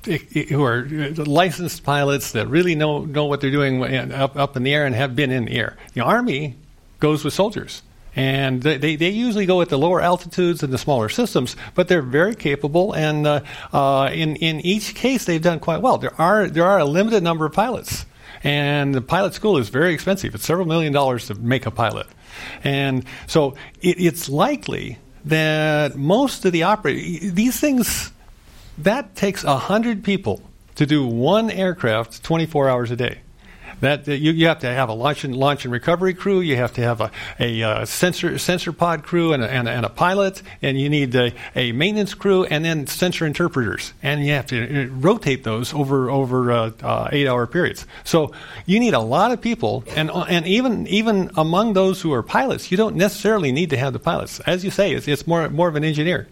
who 0.49 0.63
are 0.63 0.85
licensed 0.85 1.83
pilots 1.83 2.31
that 2.33 2.47
really 2.47 2.75
know 2.75 3.05
know 3.05 3.25
what 3.25 3.41
they're 3.41 3.51
doing 3.51 3.83
up 4.11 4.35
up 4.35 4.55
in 4.55 4.63
the 4.63 4.73
air 4.73 4.85
and 4.85 4.95
have 4.95 5.15
been 5.15 5.31
in 5.31 5.45
the 5.45 5.53
air. 5.53 5.77
The 5.93 6.01
Army 6.01 6.55
goes 6.99 7.23
with 7.23 7.33
soldiers. 7.33 7.81
And 8.17 8.63
they, 8.63 8.95
they, 8.95 9.09
usually 9.09 9.45
go 9.45 9.61
at 9.61 9.67
the 9.67 9.77
lower 9.77 9.99
altitudes 9.99 10.63
and 10.63 10.71
the 10.71 10.77
smaller 10.77 11.09
systems, 11.09 11.57
but 11.73 11.89
they're 11.89 12.01
very 12.01 12.33
capable. 12.33 12.93
And 12.93 13.27
uh, 13.27 13.41
uh, 13.73 14.09
in, 14.13 14.37
in 14.37 14.61
each 14.61 14.95
case, 14.95 15.25
they've 15.25 15.41
done 15.41 15.59
quite 15.59 15.81
well. 15.81 15.97
There 15.97 16.13
are, 16.19 16.47
there 16.47 16.63
are 16.63 16.79
a 16.79 16.85
limited 16.85 17.23
number 17.23 17.45
of 17.45 17.51
pilots. 17.51 18.05
And 18.41 18.95
the 18.95 19.01
pilot 19.01 19.33
school 19.33 19.57
is 19.57 19.67
very 19.67 19.93
expensive. 19.93 20.33
It's 20.33 20.45
several 20.45 20.65
million 20.65 20.93
dollars 20.93 21.27
to 21.27 21.35
make 21.35 21.65
a 21.65 21.71
pilot. 21.71 22.07
And 22.63 23.03
so 23.27 23.55
it, 23.81 23.99
it's 23.99 24.29
likely 24.29 24.97
that 25.25 25.97
most 25.97 26.45
of 26.45 26.53
the 26.53 26.63
operators, 26.63 27.33
these 27.33 27.59
things, 27.59 28.13
that 28.77 29.15
takes 29.15 29.43
100 29.43 30.03
people 30.03 30.41
to 30.75 30.85
do 30.85 31.05
one 31.05 31.49
aircraft 31.49 32.23
24 32.23 32.69
hours 32.69 32.91
a 32.91 32.95
day. 32.95 33.19
That, 33.81 34.07
you, 34.07 34.31
you 34.31 34.47
have 34.47 34.59
to 34.59 34.67
have 34.67 34.89
a 34.89 34.93
launch 34.93 35.25
and 35.25 35.35
launch 35.35 35.65
and 35.65 35.71
recovery 35.71 36.13
crew. 36.13 36.39
You 36.39 36.55
have 36.55 36.73
to 36.73 36.81
have 36.81 37.01
a, 37.01 37.11
a 37.39 37.61
uh, 37.61 37.85
sensor 37.85 38.37
sensor 38.37 38.71
pod 38.71 39.03
crew 39.03 39.33
and 39.33 39.43
a, 39.43 39.49
and 39.49 39.67
a, 39.67 39.71
and 39.71 39.85
a 39.85 39.89
pilot, 39.89 40.41
and 40.61 40.79
you 40.79 40.89
need 40.89 41.13
a, 41.13 41.33
a, 41.55 41.73
maintenance 41.73 42.13
crew 42.13 42.45
and 42.45 42.63
then 42.63 42.87
sensor 42.87 43.25
interpreters, 43.25 43.93
and 44.01 44.25
you 44.25 44.31
have 44.31 44.45
to 44.47 44.83
uh, 44.83 44.87
rotate 44.87 45.43
those 45.43 45.73
over 45.73 46.09
over 46.09 46.51
uh, 46.51 46.71
uh, 46.81 47.09
eight 47.11 47.27
hour 47.27 47.45
periods. 47.47 47.85
So 48.05 48.31
you 48.65 48.79
need 48.79 48.93
a 48.93 49.01
lot 49.01 49.31
of 49.31 49.41
people, 49.41 49.83
and 49.95 50.09
and 50.09 50.47
even 50.47 50.87
even 50.87 51.31
among 51.35 51.73
those 51.73 52.01
who 52.01 52.13
are 52.13 52.23
pilots, 52.23 52.71
you 52.71 52.77
don't 52.77 52.95
necessarily 52.95 53.51
need 53.51 53.71
to 53.71 53.77
have 53.77 53.91
the 53.91 53.99
pilots. 53.99 54.39
As 54.41 54.63
you 54.63 54.71
say, 54.71 54.93
it's, 54.93 55.07
it's 55.07 55.27
more 55.27 55.49
more 55.49 55.67
of 55.67 55.75
an 55.75 55.83
engineer. 55.83 56.27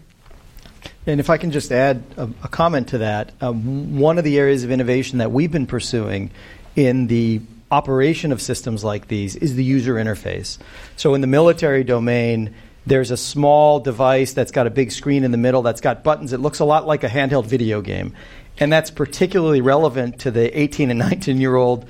And 1.05 1.19
if 1.19 1.29
I 1.29 1.37
can 1.37 1.51
just 1.51 1.71
add 1.71 2.03
a, 2.17 2.29
a 2.43 2.47
comment 2.47 2.89
to 2.89 2.99
that, 2.99 3.31
um, 3.41 3.99
one 3.99 4.17
of 4.17 4.23
the 4.23 4.37
areas 4.37 4.63
of 4.63 4.71
innovation 4.71 5.17
that 5.17 5.31
we've 5.31 5.51
been 5.51 5.67
pursuing 5.67 6.31
in 6.75 7.07
the 7.07 7.41
operation 7.71 8.31
of 8.31 8.41
systems 8.41 8.83
like 8.83 9.07
these 9.07 9.35
is 9.35 9.55
the 9.55 9.63
user 9.63 9.95
interface. 9.95 10.57
So 10.95 11.13
in 11.13 11.21
the 11.21 11.27
military 11.27 11.83
domain, 11.83 12.53
there's 12.85 13.11
a 13.11 13.17
small 13.17 13.79
device 13.79 14.33
that's 14.33 14.51
got 14.51 14.67
a 14.67 14.69
big 14.69 14.91
screen 14.91 15.23
in 15.23 15.31
the 15.31 15.37
middle 15.37 15.61
that's 15.61 15.81
got 15.81 16.03
buttons. 16.03 16.33
It 16.33 16.39
looks 16.39 16.59
a 16.59 16.65
lot 16.65 16.85
like 16.85 17.03
a 17.03 17.09
handheld 17.09 17.45
video 17.45 17.81
game. 17.81 18.13
And 18.59 18.71
that's 18.71 18.91
particularly 18.91 19.61
relevant 19.61 20.19
to 20.19 20.31
the 20.31 20.57
18 20.57 20.89
and 20.91 20.99
19 20.99 21.39
year 21.39 21.55
old 21.55 21.87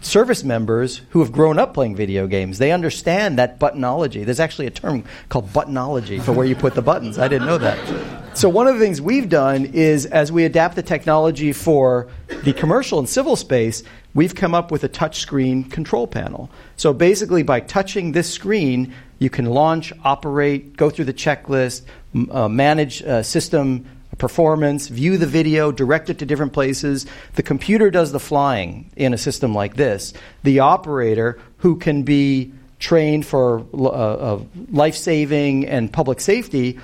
service 0.00 0.42
members 0.42 1.02
who 1.10 1.20
have 1.20 1.32
grown 1.32 1.58
up 1.58 1.74
playing 1.74 1.94
video 1.94 2.26
games. 2.26 2.58
They 2.58 2.72
understand 2.72 3.38
that 3.38 3.58
buttonology. 3.58 4.24
There's 4.24 4.40
actually 4.40 4.66
a 4.66 4.70
term 4.70 5.04
called 5.28 5.48
buttonology 5.52 6.20
for 6.22 6.32
where 6.32 6.46
you 6.46 6.56
put 6.56 6.74
the 6.74 6.82
buttons. 6.82 7.18
I 7.18 7.28
didn't 7.28 7.46
know 7.46 7.58
that. 7.58 8.36
So, 8.36 8.48
one 8.48 8.66
of 8.66 8.74
the 8.74 8.80
things 8.80 9.00
we've 9.00 9.28
done 9.28 9.66
is 9.66 10.06
as 10.06 10.30
we 10.32 10.44
adapt 10.44 10.76
the 10.76 10.82
technology 10.82 11.52
for 11.52 12.08
the 12.44 12.52
commercial 12.52 12.98
and 12.98 13.08
civil 13.08 13.36
space, 13.36 13.82
we've 14.14 14.34
come 14.34 14.54
up 14.54 14.70
with 14.70 14.84
a 14.84 14.88
touchscreen 14.88 15.70
control 15.70 16.06
panel. 16.06 16.50
So, 16.76 16.92
basically, 16.92 17.42
by 17.42 17.60
touching 17.60 18.12
this 18.12 18.32
screen, 18.32 18.94
you 19.18 19.30
can 19.30 19.46
launch, 19.46 19.92
operate, 20.04 20.76
go 20.76 20.90
through 20.90 21.06
the 21.06 21.12
checklist, 21.14 21.82
uh, 22.30 22.48
manage 22.48 23.02
uh, 23.02 23.22
system 23.22 23.84
performance, 24.20 24.86
view 24.86 25.18
the 25.18 25.26
video, 25.26 25.72
direct 25.72 26.10
it 26.10 26.18
to 26.20 26.26
different 26.26 26.52
places. 26.52 27.06
The 27.34 27.42
computer 27.42 27.90
does 27.90 28.12
the 28.12 28.20
flying 28.20 28.90
in 28.94 29.12
a 29.12 29.18
system 29.18 29.52
like 29.52 29.74
this. 29.74 30.12
The 30.44 30.60
operator, 30.60 31.40
who 31.58 31.76
can 31.76 32.04
be 32.04 32.52
trained 32.78 33.26
for 33.26 33.66
uh, 33.74 33.86
uh, 33.88 34.42
life 34.70 34.94
saving 34.94 35.66
and 35.66 35.92
public 35.92 36.20
safety, 36.20 36.78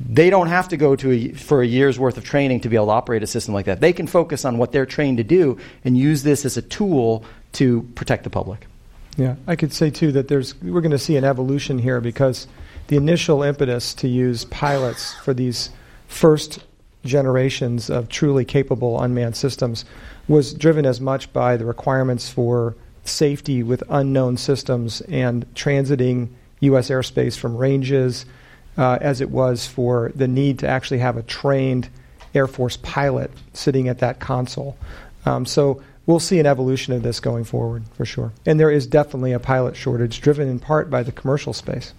they 0.00 0.30
don't 0.30 0.48
have 0.48 0.68
to 0.68 0.76
go 0.76 0.96
to 0.96 1.12
a, 1.12 1.32
for 1.32 1.62
a 1.62 1.66
year's 1.66 1.98
worth 1.98 2.16
of 2.16 2.24
training 2.24 2.60
to 2.60 2.68
be 2.68 2.76
able 2.76 2.86
to 2.86 2.92
operate 2.92 3.22
a 3.22 3.26
system 3.26 3.54
like 3.54 3.66
that. 3.66 3.80
They 3.80 3.92
can 3.92 4.06
focus 4.06 4.44
on 4.44 4.58
what 4.58 4.72
they're 4.72 4.86
trained 4.86 5.18
to 5.18 5.24
do 5.24 5.58
and 5.84 5.96
use 5.96 6.22
this 6.22 6.44
as 6.44 6.56
a 6.56 6.62
tool 6.62 7.24
to 7.52 7.82
protect 7.94 8.24
the 8.24 8.30
public. 8.30 8.66
Yeah, 9.16 9.36
I 9.46 9.54
could 9.56 9.72
say 9.72 9.90
too 9.90 10.10
that 10.12 10.26
there's 10.28 10.60
we're 10.60 10.80
going 10.80 10.90
to 10.90 10.98
see 10.98 11.16
an 11.16 11.24
evolution 11.24 11.78
here 11.78 12.00
because 12.00 12.48
the 12.88 12.96
initial 12.96 13.42
impetus 13.42 13.94
to 13.94 14.08
use 14.08 14.44
pilots 14.46 15.14
for 15.14 15.32
these 15.32 15.70
first 16.08 16.64
generations 17.04 17.90
of 17.90 18.08
truly 18.08 18.44
capable 18.44 19.00
unmanned 19.00 19.36
systems 19.36 19.84
was 20.28 20.54
driven 20.54 20.86
as 20.86 21.00
much 21.00 21.32
by 21.32 21.56
the 21.56 21.64
requirements 21.64 22.28
for 22.28 22.74
safety 23.04 23.62
with 23.62 23.82
unknown 23.90 24.36
systems 24.36 25.00
and 25.02 25.46
transiting 25.54 26.28
U.S. 26.60 26.88
airspace 26.88 27.36
from 27.36 27.56
ranges 27.56 28.24
uh, 28.76 28.98
as 29.00 29.20
it 29.20 29.30
was 29.30 29.66
for 29.66 30.10
the 30.14 30.28
need 30.28 30.58
to 30.60 30.68
actually 30.68 30.98
have 30.98 31.16
a 31.16 31.22
trained 31.22 31.88
Air 32.34 32.46
Force 32.46 32.76
pilot 32.78 33.30
sitting 33.52 33.88
at 33.88 33.98
that 33.98 34.18
console. 34.18 34.76
Um, 35.26 35.46
so 35.46 35.82
we'll 36.06 36.20
see 36.20 36.38
an 36.38 36.46
evolution 36.46 36.92
of 36.92 37.02
this 37.02 37.20
going 37.20 37.44
forward 37.44 37.84
for 37.94 38.04
sure. 38.04 38.32
And 38.44 38.58
there 38.58 38.70
is 38.70 38.86
definitely 38.86 39.32
a 39.32 39.38
pilot 39.38 39.76
shortage 39.76 40.20
driven 40.20 40.48
in 40.48 40.58
part 40.58 40.90
by 40.90 41.02
the 41.02 41.12
commercial 41.12 41.52
space. 41.52 41.92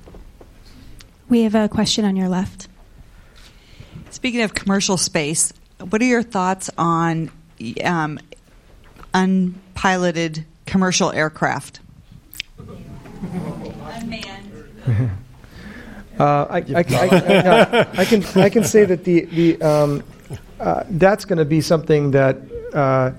We 1.30 1.43
have 1.43 1.56
a 1.56 1.70
question 1.70 2.06
on 2.06 2.16
your 2.16 2.30
left. 2.30 2.68
Speaking 4.16 4.43
of 4.43 4.53
commercial 4.53 4.95
space, 4.95 5.51
what 5.89 6.01
are 6.01 6.05
your 6.05 6.24
thoughts 6.24 6.70
on 6.78 7.30
um, 7.84 8.18
unpiloted 9.13 10.45
commercial 10.66 11.11
aircraft? 11.11 11.82
Unmanned. 12.57 15.11
Uh, 16.18 16.47
I, 16.49 16.61
can 16.61 18.24
I 18.38 18.49
can 18.49 18.63
say 18.63 18.86
that 18.86 19.03
the 19.03 19.26
the 19.26 19.61
um, 19.61 20.01
uh, 20.61 20.86
that's 20.91 21.26
going 21.26 21.39
to 21.39 21.43
be 21.43 21.59
something 21.59 22.11
that 22.11 22.38
uh, 22.74 23.11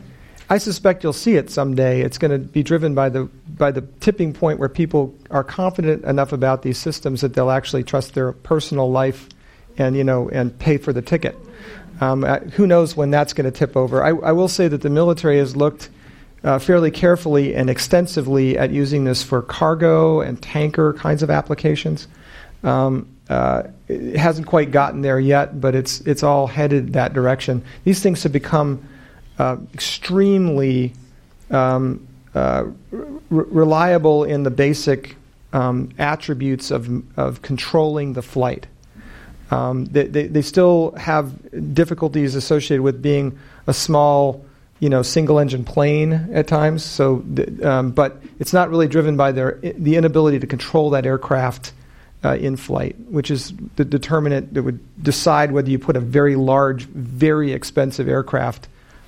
I 0.48 0.56
suspect 0.56 1.04
you'll 1.04 1.12
see 1.12 1.36
it 1.36 1.50
someday. 1.50 2.00
It's 2.00 2.16
going 2.16 2.30
to 2.30 2.38
be 2.38 2.62
driven 2.62 2.94
by 2.94 3.10
the 3.10 3.24
by 3.46 3.70
the 3.70 3.82
tipping 4.00 4.32
point 4.32 4.58
where 4.58 4.70
people 4.70 5.14
are 5.30 5.44
confident 5.44 6.06
enough 6.06 6.32
about 6.32 6.62
these 6.62 6.78
systems 6.78 7.20
that 7.20 7.34
they'll 7.34 7.50
actually 7.50 7.84
trust 7.84 8.14
their 8.14 8.32
personal 8.32 8.90
life 8.90 9.28
and 9.78 9.96
you 9.96 10.04
know 10.04 10.28
and 10.30 10.56
pay 10.58 10.76
for 10.76 10.92
the 10.92 11.02
ticket. 11.02 11.36
Um, 12.00 12.24
who 12.24 12.66
knows 12.66 12.96
when 12.96 13.10
that's 13.10 13.32
going 13.32 13.50
to 13.50 13.56
tip 13.56 13.76
over? 13.76 14.04
I, 14.04 14.08
I, 14.08 14.32
will 14.32 14.48
say 14.48 14.68
that 14.68 14.82
the 14.82 14.90
military 14.90 15.38
has 15.38 15.56
looked 15.56 15.88
uh, 16.44 16.58
fairly 16.58 16.90
carefully 16.90 17.54
and 17.54 17.70
extensively 17.70 18.58
at 18.58 18.70
using 18.70 19.04
this 19.04 19.22
for 19.22 19.40
cargo 19.40 20.20
and 20.20 20.40
tanker 20.42 20.92
kinds 20.92 21.22
of 21.22 21.30
applications. 21.30 22.06
Um, 22.62 23.08
uh, 23.28 23.64
it 23.88 24.16
hasn't 24.16 24.46
quite 24.46 24.70
gotten 24.70 25.02
there 25.02 25.18
yet, 25.18 25.60
but 25.60 25.74
it's 25.74 26.00
it's 26.02 26.22
all 26.22 26.46
headed 26.46 26.92
that 26.92 27.12
direction. 27.14 27.64
These 27.84 28.02
things 28.02 28.22
have 28.22 28.32
become 28.32 28.86
uh, 29.38 29.56
extremely 29.74 30.92
um, 31.50 32.06
uh, 32.34 32.66
reliable 33.30 34.24
in 34.24 34.42
the 34.42 34.50
basic 34.50 35.16
um, 35.52 35.90
attributes 35.98 36.70
of 36.70 37.02
of 37.18 37.42
controlling 37.42 38.12
the 38.12 38.22
flight. 38.22 38.66
Um, 39.50 39.84
they, 39.86 40.06
they, 40.06 40.26
they, 40.26 40.42
still 40.42 40.92
have 40.96 41.72
difficulties 41.72 42.34
associated 42.34 42.82
with 42.82 43.00
being 43.00 43.38
a 43.68 43.72
small, 43.72 44.44
you 44.80 44.88
know, 44.88 45.02
single-engine 45.02 45.64
plane 45.64 46.12
at 46.32 46.48
times. 46.48 46.84
So, 46.84 47.24
um, 47.62 47.92
but 47.92 48.20
it's 48.40 48.52
not 48.52 48.70
really 48.70 48.88
driven 48.88 49.16
by 49.16 49.30
their 49.30 49.60
the 49.62 49.94
inability 49.94 50.40
to 50.40 50.48
control 50.48 50.90
that 50.90 51.06
aircraft 51.06 51.72
uh, 52.24 52.34
in 52.34 52.56
flight, 52.56 52.96
which 53.08 53.30
is 53.30 53.52
the 53.76 53.84
determinant 53.84 54.54
that 54.54 54.64
would 54.64 54.80
decide 55.02 55.52
whether 55.52 55.70
you 55.70 55.78
put 55.78 55.96
a 55.96 56.00
very 56.00 56.34
large, 56.34 56.84
very 56.86 57.52
expensive 57.52 58.08
aircraft 58.08 58.66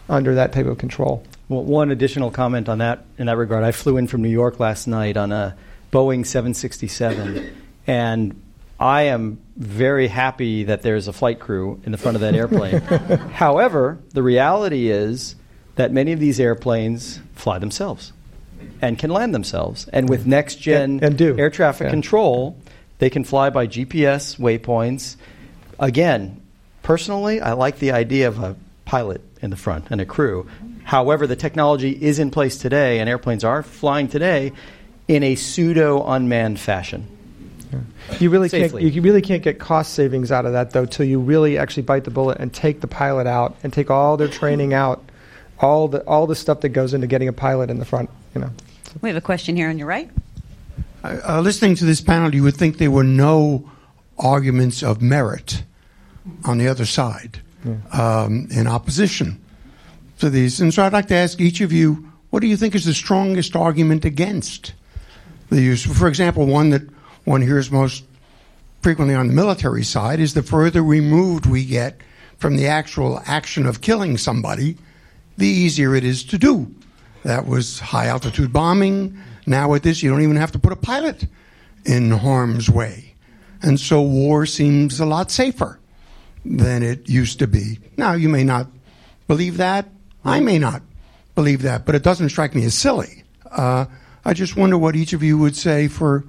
under 0.08 0.36
that 0.36 0.52
type 0.52 0.66
of 0.66 0.78
control. 0.78 1.24
Well, 1.48 1.64
one 1.64 1.90
additional 1.90 2.30
comment 2.30 2.68
on 2.68 2.78
that 2.78 3.04
in 3.18 3.26
that 3.26 3.36
regard. 3.36 3.64
I 3.64 3.72
flew 3.72 3.96
in 3.96 4.06
from 4.06 4.22
New 4.22 4.28
York 4.28 4.60
last 4.60 4.86
night 4.86 5.16
on 5.16 5.32
a 5.32 5.56
Boeing 5.90 6.24
767, 6.24 7.50
and 7.86 8.40
I 8.80 9.02
am 9.02 9.40
very 9.56 10.06
happy 10.06 10.64
that 10.64 10.82
there's 10.82 11.08
a 11.08 11.12
flight 11.12 11.40
crew 11.40 11.80
in 11.84 11.92
the 11.92 11.98
front 11.98 12.14
of 12.14 12.20
that 12.20 12.34
airplane. 12.34 12.80
However, 13.32 13.98
the 14.10 14.22
reality 14.22 14.88
is 14.88 15.34
that 15.74 15.92
many 15.92 16.12
of 16.12 16.20
these 16.20 16.38
airplanes 16.38 17.20
fly 17.34 17.58
themselves 17.58 18.12
and 18.80 18.98
can 18.98 19.10
land 19.10 19.34
themselves. 19.34 19.88
And 19.92 20.08
with 20.08 20.26
next 20.26 20.56
gen 20.56 21.00
and 21.02 21.20
air 21.20 21.50
traffic 21.50 21.86
yeah. 21.86 21.90
control, 21.90 22.56
they 22.98 23.10
can 23.10 23.24
fly 23.24 23.50
by 23.50 23.66
GPS 23.66 24.38
waypoints. 24.38 25.16
Again, 25.80 26.40
personally, 26.82 27.40
I 27.40 27.52
like 27.54 27.80
the 27.80 27.92
idea 27.92 28.28
of 28.28 28.38
a 28.38 28.56
pilot 28.84 29.20
in 29.42 29.50
the 29.50 29.56
front 29.56 29.86
and 29.90 30.00
a 30.00 30.06
crew. 30.06 30.48
However, 30.84 31.26
the 31.26 31.36
technology 31.36 31.90
is 31.90 32.18
in 32.18 32.30
place 32.30 32.56
today, 32.58 33.00
and 33.00 33.08
airplanes 33.08 33.44
are 33.44 33.62
flying 33.62 34.08
today 34.08 34.52
in 35.06 35.22
a 35.22 35.34
pseudo 35.34 36.04
unmanned 36.06 36.58
fashion. 36.58 37.17
You 38.18 38.30
really 38.30 38.48
can't. 38.48 38.80
You 38.80 39.02
really 39.02 39.22
can't 39.22 39.42
get 39.42 39.58
cost 39.58 39.94
savings 39.94 40.32
out 40.32 40.46
of 40.46 40.52
that 40.52 40.70
though, 40.70 40.86
till 40.86 41.06
you 41.06 41.20
really 41.20 41.58
actually 41.58 41.82
bite 41.82 42.04
the 42.04 42.10
bullet 42.10 42.38
and 42.38 42.52
take 42.52 42.80
the 42.80 42.86
pilot 42.86 43.26
out 43.26 43.56
and 43.62 43.72
take 43.72 43.90
all 43.90 44.16
their 44.16 44.28
training 44.28 44.74
out, 44.74 45.02
all 45.60 45.88
the 45.88 46.00
all 46.04 46.26
the 46.26 46.36
stuff 46.36 46.60
that 46.60 46.70
goes 46.70 46.94
into 46.94 47.06
getting 47.06 47.28
a 47.28 47.32
pilot 47.32 47.70
in 47.70 47.78
the 47.78 47.84
front. 47.84 48.10
You 48.34 48.42
know. 48.42 48.50
We 49.00 49.08
have 49.08 49.16
a 49.16 49.20
question 49.22 49.56
here 49.56 49.68
on 49.68 49.78
your 49.78 49.86
right. 49.86 50.10
Uh, 51.04 51.40
listening 51.40 51.74
to 51.76 51.84
this 51.84 52.00
panel, 52.00 52.34
you 52.34 52.42
would 52.42 52.56
think 52.56 52.78
there 52.78 52.90
were 52.90 53.04
no 53.04 53.70
arguments 54.18 54.82
of 54.82 55.00
merit 55.00 55.62
on 56.44 56.58
the 56.58 56.68
other 56.68 56.84
side 56.84 57.40
yeah. 57.64 57.76
um, 57.92 58.48
in 58.50 58.66
opposition 58.66 59.40
to 60.18 60.28
these. 60.30 60.60
And 60.60 60.74
so 60.74 60.82
I'd 60.82 60.92
like 60.92 61.08
to 61.08 61.14
ask 61.14 61.40
each 61.40 61.60
of 61.60 61.72
you, 61.72 62.10
what 62.30 62.40
do 62.40 62.46
you 62.46 62.56
think 62.56 62.74
is 62.74 62.84
the 62.84 62.94
strongest 62.94 63.54
argument 63.54 64.04
against 64.04 64.74
the 65.50 65.60
use? 65.60 65.84
For 65.84 66.08
example, 66.08 66.46
one 66.46 66.70
that 66.70 66.82
one 67.28 67.42
hears 67.42 67.70
most 67.70 68.04
frequently 68.80 69.14
on 69.14 69.28
the 69.28 69.34
military 69.34 69.84
side 69.84 70.18
is 70.18 70.34
the 70.34 70.42
further 70.42 70.82
removed 70.82 71.44
we 71.44 71.64
get 71.64 72.00
from 72.38 72.56
the 72.56 72.66
actual 72.66 73.20
action 73.26 73.66
of 73.66 73.80
killing 73.80 74.16
somebody, 74.16 74.76
the 75.36 75.46
easier 75.46 75.94
it 75.94 76.04
is 76.04 76.24
to 76.24 76.38
do. 76.38 76.74
That 77.24 77.46
was 77.46 77.80
high 77.80 78.06
altitude 78.06 78.52
bombing. 78.52 79.18
Now, 79.46 79.68
with 79.68 79.82
this, 79.82 80.02
you 80.02 80.10
don't 80.10 80.22
even 80.22 80.36
have 80.36 80.52
to 80.52 80.58
put 80.58 80.72
a 80.72 80.76
pilot 80.76 81.26
in 81.84 82.10
harm's 82.10 82.70
way. 82.70 83.14
And 83.60 83.78
so 83.78 84.00
war 84.00 84.46
seems 84.46 85.00
a 85.00 85.06
lot 85.06 85.30
safer 85.30 85.78
than 86.44 86.82
it 86.82 87.08
used 87.08 87.40
to 87.40 87.46
be. 87.46 87.78
Now, 87.96 88.12
you 88.12 88.28
may 88.28 88.44
not 88.44 88.68
believe 89.26 89.56
that. 89.56 89.88
I 90.24 90.40
may 90.40 90.58
not 90.58 90.82
believe 91.34 91.62
that, 91.62 91.84
but 91.84 91.94
it 91.94 92.02
doesn't 92.02 92.30
strike 92.30 92.54
me 92.54 92.64
as 92.64 92.74
silly. 92.74 93.24
Uh, 93.50 93.86
I 94.24 94.32
just 94.32 94.56
wonder 94.56 94.78
what 94.78 94.96
each 94.96 95.12
of 95.12 95.22
you 95.22 95.36
would 95.38 95.56
say 95.56 95.88
for 95.88 96.24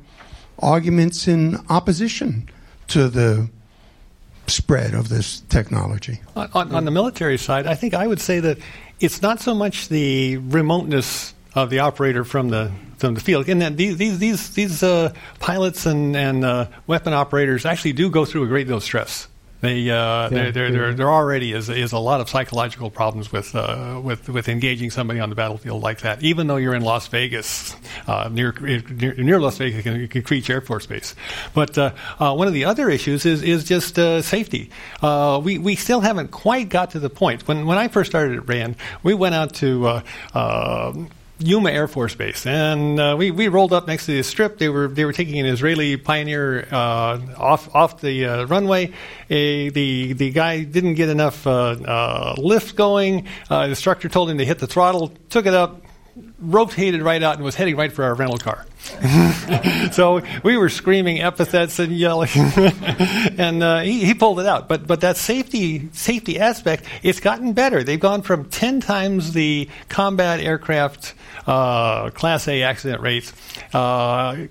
arguments 0.61 1.27
in 1.27 1.57
opposition 1.69 2.49
to 2.87 3.07
the 3.07 3.49
spread 4.47 4.93
of 4.93 5.09
this 5.09 5.41
technology. 5.41 6.19
On, 6.35 6.49
on, 6.53 6.75
on, 6.75 6.85
the 6.85 6.91
military 6.91 7.37
side, 7.37 7.67
I 7.67 7.75
think 7.75 7.93
I 7.93 8.07
would 8.07 8.19
say 8.19 8.39
that 8.39 8.57
it's 8.99 9.21
not 9.21 9.39
so 9.39 9.53
much 9.53 9.89
the 9.89 10.37
remoteness 10.37 11.33
of 11.55 11.69
the 11.69 11.79
operator 11.79 12.23
from 12.23 12.49
the 12.49 12.71
from 12.97 13.13
the 13.13 13.21
field, 13.21 13.47
and 13.47 13.61
that 13.61 13.77
these 13.77 13.97
these 13.97 14.19
these, 14.19 14.49
these 14.51 14.83
uh, 14.83 15.13
pilots 15.39 15.85
and 15.85 16.15
and 16.15 16.43
uh, 16.43 16.67
weapon 16.87 17.13
operators 17.13 17.65
actually 17.65 17.93
do 17.93 18.09
go 18.09 18.25
through 18.25 18.43
a 18.43 18.47
great 18.47 18.67
deal 18.67 18.77
of 18.77 18.83
stress. 18.83 19.27
They, 19.61 19.89
uh, 19.89 20.29
yeah, 20.29 20.51
there, 20.51 20.71
there, 20.71 20.93
there 20.93 21.09
already 21.09 21.51
is, 21.51 21.67
is 21.67 21.91
a 21.91 21.99
lot 21.99 22.21
of 22.21 22.29
psychological 22.29 22.89
problems 22.89 23.31
with, 23.31 23.53
uh, 23.55 23.99
with, 24.01 24.29
with 24.29 24.47
engaging 24.47 24.89
somebody 24.89 25.19
on 25.19 25.29
the 25.29 25.35
battlefield 25.35 25.83
like 25.83 26.01
that, 26.01 26.23
even 26.23 26.47
though 26.47 26.55
you're 26.55 26.75
in 26.75 26.81
Las 26.81 27.07
Vegas, 27.07 27.75
uh, 28.07 28.29
near, 28.31 28.53
near, 28.61 29.13
near, 29.15 29.39
Las 29.39 29.57
Vegas, 29.57 29.85
in 29.85 30.23
Creech 30.23 30.49
Air 30.49 30.61
Force 30.61 30.85
Base. 30.85 31.13
But 31.53 31.77
uh, 31.77 31.93
uh, 32.19 32.35
one 32.35 32.47
of 32.47 32.53
the 32.53 32.65
other 32.65 32.89
issues 32.89 33.25
is, 33.25 33.43
is 33.43 33.65
just 33.65 33.99
uh, 33.99 34.21
safety. 34.21 34.69
we, 35.01 35.57
we 35.57 35.75
still 35.75 35.99
haven't 35.99 36.31
quite 36.31 36.69
got 36.69 36.91
to 36.91 36.99
the 36.99 37.09
point. 37.09 37.45
When, 37.47 37.65
when 37.65 37.77
I 37.77 37.89
first 37.89 38.11
started 38.11 38.37
at 38.37 38.47
RAND, 38.47 38.77
we 39.03 39.13
went 39.13 39.35
out 39.35 39.55
to 39.55 40.01
Yuma 41.39 41.71
Air 41.71 41.87
Force 41.87 42.15
Base, 42.15 42.45
and 42.45 42.99
uh, 42.99 43.15
we, 43.17 43.31
we 43.31 43.47
rolled 43.47 43.71
up 43.71 43.87
next 43.87 44.05
to 44.07 44.11
the 44.11 44.23
strip. 44.23 44.57
They 44.57 44.67
were 44.67 44.89
they 44.89 45.05
were 45.05 45.13
taking 45.13 45.39
an 45.39 45.45
Israeli 45.45 45.95
Pioneer 45.95 46.67
uh, 46.69 47.19
off 47.37 47.73
off 47.73 48.01
the 48.01 48.25
uh, 48.25 48.45
runway. 48.45 48.91
A, 49.29 49.69
the 49.69 50.13
the 50.13 50.31
guy 50.31 50.63
didn't 50.63 50.95
get 50.95 51.07
enough 51.07 51.47
uh, 51.47 51.51
uh, 51.51 52.35
lift 52.37 52.75
going. 52.75 53.27
Uh, 53.49 53.63
the 53.63 53.69
instructor 53.69 54.09
told 54.09 54.29
him 54.29 54.37
to 54.39 54.45
hit 54.45 54.59
the 54.59 54.67
throttle, 54.67 55.13
took 55.29 55.45
it 55.45 55.53
up, 55.53 55.81
rotated 56.39 57.01
right 57.01 57.21
out, 57.21 57.35
and 57.35 57.43
was 57.43 57.55
heading 57.55 57.75
right 57.75 57.91
for 57.91 58.03
our 58.03 58.15
rental 58.15 58.37
car. 58.37 58.65
so 59.91 60.21
we 60.43 60.57
were 60.57 60.69
screaming 60.69 61.21
epithets 61.21 61.79
and 61.79 61.91
yelling, 61.91 62.29
and 62.35 63.61
uh, 63.61 63.79
he, 63.79 64.05
he, 64.05 64.13
pulled 64.13 64.39
it 64.39 64.45
out. 64.45 64.67
But 64.67 64.87
but 64.87 65.01
that 65.01 65.17
safety 65.17 65.89
safety 65.91 66.39
aspect, 66.39 66.85
it's 67.03 67.19
gotten 67.19 67.53
better. 67.53 67.83
They've 67.83 67.99
gone 67.99 68.21
from 68.21 68.45
ten 68.45 68.79
times 68.79 69.33
the 69.33 69.69
combat 69.89 70.39
aircraft 70.39 71.13
uh, 71.45 72.09
Class 72.11 72.47
A 72.47 72.63
accident 72.63 73.01
rates 73.01 73.33
uh, 73.73 74.47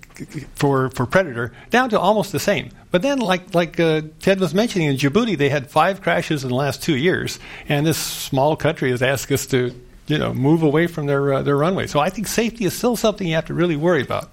for 0.54 0.90
for 0.90 1.06
Predator 1.06 1.52
down 1.70 1.90
to 1.90 1.98
almost 1.98 2.32
the 2.32 2.40
same. 2.40 2.70
But 2.90 3.02
then, 3.02 3.18
like 3.20 3.54
like 3.54 3.80
uh, 3.80 4.02
Ted 4.20 4.40
was 4.40 4.54
mentioning, 4.54 4.88
in 4.88 4.96
Djibouti 4.96 5.38
they 5.38 5.48
had 5.48 5.70
five 5.70 6.02
crashes 6.02 6.42
in 6.44 6.50
the 6.50 6.56
last 6.56 6.82
two 6.82 6.96
years, 6.96 7.38
and 7.68 7.86
this 7.86 7.98
small 7.98 8.56
country 8.56 8.90
has 8.90 9.02
asked 9.02 9.30
us 9.32 9.46
to 9.46 9.74
you 10.08 10.18
know, 10.18 10.34
move 10.34 10.62
away 10.62 10.86
from 10.86 11.06
their 11.06 11.34
uh, 11.34 11.42
their 11.42 11.56
runway. 11.56 11.86
So 11.86 12.00
I 12.00 12.10
think 12.10 12.26
safety 12.26 12.64
is 12.64 12.74
still 12.76 12.96
something 12.96 13.26
you 13.26 13.34
have 13.34 13.46
to 13.46 13.54
really 13.54 13.76
worry 13.76 14.02
about. 14.02 14.30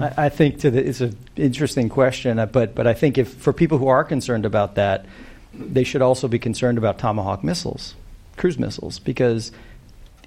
I, 0.00 0.26
I 0.26 0.28
think 0.28 0.60
the, 0.60 0.68
it's 0.76 1.00
an 1.00 1.16
interesting 1.36 1.88
question, 1.88 2.38
uh, 2.38 2.46
but 2.46 2.74
but 2.74 2.86
I 2.86 2.94
think 2.94 3.16
if 3.16 3.32
for 3.32 3.52
people 3.52 3.78
who 3.78 3.88
are 3.88 4.04
concerned 4.04 4.44
about 4.44 4.74
that, 4.74 5.06
they 5.54 5.84
should 5.84 6.02
also 6.02 6.28
be 6.28 6.38
concerned 6.38 6.78
about 6.78 6.98
Tomahawk 6.98 7.42
missiles, 7.42 7.94
cruise 8.36 8.58
missiles, 8.58 8.98
because 8.98 9.52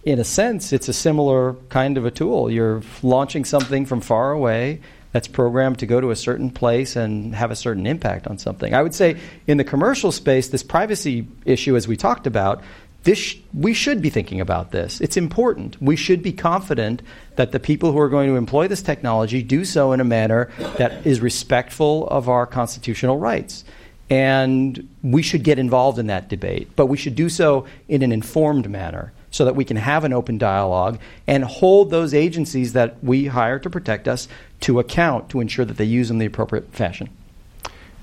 in 0.03 0.19
a 0.19 0.23
sense 0.23 0.73
it's 0.73 0.89
a 0.89 0.93
similar 0.93 1.53
kind 1.69 1.97
of 1.97 2.05
a 2.05 2.11
tool. 2.11 2.49
You're 2.49 2.81
launching 3.03 3.45
something 3.45 3.85
from 3.85 4.01
far 4.01 4.31
away 4.31 4.81
that's 5.11 5.27
programmed 5.27 5.79
to 5.79 5.85
go 5.85 5.99
to 5.99 6.11
a 6.11 6.15
certain 6.15 6.49
place 6.49 6.95
and 6.95 7.35
have 7.35 7.51
a 7.51 7.55
certain 7.55 7.85
impact 7.85 8.27
on 8.27 8.37
something. 8.37 8.73
I 8.73 8.81
would 8.81 8.95
say 8.95 9.19
in 9.45 9.57
the 9.57 9.65
commercial 9.65 10.11
space, 10.11 10.47
this 10.47 10.63
privacy 10.63 11.27
issue, 11.45 11.75
as 11.75 11.87
we 11.87 11.97
talked 11.97 12.27
about, 12.27 12.63
this, 13.03 13.35
we 13.53 13.73
should 13.73 14.01
be 14.01 14.09
thinking 14.09 14.39
about 14.39 14.71
this. 14.71 15.01
It's 15.01 15.17
important. 15.17 15.81
We 15.81 15.95
should 15.95 16.21
be 16.21 16.31
confident 16.31 17.01
that 17.35 17.51
the 17.51 17.59
people 17.59 17.91
who 17.91 17.99
are 17.99 18.09
going 18.09 18.29
to 18.29 18.35
employ 18.35 18.67
this 18.67 18.83
technology 18.83 19.41
do 19.41 19.65
so 19.65 19.91
in 19.91 19.99
a 19.99 20.03
manner 20.03 20.51
that 20.77 21.05
is 21.05 21.19
respectful 21.19 22.07
of 22.09 22.29
our 22.29 22.45
constitutional 22.45 23.17
rights. 23.17 23.63
And 24.09 24.89
we 25.01 25.21
should 25.21 25.43
get 25.43 25.57
involved 25.57 25.97
in 25.97 26.07
that 26.07 26.29
debate, 26.29 26.69
but 26.75 26.87
we 26.87 26.97
should 26.97 27.15
do 27.15 27.29
so 27.29 27.65
in 27.87 28.03
an 28.03 28.11
informed 28.11 28.69
manner 28.69 29.13
so 29.31 29.45
that 29.45 29.55
we 29.55 29.65
can 29.65 29.77
have 29.77 30.03
an 30.03 30.13
open 30.13 30.37
dialogue 30.37 30.99
and 31.25 31.43
hold 31.43 31.89
those 31.89 32.13
agencies 32.13 32.73
that 32.73 33.01
we 33.03 33.27
hire 33.27 33.57
to 33.59 33.69
protect 33.69 34.07
us 34.07 34.27
to 34.59 34.79
account 34.79 35.29
to 35.29 35.39
ensure 35.39 35.65
that 35.65 35.77
they 35.77 35.85
use 35.85 36.09
them 36.09 36.15
in 36.15 36.19
the 36.19 36.25
appropriate 36.25 36.71
fashion. 36.73 37.09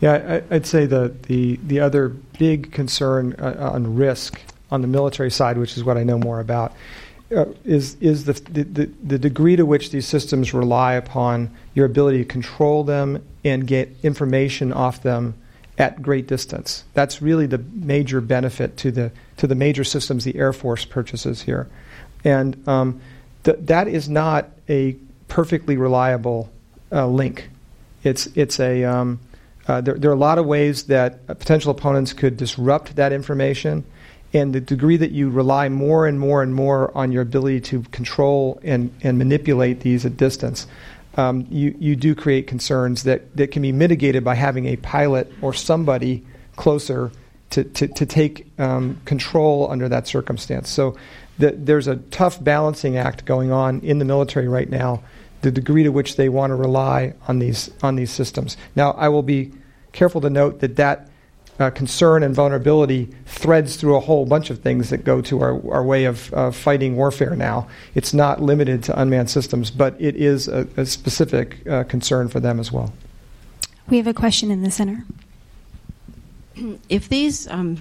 Yeah, 0.01 0.40
I, 0.51 0.55
would 0.55 0.66
say 0.66 0.86
the, 0.86 1.14
the, 1.22 1.59
the 1.62 1.80
other 1.80 2.09
big 2.09 2.72
concern 2.72 3.34
uh, 3.38 3.70
on 3.72 3.96
risk 3.96 4.40
on 4.70 4.82
the 4.82 4.88
military 4.88 5.30
side, 5.30 5.58
which 5.58 5.76
is 5.76 5.84
what 5.84 5.96
I 5.96 6.04
know 6.04 6.18
more 6.18 6.40
about, 6.40 6.74
uh, 7.34 7.46
is 7.64 7.96
is 8.00 8.24
the, 8.24 8.32
the 8.32 8.86
the 9.02 9.18
degree 9.18 9.56
to 9.56 9.66
which 9.66 9.90
these 9.90 10.06
systems 10.06 10.54
rely 10.54 10.94
upon 10.94 11.50
your 11.74 11.86
ability 11.86 12.18
to 12.18 12.24
control 12.24 12.84
them 12.84 13.22
and 13.44 13.66
get 13.66 13.94
information 14.02 14.72
off 14.72 15.02
them 15.02 15.34
at 15.78 16.02
great 16.02 16.26
distance. 16.26 16.84
That's 16.94 17.22
really 17.22 17.46
the 17.46 17.58
major 17.58 18.20
benefit 18.20 18.76
to 18.78 18.90
the 18.90 19.12
to 19.36 19.46
the 19.46 19.54
major 19.54 19.84
systems 19.84 20.24
the 20.24 20.36
Air 20.36 20.52
Force 20.52 20.84
purchases 20.84 21.42
here, 21.42 21.68
and 22.24 22.66
um, 22.66 23.00
th- 23.44 23.58
that 23.60 23.88
is 23.88 24.08
not 24.08 24.48
a 24.68 24.96
perfectly 25.28 25.76
reliable 25.76 26.50
uh, 26.90 27.06
link. 27.06 27.50
It's 28.04 28.26
it's 28.28 28.58
a 28.58 28.84
um, 28.84 29.20
uh, 29.66 29.82
there, 29.82 29.94
there 29.94 30.10
are 30.10 30.14
a 30.14 30.16
lot 30.16 30.38
of 30.38 30.46
ways 30.46 30.84
that 30.84 31.26
potential 31.26 31.70
opponents 31.70 32.14
could 32.14 32.38
disrupt 32.38 32.96
that 32.96 33.12
information 33.12 33.84
and 34.32 34.54
the 34.54 34.60
degree 34.60 34.96
that 34.96 35.10
you 35.10 35.30
rely 35.30 35.68
more 35.68 36.06
and 36.06 36.20
more 36.20 36.42
and 36.42 36.54
more 36.54 36.96
on 36.96 37.12
your 37.12 37.22
ability 37.22 37.60
to 37.60 37.82
control 37.84 38.60
and, 38.62 38.92
and 39.02 39.16
manipulate 39.16 39.80
these 39.80 40.04
at 40.04 40.16
distance, 40.16 40.66
um, 41.16 41.46
you, 41.50 41.74
you 41.78 41.96
do 41.96 42.14
create 42.14 42.46
concerns 42.46 43.04
that, 43.04 43.34
that 43.36 43.50
can 43.50 43.62
be 43.62 43.72
mitigated 43.72 44.22
by 44.22 44.34
having 44.34 44.66
a 44.66 44.76
pilot 44.76 45.32
or 45.40 45.52
somebody 45.54 46.24
closer 46.56 47.10
to, 47.50 47.64
to, 47.64 47.88
to 47.88 48.04
take 48.04 48.46
um, 48.58 49.00
control 49.04 49.70
under 49.70 49.88
that 49.88 50.06
circumstance. 50.06 50.68
So 50.68 50.96
the, 51.38 51.52
there's 51.52 51.86
a 51.86 51.96
tough 51.96 52.42
balancing 52.42 52.96
act 52.96 53.24
going 53.24 53.50
on 53.50 53.80
in 53.80 53.98
the 53.98 54.04
military 54.04 54.48
right 54.48 54.68
now, 54.68 55.02
the 55.40 55.50
degree 55.50 55.84
to 55.84 55.90
which 55.90 56.16
they 56.16 56.28
want 56.28 56.50
to 56.50 56.54
rely 56.54 57.14
on 57.26 57.38
these, 57.38 57.70
on 57.82 57.96
these 57.96 58.10
systems. 58.10 58.56
Now, 58.76 58.92
I 58.92 59.08
will 59.08 59.22
be 59.22 59.52
careful 59.92 60.20
to 60.20 60.30
note 60.30 60.60
that 60.60 60.76
that 60.76 61.07
uh, 61.59 61.70
concern 61.70 62.22
and 62.22 62.34
vulnerability 62.34 63.09
threads 63.26 63.76
through 63.76 63.96
a 63.96 64.00
whole 64.00 64.26
bunch 64.26 64.50
of 64.50 64.61
things 64.61 64.90
that 64.90 65.04
go 65.04 65.20
to 65.20 65.40
our, 65.40 65.72
our 65.72 65.82
way 65.82 66.04
of 66.04 66.32
uh, 66.34 66.50
fighting 66.50 66.96
warfare 66.96 67.34
now. 67.34 67.68
It's 67.94 68.14
not 68.14 68.40
limited 68.40 68.82
to 68.84 69.00
unmanned 69.00 69.30
systems, 69.30 69.70
but 69.70 69.96
it 70.00 70.16
is 70.16 70.48
a, 70.48 70.68
a 70.76 70.86
specific 70.86 71.66
uh, 71.66 71.84
concern 71.84 72.28
for 72.28 72.40
them 72.40 72.61
as 72.61 72.70
well. 72.70 72.92
We 73.88 73.96
have 73.96 74.06
a 74.06 74.14
question 74.14 74.50
in 74.50 74.62
the 74.62 74.70
center. 74.70 75.04
If 76.88 77.09
these 77.09 77.46
um, 77.46 77.80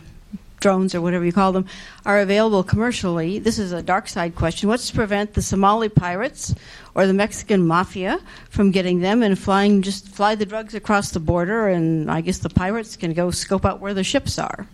drones 0.59 0.93
or 0.95 1.01
whatever 1.01 1.25
you 1.25 1.31
call 1.31 1.51
them 1.51 1.65
are 2.05 2.19
available 2.19 2.63
commercially, 2.63 3.39
this 3.39 3.59
is 3.59 3.71
a 3.71 3.81
dark 3.81 4.07
side 4.07 4.35
question. 4.35 4.69
What's 4.69 4.89
to 4.89 4.95
prevent 4.95 5.33
the 5.33 5.41
Somali 5.41 5.89
pirates 5.89 6.53
or 6.95 7.07
the 7.07 7.13
Mexican 7.13 7.65
mafia 7.65 8.19
from 8.49 8.71
getting 8.71 8.99
them 8.99 9.23
and 9.23 9.37
flying 9.37 9.81
just 9.81 10.07
fly 10.09 10.35
the 10.35 10.45
drugs 10.45 10.75
across 10.75 11.11
the 11.11 11.19
border 11.19 11.67
and 11.67 12.09
I 12.09 12.21
guess 12.21 12.39
the 12.39 12.49
pirates 12.49 12.95
can 12.95 13.13
go 13.13 13.31
scope 13.31 13.65
out 13.65 13.79
where 13.79 13.93
the 13.93 14.03
ships 14.03 14.39
are? 14.39 14.67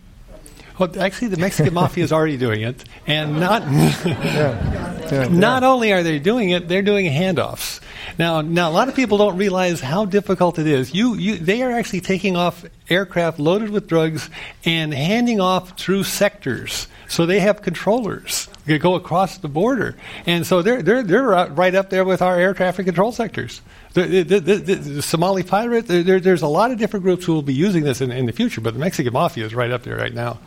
Well, 0.80 0.90
actually, 1.00 1.30
the 1.30 1.38
Mexican 1.38 1.74
mafia 1.74 2.04
is 2.04 2.12
already 2.12 2.38
doing 2.38 2.62
it, 2.62 2.84
and 3.06 3.40
not 3.40 3.62
yeah. 3.72 4.94
Yeah, 5.12 5.28
not 5.32 5.64
only 5.64 5.92
are 5.94 6.04
they 6.04 6.20
doing 6.20 6.50
it, 6.50 6.68
they're 6.68 6.82
doing 6.82 7.06
handoffs. 7.06 7.80
Now, 8.18 8.42
now 8.42 8.70
a 8.70 8.74
lot 8.74 8.88
of 8.88 8.96
people 8.96 9.18
don't 9.18 9.38
realize 9.38 9.80
how 9.80 10.06
difficult 10.06 10.60
it 10.60 10.68
is. 10.68 10.94
You, 10.94 11.16
you, 11.16 11.38
they 11.38 11.62
are 11.62 11.72
actually 11.72 12.02
taking 12.02 12.36
off 12.36 12.66
aircraft 12.90 13.40
loaded 13.40 13.70
with 13.70 13.88
drugs 13.88 14.30
and 14.66 14.94
handing 14.94 15.40
off 15.40 15.78
through 15.78 16.04
sectors. 16.04 16.88
So 17.08 17.26
they 17.26 17.40
have 17.40 17.62
controllers 17.62 18.48
that 18.66 18.80
go 18.80 18.96
across 18.96 19.38
the 19.38 19.48
border, 19.48 19.96
and 20.26 20.48
so 20.48 20.62
they're 20.62 20.82
they're 20.82 21.04
they're 21.04 21.24
right 21.24 21.76
up 21.76 21.92
there 21.92 22.06
with 22.06 22.22
our 22.24 22.40
air 22.40 22.54
traffic 22.54 22.86
control 22.86 23.12
sectors. 23.12 23.62
The, 23.94 24.24
the, 24.24 24.40
the, 24.40 24.56
the 24.56 25.02
Somali 25.04 25.44
pirate, 25.44 25.88
there, 25.88 26.20
there's 26.20 26.42
a 26.42 26.48
lot 26.48 26.72
of 26.72 26.80
different 26.80 27.04
groups 27.04 27.26
who 27.26 27.34
will 27.34 27.44
be 27.44 27.54
using 27.54 27.84
this 27.84 28.02
in, 28.02 28.12
in 28.12 28.26
the 28.26 28.32
future, 28.32 28.60
but 28.60 28.74
the 28.74 28.80
Mexican 28.80 29.14
mafia 29.14 29.46
is 29.46 29.54
right 29.54 29.70
up 29.70 29.84
there 29.84 29.96
right 29.96 30.14
now. 30.14 30.40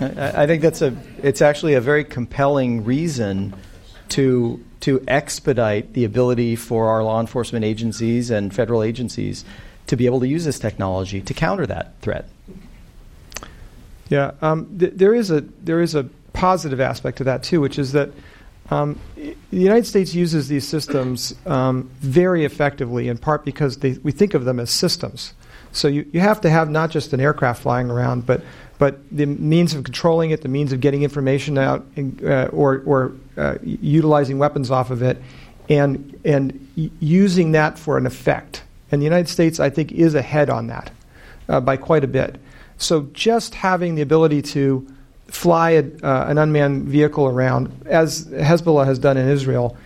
I, 0.00 0.44
I 0.44 0.46
think 0.46 0.62
that's 0.62 0.80
a 0.80 0.96
it's 1.22 1.42
actually 1.42 1.74
a 1.74 1.80
very 1.80 2.04
compelling 2.04 2.84
reason 2.84 3.54
to 4.10 4.64
to 4.80 5.02
expedite 5.08 5.94
the 5.94 6.04
ability 6.04 6.56
for 6.56 6.88
our 6.88 7.02
law 7.02 7.20
enforcement 7.20 7.64
agencies 7.64 8.30
and 8.30 8.54
federal 8.54 8.82
agencies 8.82 9.44
to 9.86 9.96
be 9.96 10.06
able 10.06 10.20
to 10.20 10.28
use 10.28 10.44
this 10.44 10.58
technology 10.58 11.20
to 11.20 11.34
counter 11.34 11.66
that 11.66 11.94
threat. 12.00 12.28
Yeah, 14.08 14.32
um, 14.42 14.78
th- 14.78 14.92
there 14.94 15.14
is 15.14 15.30
a 15.30 15.40
there 15.40 15.80
is 15.80 15.94
a 15.94 16.04
positive 16.32 16.80
aspect 16.80 17.18
to 17.18 17.24
that 17.24 17.42
too, 17.42 17.60
which 17.60 17.78
is 17.78 17.92
that 17.92 18.10
um, 18.70 18.98
the 19.16 19.34
United 19.50 19.86
States 19.86 20.14
uses 20.14 20.48
these 20.48 20.66
systems 20.66 21.34
um, 21.46 21.90
very 22.00 22.44
effectively, 22.44 23.08
in 23.08 23.18
part 23.18 23.44
because 23.44 23.78
they, 23.78 23.92
we 24.02 24.10
think 24.10 24.34
of 24.34 24.44
them 24.44 24.58
as 24.58 24.70
systems. 24.70 25.34
So 25.72 25.88
you, 25.88 26.08
you 26.12 26.20
have 26.20 26.40
to 26.42 26.50
have 26.50 26.70
not 26.70 26.90
just 26.90 27.12
an 27.12 27.20
aircraft 27.20 27.62
flying 27.62 27.90
around, 27.90 28.26
but 28.26 28.42
but 28.76 28.98
the 29.10 29.26
means 29.26 29.72
of 29.74 29.84
controlling 29.84 30.30
it, 30.30 30.42
the 30.42 30.48
means 30.48 30.72
of 30.72 30.80
getting 30.80 31.02
information 31.02 31.58
out, 31.58 31.86
uh, 32.24 32.46
or 32.46 32.82
or 32.86 33.12
uh, 33.36 33.56
utilizing 33.62 34.38
weapons 34.38 34.70
off 34.70 34.90
of 34.90 35.02
it, 35.02 35.20
and 35.68 36.18
and 36.24 36.68
using 37.00 37.52
that 37.52 37.78
for 37.78 37.98
an 37.98 38.06
effect. 38.06 38.62
And 38.90 39.00
the 39.00 39.04
United 39.04 39.28
States, 39.28 39.60
I 39.60 39.70
think, 39.70 39.92
is 39.92 40.14
ahead 40.14 40.48
on 40.50 40.68
that 40.68 40.90
uh, 41.48 41.60
by 41.60 41.76
quite 41.76 42.04
a 42.04 42.08
bit. 42.08 42.40
So 42.78 43.08
just 43.12 43.54
having 43.54 43.94
the 43.94 44.02
ability 44.02 44.42
to 44.42 44.86
fly 45.34 45.70
a, 45.70 45.84
uh, 46.02 46.26
an 46.28 46.38
unmanned 46.38 46.84
vehicle 46.84 47.26
around, 47.26 47.70
as 47.86 48.26
Hezbollah 48.26 48.86
has 48.86 48.98
done 48.98 49.16
in 49.16 49.28
Israel, 49.28 49.76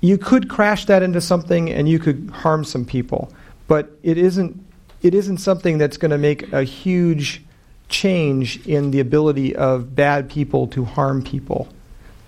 you 0.00 0.18
could 0.18 0.50
crash 0.50 0.84
that 0.86 1.02
into 1.02 1.20
something 1.20 1.70
and 1.70 1.88
you 1.88 1.98
could 1.98 2.30
harm 2.32 2.64
some 2.64 2.84
people. 2.84 3.32
But 3.68 3.90
it 4.02 4.18
isn't, 4.18 4.62
it 5.00 5.14
isn't 5.14 5.38
something 5.38 5.78
that's 5.78 5.96
going 5.96 6.10
to 6.10 6.18
make 6.18 6.52
a 6.52 6.62
huge 6.62 7.42
change 7.88 8.66
in 8.66 8.90
the 8.90 9.00
ability 9.00 9.56
of 9.56 9.94
bad 9.94 10.28
people 10.28 10.66
to 10.68 10.84
harm 10.84 11.22
people. 11.22 11.68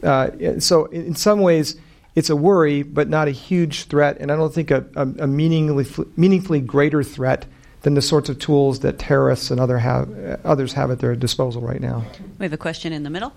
Uh, 0.03 0.59
so, 0.59 0.87
in 0.87 1.15
some 1.15 1.41
ways, 1.41 1.77
it's 2.15 2.31
a 2.31 2.37
worry, 2.37 2.83
but 2.83 3.09
not 3.09 3.29
a 3.29 3.31
huge 3.31 3.85
threat, 3.85 4.19
and 4.21 4.31
I 4.31 4.37
don't 4.37 4.53
think 4.53 4.71
a, 4.71 4.85
a, 4.95 5.03
a 5.03 5.27
meaningfully, 5.27 6.07
meaningfully 6.17 6.61
greater 6.61 7.03
threat 7.03 7.47
than 7.85 7.95
the 7.95 8.03
sorts 8.03 8.30
of 8.30 8.39
tools 8.39 8.80
that 8.80 8.99
terrorists 8.99 9.51
and 9.51 9.61
other 9.61 9.78
have, 9.78 10.09
others 10.45 10.72
have 10.72 10.91
at 10.91 10.99
their 10.99 11.14
disposal 11.14 11.61
right 11.61 11.80
now. 11.80 12.03
We 12.39 12.45
have 12.45 12.53
a 12.53 12.59
question 12.59 12.93
in 12.93 13.03
the 13.03 13.11
middle. 13.11 13.32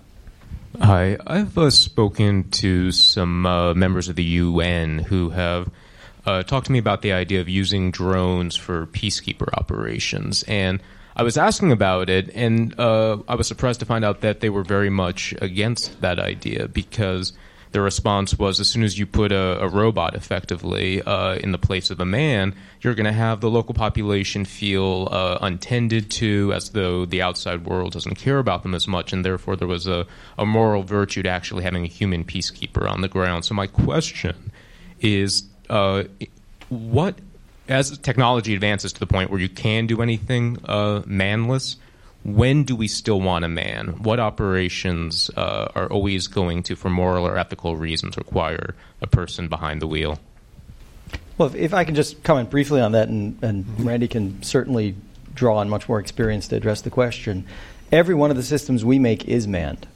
Hi, 0.80 1.18
I've 1.26 1.56
uh, 1.56 1.70
spoken 1.70 2.50
to 2.50 2.90
some 2.90 3.44
uh, 3.44 3.74
members 3.74 4.08
of 4.08 4.16
the 4.16 4.24
UN 4.24 5.00
who 5.00 5.30
have 5.30 5.70
uh, 6.24 6.42
talked 6.42 6.66
to 6.66 6.72
me 6.72 6.78
about 6.78 7.02
the 7.02 7.12
idea 7.12 7.40
of 7.42 7.48
using 7.48 7.90
drones 7.90 8.56
for 8.56 8.86
peacekeeper 8.86 9.48
operations. 9.52 10.44
And 10.44 10.80
I 11.14 11.24
was 11.24 11.36
asking 11.36 11.72
about 11.72 12.08
it, 12.08 12.30
and 12.34 12.78
uh, 12.80 13.18
I 13.28 13.34
was 13.34 13.46
surprised 13.46 13.80
to 13.80 13.86
find 13.86 14.04
out 14.04 14.22
that 14.22 14.40
they 14.40 14.48
were 14.48 14.62
very 14.62 14.90
much 14.90 15.34
against 15.42 16.00
that 16.00 16.18
idea 16.18 16.68
because 16.68 17.34
the 17.72 17.80
response 17.80 18.38
was 18.38 18.60
as 18.60 18.68
soon 18.68 18.82
as 18.82 18.98
you 18.98 19.06
put 19.06 19.32
a, 19.32 19.62
a 19.62 19.68
robot 19.68 20.14
effectively 20.14 21.02
uh, 21.02 21.34
in 21.34 21.52
the 21.52 21.58
place 21.58 21.90
of 21.90 22.00
a 22.00 22.04
man, 22.04 22.54
you're 22.80 22.94
going 22.94 23.06
to 23.06 23.12
have 23.12 23.40
the 23.40 23.50
local 23.50 23.74
population 23.74 24.44
feel 24.44 25.08
uh, 25.10 25.38
untended 25.40 26.10
to, 26.10 26.52
as 26.54 26.70
though 26.70 27.04
the 27.04 27.20
outside 27.22 27.66
world 27.66 27.92
doesn't 27.92 28.14
care 28.14 28.38
about 28.38 28.62
them 28.62 28.74
as 28.74 28.88
much, 28.88 29.12
and 29.12 29.24
therefore 29.24 29.56
there 29.56 29.68
was 29.68 29.86
a, 29.86 30.06
a 30.38 30.46
moral 30.46 30.82
virtue 30.82 31.22
to 31.22 31.28
actually 31.28 31.62
having 31.62 31.84
a 31.84 31.88
human 31.88 32.24
peacekeeper 32.24 32.88
on 32.88 33.00
the 33.00 33.08
ground. 33.08 33.44
So, 33.44 33.54
my 33.54 33.66
question 33.66 34.50
is 35.00 35.44
uh, 35.68 36.04
what, 36.68 37.16
as 37.68 37.96
technology 37.98 38.54
advances 38.54 38.92
to 38.94 39.00
the 39.00 39.06
point 39.06 39.30
where 39.30 39.40
you 39.40 39.48
can 39.48 39.86
do 39.86 40.00
anything 40.00 40.58
uh, 40.64 41.02
manless, 41.06 41.76
when 42.34 42.64
do 42.64 42.76
we 42.76 42.88
still 42.88 43.20
want 43.20 43.44
a 43.44 43.48
man? 43.48 44.02
What 44.02 44.20
operations 44.20 45.30
uh, 45.36 45.68
are 45.74 45.90
always 45.90 46.26
going 46.26 46.62
to, 46.64 46.76
for 46.76 46.90
moral 46.90 47.26
or 47.26 47.36
ethical 47.38 47.76
reasons, 47.76 48.16
require 48.16 48.74
a 49.00 49.06
person 49.06 49.48
behind 49.48 49.82
the 49.82 49.86
wheel? 49.86 50.18
Well, 51.36 51.48
if, 51.48 51.54
if 51.54 51.74
I 51.74 51.84
can 51.84 51.94
just 51.94 52.22
comment 52.22 52.50
briefly 52.50 52.80
on 52.80 52.92
that, 52.92 53.08
and, 53.08 53.38
and 53.42 53.80
Randy 53.80 54.08
can 54.08 54.42
certainly 54.42 54.96
draw 55.34 55.58
on 55.58 55.68
much 55.68 55.88
more 55.88 56.00
experience 56.00 56.48
to 56.48 56.56
address 56.56 56.82
the 56.82 56.90
question. 56.90 57.46
Every 57.92 58.14
one 58.14 58.30
of 58.30 58.36
the 58.36 58.42
systems 58.42 58.84
we 58.84 58.98
make 58.98 59.24
is 59.26 59.46
manned. 59.46 59.86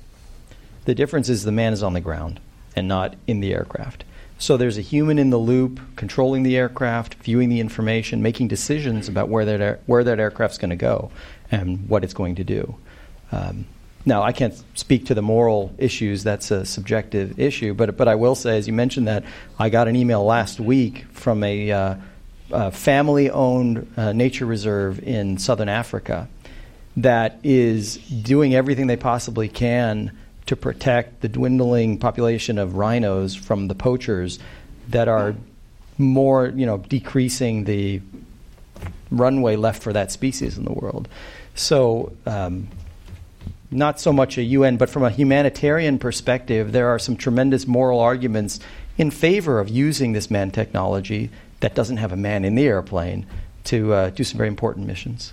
The 0.84 0.94
difference 0.94 1.28
is 1.28 1.44
the 1.44 1.52
man 1.52 1.72
is 1.72 1.82
on 1.82 1.92
the 1.92 2.00
ground 2.00 2.40
and 2.74 2.88
not 2.88 3.16
in 3.26 3.40
the 3.40 3.52
aircraft. 3.52 4.04
So 4.38 4.56
there's 4.56 4.78
a 4.78 4.82
human 4.82 5.18
in 5.18 5.30
the 5.30 5.38
loop, 5.38 5.78
controlling 5.94 6.42
the 6.42 6.56
aircraft, 6.56 7.14
viewing 7.14 7.48
the 7.48 7.60
information, 7.60 8.22
making 8.22 8.48
decisions 8.48 9.08
about 9.08 9.28
where 9.28 9.44
that 9.44 9.60
air, 9.60 9.80
where 9.86 10.02
that 10.02 10.18
aircraft's 10.18 10.58
going 10.58 10.70
to 10.70 10.76
go 10.76 11.12
and 11.52 11.88
what 11.88 12.02
it's 12.02 12.14
going 12.14 12.34
to 12.36 12.44
do. 12.44 12.74
Um, 13.30 13.66
now, 14.04 14.22
I 14.22 14.32
can't 14.32 14.60
speak 14.74 15.06
to 15.06 15.14
the 15.14 15.22
moral 15.22 15.72
issues. 15.78 16.24
That's 16.24 16.50
a 16.50 16.64
subjective 16.66 17.38
issue. 17.38 17.72
But, 17.72 17.96
but 17.96 18.08
I 18.08 18.16
will 18.16 18.34
say, 18.34 18.58
as 18.58 18.66
you 18.66 18.72
mentioned 18.72 19.06
that, 19.06 19.22
I 19.60 19.68
got 19.68 19.86
an 19.86 19.94
email 19.94 20.24
last 20.24 20.58
week 20.58 21.04
from 21.12 21.44
a, 21.44 21.70
uh, 21.70 21.94
a 22.50 22.72
family 22.72 23.30
owned 23.30 23.92
uh, 23.96 24.12
nature 24.12 24.46
reserve 24.46 24.98
in 24.98 25.38
southern 25.38 25.68
Africa 25.68 26.28
that 26.96 27.38
is 27.44 27.96
doing 27.96 28.54
everything 28.54 28.88
they 28.88 28.96
possibly 28.96 29.48
can 29.48 30.10
to 30.46 30.56
protect 30.56 31.20
the 31.20 31.28
dwindling 31.28 31.98
population 31.98 32.58
of 32.58 32.74
rhinos 32.74 33.34
from 33.36 33.68
the 33.68 33.74
poachers 33.74 34.40
that 34.88 35.06
are 35.06 35.36
more, 35.96 36.48
you 36.48 36.66
know, 36.66 36.78
decreasing 36.78 37.64
the 37.64 38.00
runway 39.10 39.56
left 39.56 39.82
for 39.82 39.92
that 39.92 40.10
species 40.10 40.58
in 40.58 40.64
the 40.64 40.72
world. 40.72 41.08
So, 41.54 42.12
um, 42.26 42.68
not 43.70 44.00
so 44.00 44.12
much 44.12 44.38
a 44.38 44.42
UN, 44.42 44.76
but 44.76 44.90
from 44.90 45.02
a 45.02 45.10
humanitarian 45.10 45.98
perspective, 45.98 46.72
there 46.72 46.88
are 46.88 46.98
some 46.98 47.16
tremendous 47.16 47.66
moral 47.66 48.00
arguments 48.00 48.60
in 48.98 49.10
favor 49.10 49.58
of 49.58 49.68
using 49.68 50.12
this 50.12 50.30
man 50.30 50.50
technology 50.50 51.30
that 51.60 51.74
doesn't 51.74 51.96
have 51.96 52.12
a 52.12 52.16
man 52.16 52.44
in 52.44 52.54
the 52.54 52.66
airplane 52.66 53.26
to 53.64 53.92
uh, 53.92 54.10
do 54.10 54.24
some 54.24 54.36
very 54.36 54.48
important 54.48 54.86
missions. 54.86 55.32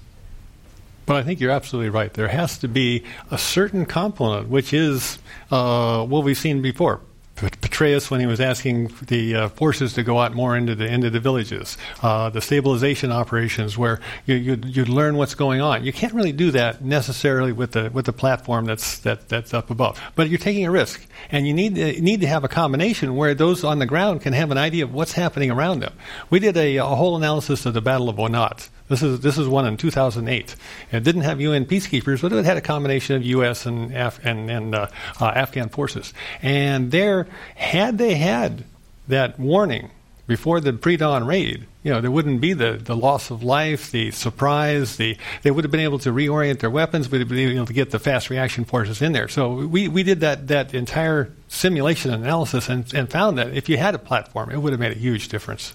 But 1.05 1.17
I 1.17 1.24
think 1.24 1.39
you're 1.39 1.51
absolutely 1.51 1.89
right. 1.89 2.13
There 2.13 2.28
has 2.28 2.59
to 2.59 2.67
be 2.67 3.03
a 3.32 3.38
certain 3.38 3.86
component, 3.86 4.47
which 4.47 4.74
is 4.74 5.17
uh, 5.51 6.05
what 6.05 6.24
we've 6.24 6.38
seen 6.38 6.61
before 6.61 7.01
Petraeus 7.39 8.11
when 8.11 8.19
he 8.19 8.25
was 8.25 8.39
asking 8.39 8.91
the 9.07 9.35
uh, 9.35 9.49
forces 9.49 9.93
to 9.93 10.03
go 10.03 10.19
out 10.19 10.33
more 10.33 10.57
into 10.57 10.75
the 10.75 10.85
into 10.85 11.09
the 11.09 11.19
villages, 11.19 11.77
uh, 12.01 12.29
the 12.29 12.41
stabilization 12.41 13.11
operations 13.11 13.77
where 13.77 13.99
you 14.25 14.35
you 14.35 14.59
you 14.65 14.85
learn 14.85 15.17
what's 15.17 15.35
going 15.35 15.61
on. 15.61 15.83
You 15.83 15.93
can't 15.93 16.13
really 16.13 16.31
do 16.31 16.51
that 16.51 16.83
necessarily 16.83 17.51
with 17.51 17.71
the 17.71 17.89
with 17.93 18.05
the 18.05 18.13
platform 18.13 18.65
that's 18.65 18.99
that 18.99 19.29
that's 19.29 19.53
up 19.53 19.69
above. 19.69 19.99
But 20.15 20.29
you're 20.29 20.39
taking 20.39 20.65
a 20.65 20.71
risk, 20.71 21.05
and 21.31 21.47
you 21.47 21.53
need 21.53 21.75
to, 21.75 22.01
need 22.01 22.21
to 22.21 22.27
have 22.27 22.43
a 22.43 22.49
combination 22.49 23.15
where 23.15 23.33
those 23.33 23.63
on 23.63 23.79
the 23.79 23.85
ground 23.85 24.21
can 24.21 24.33
have 24.33 24.51
an 24.51 24.57
idea 24.57 24.83
of 24.83 24.93
what's 24.93 25.13
happening 25.13 25.51
around 25.51 25.79
them. 25.79 25.93
We 26.29 26.39
did 26.39 26.57
a, 26.57 26.77
a 26.77 26.85
whole 26.85 27.15
analysis 27.15 27.65
of 27.65 27.73
the 27.73 27.81
Battle 27.81 28.09
of 28.09 28.17
Wanat 28.17 28.69
this 28.89 29.03
is 29.03 29.19
this 29.21 29.37
is 29.37 29.47
one 29.47 29.65
in 29.65 29.77
2008. 29.77 30.55
It 30.91 31.03
didn't 31.03 31.21
have 31.21 31.39
UN 31.39 31.65
peacekeepers, 31.65 32.21
but 32.21 32.33
it 32.33 32.43
had 32.43 32.57
a 32.57 32.61
combination 32.61 33.15
of 33.15 33.23
U.S. 33.23 33.65
and 33.65 33.95
Af- 33.95 34.19
and, 34.23 34.49
and 34.49 34.75
uh, 34.75 34.87
uh, 35.21 35.25
Afghan 35.27 35.69
forces. 35.69 36.13
And 36.41 36.91
there, 36.91 37.27
had 37.55 37.97
they 37.99 38.15
had 38.15 38.65
that 39.07 39.39
warning 39.39 39.91
before 40.27 40.59
the 40.59 40.73
pre-dawn 40.73 41.25
raid, 41.25 41.65
you 41.83 41.91
know, 41.91 42.01
there 42.01 42.11
wouldn't 42.11 42.41
be 42.41 42.53
the, 42.53 42.73
the 42.73 42.95
loss 42.95 43.31
of 43.31 43.41
life, 43.41 43.91
the 43.91 44.11
surprise, 44.11 44.97
the 44.97 45.17
they 45.43 45.51
would 45.51 45.63
have 45.63 45.71
been 45.71 45.79
able 45.79 45.99
to 45.99 46.11
reorient 46.11 46.59
their 46.59 46.69
weapons, 46.69 47.09
we'd 47.09 47.19
have 47.19 47.29
been 47.29 47.57
able 47.57 47.65
to 47.65 47.73
get 47.73 47.91
the 47.91 47.99
fast 47.99 48.29
reaction 48.29 48.65
forces 48.65 49.01
in 49.01 49.11
there. 49.11 49.27
So 49.27 49.53
we, 49.67 49.87
we 49.87 50.03
did 50.03 50.19
that 50.21 50.47
that 50.47 50.73
entire 50.73 51.31
simulation 51.47 52.11
analysis 52.11 52.69
and, 52.69 52.91
and 52.93 53.09
found 53.09 53.37
that 53.37 53.55
if 53.55 53.69
you 53.69 53.77
had 53.77 53.95
a 53.95 53.99
platform, 53.99 54.49
it 54.49 54.57
would 54.57 54.73
have 54.73 54.79
made 54.79 54.91
a 54.91 54.99
huge 54.99 55.29
difference. 55.29 55.73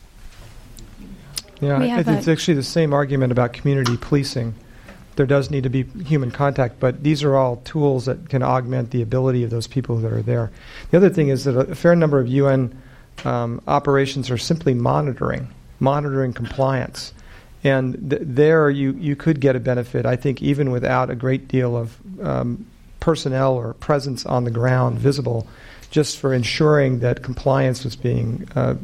Yeah, 1.64 2.02
it's 2.06 2.28
actually 2.28 2.54
the 2.54 2.62
same 2.62 2.92
argument 2.92 3.32
about 3.32 3.52
community 3.52 3.96
policing. 3.96 4.54
There 5.16 5.26
does 5.26 5.50
need 5.50 5.62
to 5.62 5.68
be 5.68 5.84
human 6.04 6.30
contact, 6.30 6.80
but 6.80 7.02
these 7.02 7.22
are 7.22 7.36
all 7.36 7.56
tools 7.58 8.06
that 8.06 8.28
can 8.28 8.42
augment 8.42 8.90
the 8.90 9.02
ability 9.02 9.44
of 9.44 9.50
those 9.50 9.66
people 9.66 9.96
that 9.98 10.12
are 10.12 10.22
there. 10.22 10.50
The 10.90 10.96
other 10.96 11.10
thing 11.10 11.28
is 11.28 11.44
that 11.44 11.56
a 11.56 11.74
fair 11.74 11.94
number 11.94 12.18
of 12.18 12.26
UN 12.26 12.76
um, 13.24 13.60
operations 13.68 14.30
are 14.30 14.38
simply 14.38 14.74
monitoring, 14.74 15.48
monitoring 15.78 16.32
compliance. 16.32 17.12
And 17.62 18.10
th- 18.10 18.22
there 18.24 18.68
you, 18.70 18.92
you 18.92 19.14
could 19.14 19.40
get 19.40 19.54
a 19.54 19.60
benefit, 19.60 20.04
I 20.04 20.16
think, 20.16 20.42
even 20.42 20.70
without 20.70 21.10
a 21.10 21.14
great 21.14 21.46
deal 21.46 21.76
of 21.76 21.96
um, 22.20 22.66
personnel 23.00 23.54
or 23.54 23.74
presence 23.74 24.26
on 24.26 24.44
the 24.44 24.50
ground 24.50 24.98
visible 24.98 25.46
just 25.94 26.18
for 26.18 26.34
ensuring 26.34 26.98
that 26.98 27.22
compliance 27.22 27.84
was 27.84 27.94
being 27.94 28.48
uh, 28.56 28.74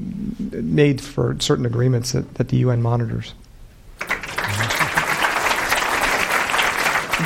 made 0.52 1.00
for 1.00 1.36
certain 1.40 1.66
agreements 1.66 2.12
that, 2.12 2.34
that 2.34 2.50
the 2.50 2.58
UN 2.58 2.80
monitors. 2.80 3.34